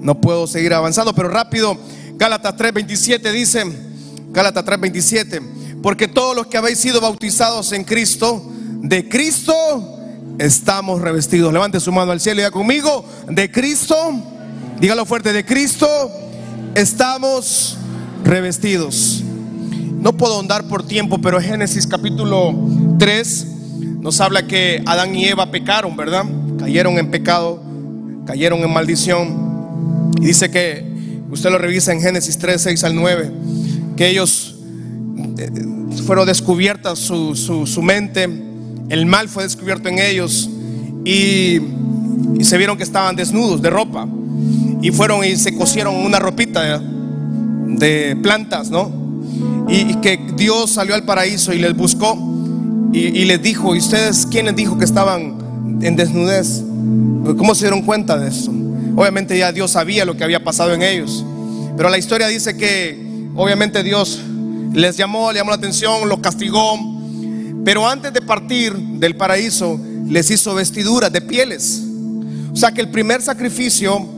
No 0.00 0.20
puedo 0.20 0.46
seguir 0.46 0.72
avanzando, 0.72 1.12
pero 1.12 1.28
rápido. 1.28 1.76
Gálatas 2.14 2.56
3:27 2.56 3.32
dice, 3.32 3.64
Gálatas 4.30 4.64
3:27, 4.64 5.80
porque 5.82 6.08
todos 6.08 6.36
los 6.36 6.46
que 6.46 6.56
habéis 6.56 6.78
sido 6.78 7.00
bautizados 7.00 7.72
en 7.72 7.84
Cristo, 7.84 8.42
de 8.80 9.08
Cristo 9.08 9.97
estamos 10.38 11.00
revestidos. 11.00 11.52
Levante 11.52 11.80
su 11.80 11.92
mano 11.92 12.12
al 12.12 12.20
cielo 12.20 12.40
y 12.40 12.42
diga 12.42 12.50
conmigo, 12.50 13.04
de 13.28 13.50
Cristo, 13.50 13.96
dígalo 14.80 15.04
fuerte, 15.04 15.32
de 15.32 15.44
Cristo 15.44 15.88
estamos 16.74 17.76
revestidos. 18.24 19.22
No 20.00 20.16
puedo 20.16 20.34
ahondar 20.34 20.68
por 20.68 20.86
tiempo, 20.86 21.18
pero 21.20 21.40
Génesis 21.40 21.86
capítulo 21.86 22.54
3 22.98 23.46
nos 24.00 24.20
habla 24.20 24.46
que 24.46 24.82
Adán 24.86 25.14
y 25.14 25.24
Eva 25.26 25.50
pecaron, 25.50 25.96
¿verdad? 25.96 26.24
Cayeron 26.58 26.98
en 26.98 27.10
pecado, 27.10 27.60
cayeron 28.26 28.60
en 28.60 28.72
maldición. 28.72 30.12
Y 30.20 30.26
dice 30.26 30.50
que, 30.50 30.86
usted 31.30 31.50
lo 31.50 31.58
revisa 31.58 31.92
en 31.92 32.00
Génesis 32.00 32.38
3, 32.38 32.60
6 32.60 32.84
al 32.84 32.94
9, 32.94 33.32
que 33.96 34.08
ellos 34.08 34.56
eh, 35.36 35.50
fueron 36.06 36.26
descubiertas 36.26 36.98
su, 36.98 37.34
su, 37.34 37.82
mente, 37.82 38.28
el 38.88 39.06
mal 39.06 39.28
fue 39.28 39.44
descubierto 39.44 39.88
en 39.88 39.98
ellos 39.98 40.48
y, 41.04 41.60
se 42.42 42.56
vieron 42.56 42.76
que 42.76 42.82
estaban 42.82 43.16
desnudos 43.16 43.62
de 43.62 43.70
ropa 43.70 44.06
y 44.80 44.90
fueron 44.90 45.24
y 45.24 45.36
se 45.36 45.56
cosieron 45.56 45.96
una 45.96 46.18
ropita 46.18 46.80
de, 47.66 48.16
plantas, 48.22 48.70
¿no? 48.70 48.90
Y, 49.68 49.94
que 49.96 50.20
Dios 50.36 50.70
salió 50.70 50.94
al 50.94 51.04
paraíso 51.04 51.52
y 51.52 51.58
les 51.58 51.76
buscó 51.76 52.16
y, 52.92 53.24
les 53.24 53.42
dijo, 53.42 53.74
¿y 53.74 53.78
ustedes 53.78 54.26
quién 54.30 54.46
les 54.46 54.56
dijo 54.56 54.78
que 54.78 54.84
estaban 54.84 55.78
en 55.82 55.96
desnudez? 55.96 56.62
¿Cómo 57.36 57.54
se 57.54 57.66
dieron 57.66 57.82
cuenta 57.82 58.18
de 58.18 58.28
eso? 58.28 58.50
Obviamente 58.96 59.36
ya 59.36 59.52
Dios 59.52 59.72
sabía 59.72 60.04
lo 60.04 60.16
que 60.16 60.24
había 60.24 60.42
pasado 60.42 60.72
en 60.72 60.82
ellos. 60.82 61.24
Pero 61.76 61.90
la 61.90 61.98
historia 61.98 62.26
dice 62.28 62.56
que 62.56 63.28
obviamente 63.36 63.82
Dios 63.82 64.20
les 64.72 64.96
llamó, 64.96 65.32
le 65.32 65.38
llamó 65.38 65.50
la 65.50 65.56
atención, 65.56 66.08
los 66.08 66.20
castigó. 66.20 66.97
Pero 67.68 67.86
antes 67.86 68.14
de 68.14 68.22
partir 68.22 68.74
del 68.74 69.14
paraíso, 69.14 69.78
les 70.06 70.30
hizo 70.30 70.54
vestiduras 70.54 71.12
de 71.12 71.20
pieles. 71.20 71.82
O 72.50 72.56
sea 72.56 72.72
que 72.72 72.80
el 72.80 72.88
primer 72.88 73.20
sacrificio 73.20 74.08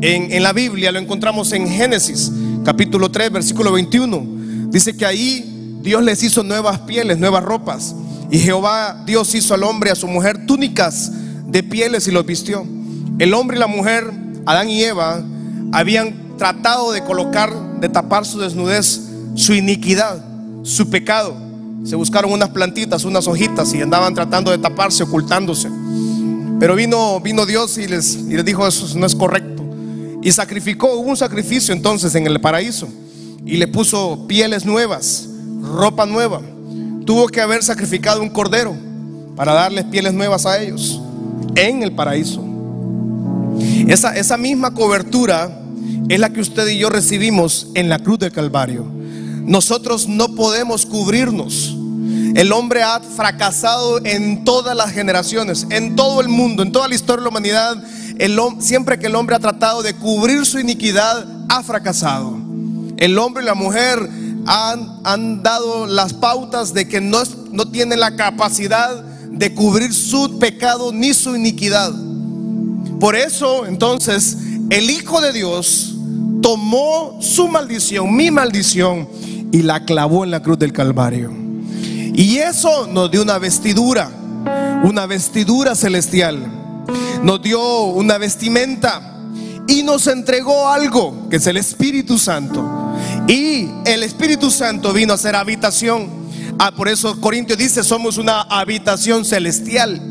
en, 0.00 0.32
en 0.32 0.42
la 0.42 0.54
Biblia 0.54 0.90
lo 0.90 0.98
encontramos 0.98 1.52
en 1.52 1.68
Génesis, 1.68 2.32
capítulo 2.64 3.10
3, 3.10 3.30
versículo 3.30 3.72
21. 3.72 4.70
Dice 4.70 4.96
que 4.96 5.04
ahí 5.04 5.78
Dios 5.82 6.02
les 6.02 6.22
hizo 6.22 6.42
nuevas 6.42 6.78
pieles, 6.78 7.18
nuevas 7.18 7.44
ropas. 7.44 7.94
Y 8.30 8.38
Jehová 8.38 9.02
Dios 9.04 9.34
hizo 9.34 9.52
al 9.52 9.64
hombre 9.64 9.90
y 9.90 9.92
a 9.92 9.96
su 9.96 10.08
mujer 10.08 10.46
túnicas 10.46 11.12
de 11.46 11.62
pieles 11.62 12.08
y 12.08 12.10
los 12.10 12.24
vistió. 12.24 12.66
El 13.18 13.34
hombre 13.34 13.58
y 13.58 13.60
la 13.60 13.66
mujer, 13.66 14.10
Adán 14.46 14.70
y 14.70 14.82
Eva, 14.82 15.22
habían 15.72 16.38
tratado 16.38 16.90
de 16.90 17.04
colocar, 17.04 17.52
de 17.82 17.90
tapar 17.90 18.24
su 18.24 18.38
desnudez, 18.40 19.02
su 19.34 19.52
iniquidad, 19.52 20.24
su 20.62 20.88
pecado. 20.88 21.43
Se 21.84 21.96
buscaron 21.96 22.32
unas 22.32 22.48
plantitas, 22.48 23.04
unas 23.04 23.26
hojitas 23.26 23.72
y 23.74 23.82
andaban 23.82 24.14
tratando 24.14 24.50
de 24.50 24.58
taparse, 24.58 25.02
ocultándose. 25.02 25.70
Pero 26.58 26.74
vino, 26.74 27.20
vino 27.20 27.44
Dios 27.44 27.76
y 27.78 27.86
les, 27.86 28.14
y 28.14 28.34
les 28.34 28.44
dijo, 28.44 28.66
eso 28.66 28.98
no 28.98 29.04
es 29.04 29.14
correcto. 29.14 29.62
Y 30.22 30.32
sacrificó, 30.32 30.94
hubo 30.94 31.10
un 31.10 31.16
sacrificio 31.16 31.74
entonces 31.74 32.14
en 32.14 32.26
el 32.26 32.40
paraíso. 32.40 32.88
Y 33.44 33.58
le 33.58 33.68
puso 33.68 34.26
pieles 34.26 34.64
nuevas, 34.64 35.28
ropa 35.60 36.06
nueva. 36.06 36.40
Tuvo 37.04 37.28
que 37.28 37.42
haber 37.42 37.62
sacrificado 37.62 38.22
un 38.22 38.30
cordero 38.30 38.74
para 39.36 39.52
darles 39.52 39.84
pieles 39.84 40.14
nuevas 40.14 40.46
a 40.46 40.62
ellos 40.62 41.02
en 41.54 41.82
el 41.82 41.92
paraíso. 41.92 42.42
Esa, 43.86 44.16
esa 44.16 44.38
misma 44.38 44.72
cobertura 44.72 45.60
es 46.08 46.18
la 46.18 46.30
que 46.30 46.40
usted 46.40 46.66
y 46.68 46.78
yo 46.78 46.88
recibimos 46.88 47.68
en 47.74 47.90
la 47.90 47.98
cruz 47.98 48.18
del 48.18 48.32
Calvario. 48.32 48.86
Nosotros 49.44 50.08
no 50.08 50.34
podemos 50.34 50.86
cubrirnos. 50.86 51.76
El 52.34 52.52
hombre 52.52 52.82
ha 52.82 53.00
fracasado 53.00 54.04
en 54.04 54.44
todas 54.44 54.76
las 54.76 54.92
generaciones, 54.92 55.66
en 55.70 55.94
todo 55.94 56.20
el 56.20 56.28
mundo, 56.28 56.62
en 56.62 56.72
toda 56.72 56.88
la 56.88 56.94
historia 56.94 57.18
de 57.18 57.22
la 57.22 57.28
humanidad. 57.28 57.84
El, 58.18 58.38
siempre 58.58 58.98
que 58.98 59.06
el 59.06 59.14
hombre 59.14 59.36
ha 59.36 59.40
tratado 59.40 59.82
de 59.82 59.94
cubrir 59.94 60.44
su 60.44 60.58
iniquidad, 60.58 61.26
ha 61.48 61.62
fracasado. 61.62 62.38
El 62.96 63.18
hombre 63.18 63.42
y 63.42 63.46
la 63.46 63.54
mujer 63.54 64.08
han, 64.46 65.42
dado 65.42 65.86
las 65.86 66.12
pautas 66.12 66.74
de 66.74 66.88
que 66.88 67.00
no, 67.00 67.22
no 67.50 67.70
tienen 67.70 68.00
la 68.00 68.16
capacidad 68.16 69.02
de 69.02 69.54
cubrir 69.54 69.92
su 69.92 70.38
pecado 70.38 70.92
ni 70.92 71.14
su 71.14 71.36
iniquidad. 71.36 71.92
Por 73.00 73.16
eso 73.16 73.66
entonces 73.66 74.36
el 74.70 74.90
Hijo 74.90 75.20
de 75.20 75.32
Dios 75.32 75.94
tomó 76.40 77.18
su 77.20 77.48
maldición, 77.48 78.14
mi 78.14 78.30
maldición, 78.30 79.08
y 79.54 79.62
la 79.62 79.84
clavó 79.84 80.24
en 80.24 80.32
la 80.32 80.42
cruz 80.42 80.58
del 80.58 80.72
Calvario. 80.72 81.32
Y 82.12 82.38
eso 82.38 82.88
nos 82.88 83.08
dio 83.08 83.22
una 83.22 83.38
vestidura, 83.38 84.10
una 84.82 85.06
vestidura 85.06 85.76
celestial. 85.76 86.44
Nos 87.22 87.40
dio 87.40 87.84
una 87.84 88.18
vestimenta 88.18 89.16
y 89.68 89.84
nos 89.84 90.08
entregó 90.08 90.68
algo 90.68 91.28
que 91.28 91.36
es 91.36 91.46
el 91.46 91.56
Espíritu 91.56 92.18
Santo. 92.18 92.96
Y 93.28 93.68
el 93.84 94.02
Espíritu 94.02 94.50
Santo 94.50 94.92
vino 94.92 95.12
a 95.12 95.18
ser 95.18 95.36
habitación. 95.36 96.08
Ah, 96.58 96.72
por 96.72 96.88
eso 96.88 97.20
Corintios 97.20 97.56
dice, 97.56 97.84
somos 97.84 98.18
una 98.18 98.40
habitación 98.40 99.24
celestial. 99.24 100.02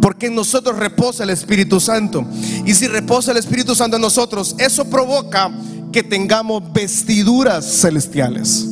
Porque 0.00 0.26
en 0.26 0.34
nosotros 0.34 0.78
reposa 0.78 1.24
el 1.24 1.30
Espíritu 1.30 1.80
Santo. 1.80 2.24
Y 2.64 2.74
si 2.74 2.86
reposa 2.86 3.32
el 3.32 3.36
Espíritu 3.36 3.74
Santo 3.74 3.96
en 3.96 4.02
nosotros, 4.02 4.54
eso 4.58 4.84
provoca 4.84 5.50
que 5.92 6.02
tengamos 6.02 6.62
vestiduras 6.72 7.64
celestiales. 7.64 8.66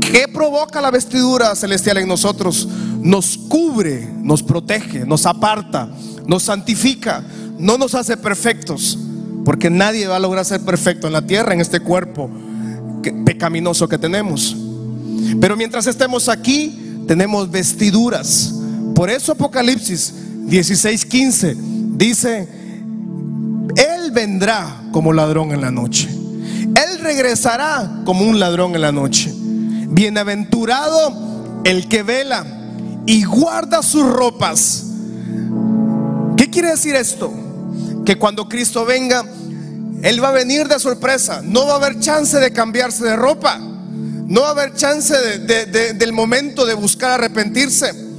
¿Qué 0.00 0.26
provoca 0.32 0.80
la 0.80 0.90
vestidura 0.90 1.54
celestial 1.54 1.98
en 1.98 2.08
nosotros? 2.08 2.68
Nos 3.00 3.38
cubre, 3.38 4.08
nos 4.22 4.42
protege, 4.42 5.06
nos 5.06 5.24
aparta, 5.24 5.88
nos 6.26 6.42
santifica, 6.42 7.22
no 7.58 7.78
nos 7.78 7.94
hace 7.94 8.16
perfectos. 8.16 8.98
Porque 9.44 9.70
nadie 9.70 10.06
va 10.06 10.16
a 10.16 10.20
lograr 10.20 10.44
ser 10.44 10.60
perfecto 10.60 11.06
en 11.06 11.12
la 11.12 11.26
tierra, 11.26 11.54
en 11.54 11.60
este 11.60 11.80
cuerpo 11.80 12.30
pecaminoso 13.24 13.88
que 13.88 13.98
tenemos. 13.98 14.56
Pero 15.40 15.56
mientras 15.56 15.86
estemos 15.86 16.28
aquí, 16.28 17.02
tenemos 17.06 17.50
vestiduras 17.50 18.54
por 18.94 19.10
eso 19.10 19.32
Apocalipsis 19.32 20.12
16:15 20.46 21.56
dice, 21.96 22.48
Él 23.76 24.10
vendrá 24.12 24.82
como 24.92 25.12
ladrón 25.12 25.52
en 25.52 25.60
la 25.60 25.70
noche. 25.70 26.08
Él 26.08 26.98
regresará 27.00 28.02
como 28.04 28.24
un 28.24 28.38
ladrón 28.38 28.74
en 28.74 28.80
la 28.80 28.92
noche. 28.92 29.32
Bienaventurado 29.34 31.60
el 31.64 31.88
que 31.88 32.02
vela 32.02 32.44
y 33.06 33.24
guarda 33.24 33.82
sus 33.82 34.04
ropas. 34.04 34.84
¿Qué 36.36 36.48
quiere 36.48 36.70
decir 36.70 36.94
esto? 36.94 37.32
Que 38.04 38.16
cuando 38.16 38.48
Cristo 38.48 38.84
venga, 38.84 39.24
Él 40.02 40.22
va 40.22 40.28
a 40.28 40.32
venir 40.32 40.68
de 40.68 40.78
sorpresa. 40.78 41.42
No 41.44 41.66
va 41.66 41.74
a 41.74 41.76
haber 41.76 42.00
chance 42.00 42.38
de 42.38 42.52
cambiarse 42.52 43.04
de 43.04 43.16
ropa. 43.16 43.58
No 43.58 44.42
va 44.42 44.48
a 44.48 44.52
haber 44.52 44.74
chance 44.74 45.14
del 45.14 46.12
momento 46.12 46.64
de 46.64 46.74
buscar 46.74 47.12
arrepentirse. 47.12 48.09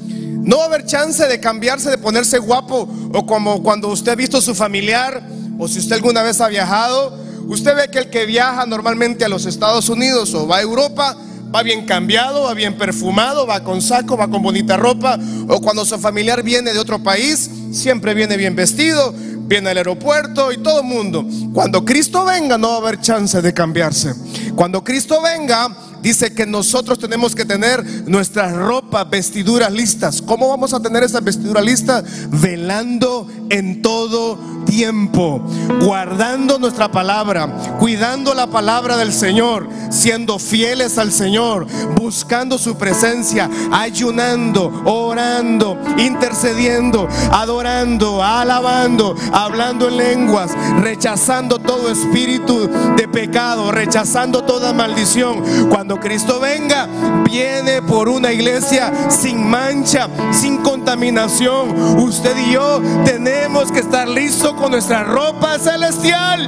No 0.44 0.58
va 0.58 0.64
a 0.64 0.66
haber 0.68 0.86
chance 0.86 1.28
de 1.28 1.40
cambiarse, 1.40 1.90
de 1.90 1.98
ponerse 1.98 2.40
guapo 2.40 2.90
o 3.14 3.26
como 3.26 3.62
cuando 3.62 3.90
usted 3.90 4.14
ha 4.14 4.16
visto 4.16 4.42
su 4.42 4.56
familiar 4.56 5.22
o 5.60 5.68
si 5.68 5.80
usted 5.80 5.96
alguna 5.96 6.24
vez 6.24 6.42
ha 6.42 6.48
viajado. 6.48 7.18
Usted 7.48 7.76
ve 7.76 7.90
que 7.92 8.00
el 8.00 8.10
que 8.10 8.26
viaja 8.26 8.66
normalmente 8.66 9.26
a 9.26 9.30
los 9.30 9.46
Estados 9.46 9.90
Unidos 9.90 10.34
o 10.34 10.48
va 10.48 10.58
a 10.58 10.62
Europa 10.62 11.16
va 11.54 11.64
bien 11.64 11.86
cambiado, 11.86 12.44
va 12.44 12.54
bien 12.54 12.78
perfumado, 12.78 13.46
va 13.46 13.64
con 13.64 13.82
saco, 13.82 14.18
va 14.18 14.30
con 14.30 14.42
bonita 14.42 14.78
ropa. 14.78 15.20
O 15.48 15.62
cuando 15.62 15.86
su 15.86 15.98
familiar 16.00 16.44
viene 16.44 16.74
de 16.74 16.80
otro 16.80 17.00
país, 17.04 17.50
siempre 17.72 18.14
viene 18.14 18.38
bien 18.38 18.56
vestido, 18.56 19.14
viene 19.42 19.70
al 19.70 19.78
aeropuerto 19.78 20.52
y 20.52 20.58
todo 20.58 20.80
el 20.80 20.86
mundo. 20.86 21.26
Cuando 21.54 21.84
Cristo 21.84 22.26
venga 22.26 22.58
no 22.58 22.70
va 22.70 22.76
a 22.76 22.78
haber 22.78 23.02
chance 23.02 23.42
de 23.42 23.54
cambiarse. 23.54 24.14
Cuando 24.56 24.84
Cristo 24.84 25.22
venga 25.22 25.70
dice 26.02 26.34
que 26.34 26.46
nosotros 26.46 27.00
tenemos 27.00 27.36
que 27.36 27.46
tener 27.46 27.84
nuestras 28.08 28.56
ropas, 28.56 29.10
vestiduras 29.10 29.72
listas. 29.72 30.22
¿Cómo 30.22 30.50
vamos 30.50 30.74
a 30.74 30.80
tener 30.80 31.04
esas 31.04 31.24
vestiduras 31.24 31.64
listas? 31.64 32.04
Velando 32.30 33.28
en 33.50 33.82
todo 33.82 34.38
tiempo, 34.66 35.42
guardando 35.82 36.58
nuestra 36.58 36.90
palabra, 36.90 37.78
cuidando 37.78 38.34
la 38.34 38.48
palabra 38.48 38.96
del 38.96 39.12
Señor, 39.12 39.68
siendo 39.90 40.40
fieles 40.40 40.98
al 40.98 41.12
Señor, 41.12 41.68
buscando 41.96 42.58
su 42.58 42.76
presencia, 42.78 43.50
ayunando, 43.72 44.82
orando, 44.86 45.78
intercediendo, 45.98 47.08
adorando, 47.32 48.24
alabando, 48.24 49.16
hablando 49.34 49.90
en 49.90 49.98
lenguas, 49.98 50.52
rechazando 50.82 51.60
todo 51.60 51.92
espíritu 51.92 52.70
de 52.96 53.08
pecado, 53.10 53.72
rechazando 53.72 54.44
toda 54.46 54.72
maldición. 54.72 55.44
Cuando 55.70 55.91
Cristo 56.00 56.40
venga, 56.40 56.88
viene 57.26 57.82
por 57.82 58.10
una 58.10 58.32
iglesia 58.32 58.92
sin 59.10 59.48
mancha, 59.50 60.08
sin 60.32 60.58
contaminación. 60.58 62.00
Usted 62.00 62.36
y 62.48 62.54
yo 62.54 62.82
tenemos 63.06 63.72
que 63.72 63.80
estar 63.80 64.08
listos 64.08 64.54
con 64.54 64.72
nuestra 64.72 65.04
ropa 65.04 65.58
celestial. 65.60 66.48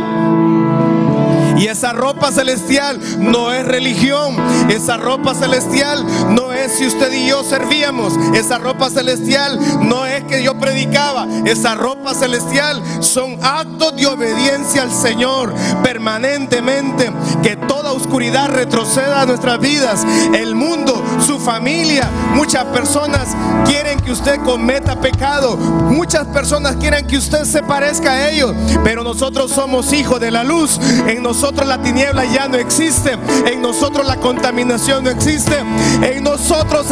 Y 1.57 1.67
esa 1.67 1.93
ropa 1.93 2.31
celestial 2.31 2.99
no 3.19 3.53
es 3.53 3.65
religión, 3.65 4.35
esa 4.69 4.97
ropa 4.97 5.35
celestial 5.35 6.03
no 6.29 6.42
es 6.53 6.73
ese 6.73 6.87
usted 6.87 7.11
y 7.13 7.27
yo 7.27 7.43
servíamos. 7.43 8.13
Esa 8.33 8.57
ropa 8.57 8.89
celestial 8.89 9.59
no 9.81 10.05
es 10.05 10.23
que 10.25 10.43
yo 10.43 10.57
predicaba, 10.57 11.27
esa 11.45 11.75
ropa 11.75 12.13
celestial 12.13 12.81
son 13.01 13.37
actos 13.41 13.95
de 13.95 14.07
obediencia 14.07 14.83
al 14.83 14.91
Señor 14.91 15.53
permanentemente. 15.83 17.11
Que 17.41 17.55
toda 17.55 17.91
oscuridad 17.91 18.49
retroceda 18.49 19.21
a 19.21 19.25
nuestras 19.25 19.59
vidas. 19.59 20.05
El 20.33 20.55
mundo, 20.55 21.03
su 21.25 21.39
familia, 21.39 22.09
muchas 22.33 22.65
personas 22.65 23.29
quieren 23.65 23.99
que 23.99 24.11
usted 24.11 24.39
cometa 24.41 24.99
pecado. 24.99 25.57
Muchas 25.57 26.27
personas 26.27 26.75
quieren 26.77 27.05
que 27.07 27.17
usted 27.17 27.43
se 27.45 27.63
parezca 27.63 28.11
a 28.11 28.29
ellos. 28.29 28.53
Pero 28.83 29.03
nosotros 29.03 29.51
somos 29.51 29.91
hijos 29.93 30.19
de 30.19 30.31
la 30.31 30.43
luz. 30.43 30.79
En 31.07 31.23
nosotros 31.23 31.67
la 31.67 31.81
tiniebla 31.81 32.25
ya 32.25 32.47
no 32.47 32.57
existe. 32.57 33.17
En 33.45 33.61
nosotros 33.61 34.05
la 34.05 34.17
contaminación 34.17 35.03
no 35.03 35.09
existe. 35.09 35.57
En 36.01 36.23
nosotros 36.23 36.42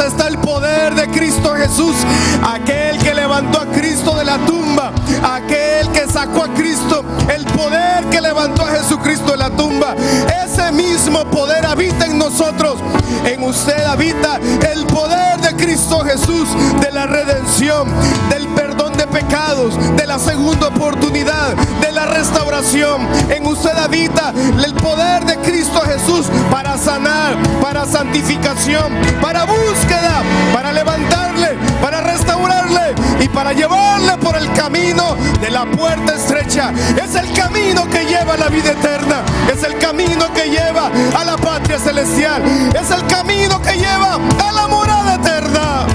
está 0.08 0.28
el 0.28 0.38
poder 0.38 0.95
de 0.95 1.08
Cristo 1.10 1.54
Jesús. 1.56 1.95
Aquel 2.43 2.97
que 2.99 3.14
levantó 3.14 3.60
a 3.60 3.66
Cristo 3.66 4.16
de 4.16 4.24
la 4.24 4.38
tumba. 4.45 4.93
Aquel 5.24 5.89
que 5.91 6.08
sacó 6.08 6.43
a 6.43 6.54
Cristo. 6.54 7.04
El 7.28 7.45
poder 7.45 8.06
que 8.06 8.22
levantó 8.22 8.64
a 8.64 8.68
Jesucristo 8.68 9.32
de 9.32 9.38
la 9.38 9.49
tumba. 9.49 9.95
Ese 10.43 10.72
mismo 10.72 11.26
poder 11.26 11.66
habita 11.66 12.06
en 12.06 12.18
nosotros. 12.18 12.80
En 13.26 13.43
usted 13.43 13.84
habita 13.84 14.39
el 14.72 14.86
poder 14.86 15.39
de 15.41 15.56
Cristo 15.56 15.99
Jesús. 15.99 16.47
De 16.80 16.91
la 16.91 17.06
redención. 17.06 17.89
Del 18.30 18.47
perdón 18.49 18.97
de 18.97 19.06
pecados. 19.08 19.76
De 19.97 20.08
la 20.08 20.18
segunda 20.18 20.68
oportunidad. 20.68 21.56
De 21.82 21.91
la 21.91 22.06
restauración. 22.06 23.08
En 23.30 23.45
usted 23.45 23.78
habita 23.78 24.34
el 24.64 24.74
poder 24.76 25.26
de 25.26 25.38
Cristo 25.38 25.82
Jesús 25.82 26.28
para 26.49 26.78
sanar, 26.78 27.36
para 27.62 27.86
santificación, 27.86 28.93
para 29.22 29.41
búsqueda, 29.46 30.24
para 30.54 30.72
levantarle, 30.72 31.58
para 31.82 32.02
restaurarle 32.02 32.94
y 33.20 33.28
para 33.30 33.54
llevarle 33.54 34.18
por 34.18 34.36
el 34.36 34.52
camino 34.54 35.16
de 35.42 35.50
la 35.50 35.66
puerta 35.66 36.16
estrecha. 36.16 36.72
Es 37.02 37.16
el 37.16 37.32
camino 37.34 37.89
que 37.89 38.06
lleva 38.06 38.34
a 38.34 38.38
la 38.38 38.50
vida 38.50 38.72
eterna. 38.72 39.24
Es 39.52 39.64
el 39.64 39.78
camino 39.78 40.32
que 40.34 40.50
lleva 40.50 40.92
a 41.16 41.24
la 41.24 41.38
patria 41.38 41.80
celestial. 41.80 42.44
Es 42.80 42.92
el 42.92 43.06
camino 43.08 43.62
que 43.62 43.78
lleva 43.78 44.16
a 44.16 44.52
la 44.52 44.68
morada 44.68 45.16
eterna. 45.16 45.86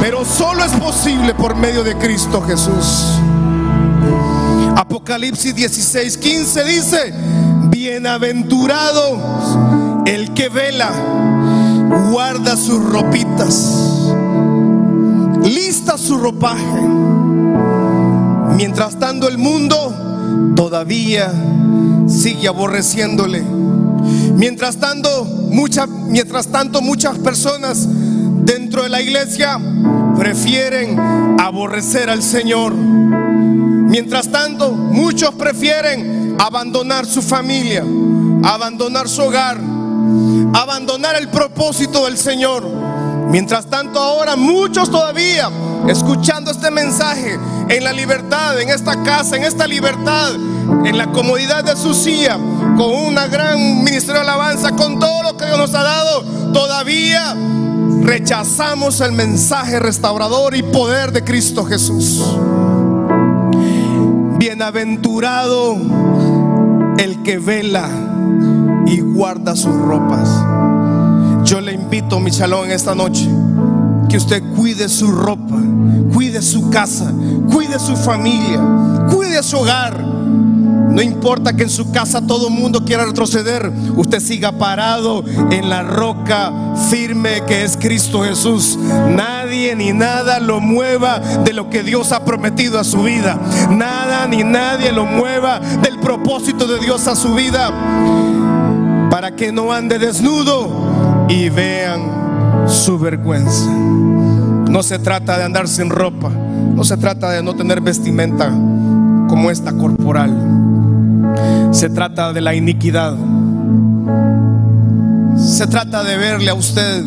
Pero 0.00 0.24
solo 0.24 0.64
es 0.64 0.72
posible 0.72 1.34
por 1.34 1.54
medio 1.54 1.84
de 1.84 1.96
Cristo 1.96 2.42
Jesús. 2.42 3.18
Apocalipsis 4.76 5.54
16, 5.54 6.18
15 6.18 6.64
dice, 6.64 7.14
bienaventurado 7.68 10.02
el 10.06 10.34
que 10.34 10.48
vela, 10.48 10.90
guarda 12.10 12.56
sus 12.56 12.82
ropitas, 12.84 14.12
lista 15.44 15.98
su 15.98 16.18
ropaje. 16.18 16.80
Mientras 18.56 18.98
tanto 18.98 19.28
el 19.28 19.38
mundo 19.38 20.54
todavía 20.54 21.32
sigue 22.06 22.48
aborreciéndole. 22.48 23.42
Mientras 24.36 24.76
tanto, 24.76 25.24
muchas, 25.24 25.88
mientras 25.88 26.48
tanto 26.48 26.80
muchas 26.82 27.18
personas 27.18 27.86
dentro 28.44 28.82
de 28.82 28.88
la 28.88 29.00
iglesia 29.00 29.58
prefieren 30.16 30.98
aborrecer 31.38 32.10
al 32.10 32.22
Señor. 32.22 32.74
Mientras 32.74 34.30
tanto, 34.30 34.72
muchos 34.72 35.34
prefieren 35.34 36.36
abandonar 36.38 37.06
su 37.06 37.22
familia, 37.22 37.84
abandonar 38.42 39.08
su 39.08 39.22
hogar, 39.22 39.58
abandonar 40.54 41.16
el 41.16 41.28
propósito 41.28 42.04
del 42.04 42.18
Señor. 42.18 42.64
Mientras 43.30 43.66
tanto, 43.66 43.98
ahora 43.98 44.36
muchos 44.36 44.90
todavía 44.90 45.50
escuchando 45.88 46.50
este 46.50 46.70
mensaje 46.70 47.38
en 47.68 47.84
la 47.84 47.92
libertad, 47.92 48.60
en 48.60 48.68
esta 48.68 49.02
casa, 49.02 49.36
en 49.36 49.44
esta 49.44 49.66
libertad, 49.66 50.34
en 50.84 50.98
la 50.98 51.06
comodidad 51.12 51.64
de 51.64 51.76
su 51.76 51.94
silla, 51.94 52.36
con 52.76 52.92
una 52.92 53.26
gran 53.26 53.82
ministerio 53.82 54.22
de 54.22 54.28
alabanza, 54.28 54.72
con 54.72 54.98
todo 54.98 55.22
lo 55.22 55.36
que 55.36 55.46
Dios 55.46 55.58
nos 55.58 55.74
ha 55.74 55.82
dado, 55.82 56.22
todavía 56.52 57.34
rechazamos 58.02 59.00
el 59.00 59.12
mensaje 59.12 59.78
restaurador 59.78 60.54
y 60.54 60.62
poder 60.62 61.12
de 61.12 61.24
Cristo 61.24 61.64
Jesús. 61.64 62.22
Bienaventurado 64.38 65.76
el 66.98 67.22
que 67.22 67.38
vela 67.38 68.11
y 68.86 69.00
guarda 69.00 69.54
sus 69.56 69.74
ropas. 69.74 70.28
Yo 71.44 71.60
le 71.60 71.72
invito, 71.72 72.20
mi 72.20 72.30
salón, 72.30 72.70
esta 72.70 72.94
noche, 72.94 73.28
que 74.08 74.16
usted 74.16 74.42
cuide 74.56 74.88
su 74.88 75.10
ropa, 75.10 75.56
cuide 76.12 76.42
su 76.42 76.70
casa, 76.70 77.12
cuide 77.52 77.78
su 77.78 77.96
familia, 77.96 78.60
cuide 79.10 79.42
su 79.42 79.58
hogar. 79.58 80.12
No 80.92 81.00
importa 81.00 81.54
que 81.54 81.62
en 81.62 81.70
su 81.70 81.90
casa 81.90 82.26
todo 82.26 82.48
el 82.48 82.54
mundo 82.54 82.84
quiera 82.84 83.06
retroceder, 83.06 83.72
usted 83.96 84.20
siga 84.20 84.52
parado 84.52 85.24
en 85.50 85.70
la 85.70 85.82
roca 85.82 86.52
firme 86.90 87.42
que 87.46 87.64
es 87.64 87.78
Cristo 87.78 88.22
Jesús. 88.22 88.78
Nadie 89.08 89.74
ni 89.74 89.92
nada 89.92 90.38
lo 90.38 90.60
mueva 90.60 91.18
de 91.18 91.54
lo 91.54 91.70
que 91.70 91.82
Dios 91.82 92.12
ha 92.12 92.26
prometido 92.26 92.78
a 92.78 92.84
su 92.84 93.02
vida. 93.02 93.40
Nada 93.70 94.28
ni 94.28 94.44
nadie 94.44 94.92
lo 94.92 95.06
mueva 95.06 95.60
del 95.60 95.98
propósito 95.98 96.66
de 96.66 96.78
Dios 96.78 97.06
a 97.08 97.16
su 97.16 97.34
vida. 97.34 97.72
Para 99.12 99.36
que 99.36 99.52
no 99.52 99.74
ande 99.74 99.98
desnudo 99.98 101.26
y 101.28 101.50
vean 101.50 102.00
su 102.66 102.98
vergüenza. 102.98 103.70
No 103.70 104.82
se 104.82 104.98
trata 104.98 105.36
de 105.36 105.44
andar 105.44 105.68
sin 105.68 105.90
ropa. 105.90 106.30
No 106.30 106.82
se 106.82 106.96
trata 106.96 107.28
de 107.28 107.42
no 107.42 107.54
tener 107.54 107.82
vestimenta 107.82 108.48
como 109.28 109.50
esta 109.50 109.74
corporal. 109.74 110.34
Se 111.72 111.90
trata 111.90 112.32
de 112.32 112.40
la 112.40 112.54
iniquidad. 112.54 113.14
Se 115.36 115.66
trata 115.66 116.02
de 116.04 116.16
verle 116.16 116.48
a 116.48 116.54
usted 116.54 117.04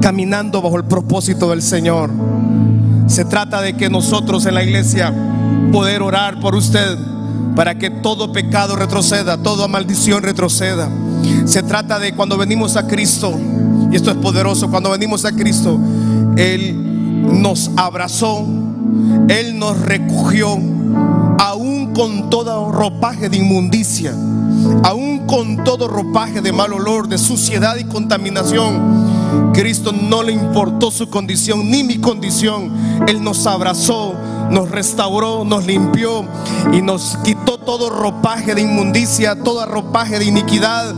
caminando 0.00 0.62
bajo 0.62 0.76
el 0.76 0.84
propósito 0.84 1.50
del 1.50 1.62
Señor. 1.62 2.12
Se 3.08 3.24
trata 3.24 3.60
de 3.62 3.76
que 3.76 3.90
nosotros 3.90 4.46
en 4.46 4.54
la 4.54 4.62
iglesia 4.62 5.12
poder 5.72 6.02
orar 6.02 6.38
por 6.38 6.54
usted 6.54 6.96
para 7.56 7.74
que 7.74 7.90
todo 7.90 8.30
pecado 8.30 8.76
retroceda, 8.76 9.42
toda 9.42 9.66
maldición 9.66 10.22
retroceda. 10.22 10.88
Se 11.44 11.62
trata 11.62 11.98
de 11.98 12.14
cuando 12.14 12.36
venimos 12.36 12.76
a 12.76 12.86
Cristo, 12.86 13.32
y 13.90 13.96
esto 13.96 14.10
es 14.10 14.16
poderoso, 14.16 14.70
cuando 14.70 14.90
venimos 14.90 15.24
a 15.24 15.32
Cristo, 15.32 15.78
Él 16.36 16.76
nos 17.40 17.70
abrazó, 17.76 18.44
Él 19.28 19.58
nos 19.58 19.80
recogió, 19.80 20.58
aún 21.38 21.92
con 21.94 22.30
todo 22.30 22.70
ropaje 22.70 23.28
de 23.28 23.38
inmundicia, 23.38 24.12
aún 24.84 25.26
con 25.26 25.64
todo 25.64 25.88
ropaje 25.88 26.40
de 26.40 26.52
mal 26.52 26.72
olor, 26.72 27.08
de 27.08 27.18
suciedad 27.18 27.76
y 27.76 27.84
contaminación. 27.84 29.08
Cristo 29.52 29.92
no 29.92 30.22
le 30.22 30.32
importó 30.32 30.90
su 30.90 31.08
condición 31.10 31.70
ni 31.70 31.82
mi 31.82 31.98
condición. 31.98 32.72
Él 33.06 33.22
nos 33.22 33.46
abrazó, 33.46 34.14
nos 34.50 34.70
restauró, 34.70 35.44
nos 35.44 35.66
limpió 35.66 36.24
y 36.72 36.80
nos 36.80 37.18
quitó 37.24 37.58
todo 37.58 37.90
ropaje 37.90 38.54
de 38.54 38.62
inmundicia, 38.62 39.42
todo 39.42 39.66
ropaje 39.66 40.18
de 40.18 40.24
iniquidad, 40.24 40.94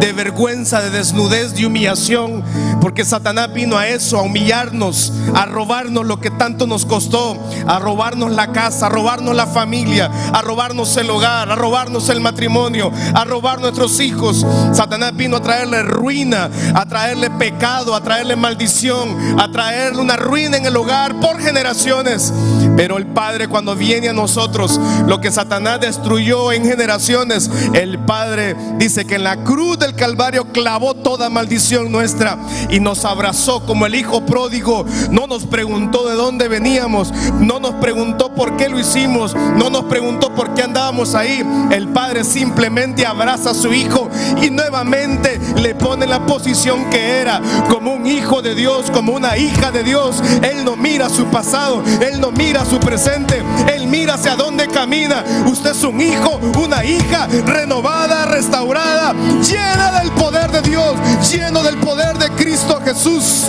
de 0.00 0.12
vergüenza, 0.12 0.80
de 0.80 0.90
desnudez, 0.90 1.54
de 1.54 1.66
humillación. 1.66 2.42
Porque 2.80 3.04
Satanás 3.04 3.52
vino 3.52 3.78
a 3.78 3.86
eso, 3.86 4.18
a 4.18 4.22
humillarnos, 4.22 5.12
a 5.34 5.46
robarnos 5.46 6.04
lo 6.04 6.20
que 6.20 6.30
tanto 6.30 6.66
nos 6.66 6.84
costó, 6.84 7.36
a 7.66 7.78
robarnos 7.78 8.32
la 8.32 8.50
casa, 8.52 8.86
a 8.86 8.88
robarnos 8.88 9.36
la 9.36 9.46
familia, 9.46 10.10
a 10.32 10.42
robarnos 10.42 10.96
el 10.96 11.08
hogar, 11.08 11.50
a 11.50 11.54
robarnos 11.54 12.08
el 12.08 12.20
matrimonio, 12.20 12.90
a 13.14 13.24
robar 13.24 13.60
nuestros 13.60 14.00
hijos. 14.00 14.44
Satanás 14.72 15.14
vino 15.14 15.36
a 15.36 15.42
traerle 15.42 15.82
ruina, 15.82 16.50
a 16.74 16.84
traerle 16.86 17.30
pecado, 17.30 17.94
a 17.94 18.02
traerle 18.02 18.34
maldición, 18.34 19.38
a 19.38 19.50
traerle 19.52 20.00
una 20.00 20.16
ruina 20.16 20.56
en 20.56 20.66
el 20.66 20.76
hogar 20.76 21.20
por 21.20 21.40
generaciones. 21.40 22.32
Pero 22.76 22.98
el 22.98 23.06
Padre 23.06 23.48
cuando 23.48 23.76
viene 23.76 24.08
a 24.08 24.12
nosotros, 24.12 24.80
lo 25.06 25.20
que 25.20 25.30
Satanás 25.30 25.80
destruyó 25.80 26.52
en 26.52 26.64
generaciones, 26.64 27.50
el 27.74 27.98
Padre 27.98 28.56
dice 28.78 29.04
que 29.04 29.16
en 29.16 29.24
la 29.24 29.44
cruz 29.44 29.78
del 29.78 29.94
Calvario 29.94 30.46
clavó 30.52 30.94
toda 30.94 31.28
maldición 31.28 31.92
nuestra 31.92 32.38
y 32.70 32.80
nos 32.80 33.04
abrazó 33.04 33.64
como 33.66 33.86
el 33.86 33.94
Hijo 33.94 34.24
pródigo. 34.24 34.84
Nos 35.32 35.46
preguntó 35.46 36.06
de 36.06 36.14
dónde 36.14 36.46
veníamos, 36.46 37.10
no 37.40 37.58
nos 37.58 37.76
preguntó 37.76 38.34
por 38.34 38.58
qué 38.58 38.68
lo 38.68 38.78
hicimos, 38.78 39.34
no 39.34 39.70
nos 39.70 39.84
preguntó 39.84 40.34
por 40.34 40.52
qué 40.52 40.62
andábamos 40.62 41.14
ahí. 41.14 41.42
El 41.70 41.88
Padre 41.88 42.22
simplemente 42.22 43.06
abraza 43.06 43.52
a 43.52 43.54
su 43.54 43.72
Hijo 43.72 44.10
y 44.42 44.50
nuevamente 44.50 45.40
le 45.56 45.74
pone 45.74 46.06
la 46.06 46.26
posición 46.26 46.90
que 46.90 47.20
era, 47.20 47.40
como 47.70 47.94
un 47.94 48.06
hijo 48.06 48.42
de 48.42 48.54
Dios, 48.54 48.90
como 48.90 49.12
una 49.14 49.38
hija 49.38 49.70
de 49.70 49.82
Dios. 49.82 50.22
Él 50.42 50.66
no 50.66 50.76
mira 50.76 51.08
su 51.08 51.24
pasado, 51.24 51.82
Él 52.02 52.20
no 52.20 52.30
mira 52.30 52.66
su 52.66 52.78
presente, 52.78 53.42
Él 53.74 53.86
mira 53.86 54.14
hacia 54.14 54.36
dónde 54.36 54.68
camina. 54.68 55.24
Usted 55.46 55.70
es 55.70 55.82
un 55.82 55.98
hijo, 55.98 56.38
una 56.62 56.84
hija 56.84 57.26
renovada, 57.46 58.26
restaurada, 58.26 59.14
llena 59.40 59.92
del 59.98 60.10
poder 60.12 60.50
de 60.50 60.60
Dios, 60.60 60.94
lleno 61.32 61.62
del 61.62 61.78
poder 61.78 62.18
de 62.18 62.28
Cristo 62.32 62.82
Jesús, 62.84 63.46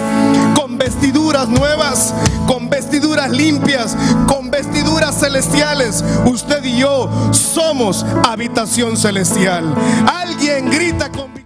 con 0.55 0.77
vestiduras 0.77 1.49
con 2.47 2.69
vestiduras 2.69 3.32
limpias, 3.32 3.95
con 4.28 4.51
vestiduras 4.51 5.19
celestiales. 5.19 6.03
Usted 6.26 6.63
y 6.63 6.78
yo 6.80 7.09
somos 7.32 8.05
habitación 8.28 8.97
celestial. 8.97 9.74
Alguien 10.07 10.69
grita 10.69 11.09
con 11.11 11.42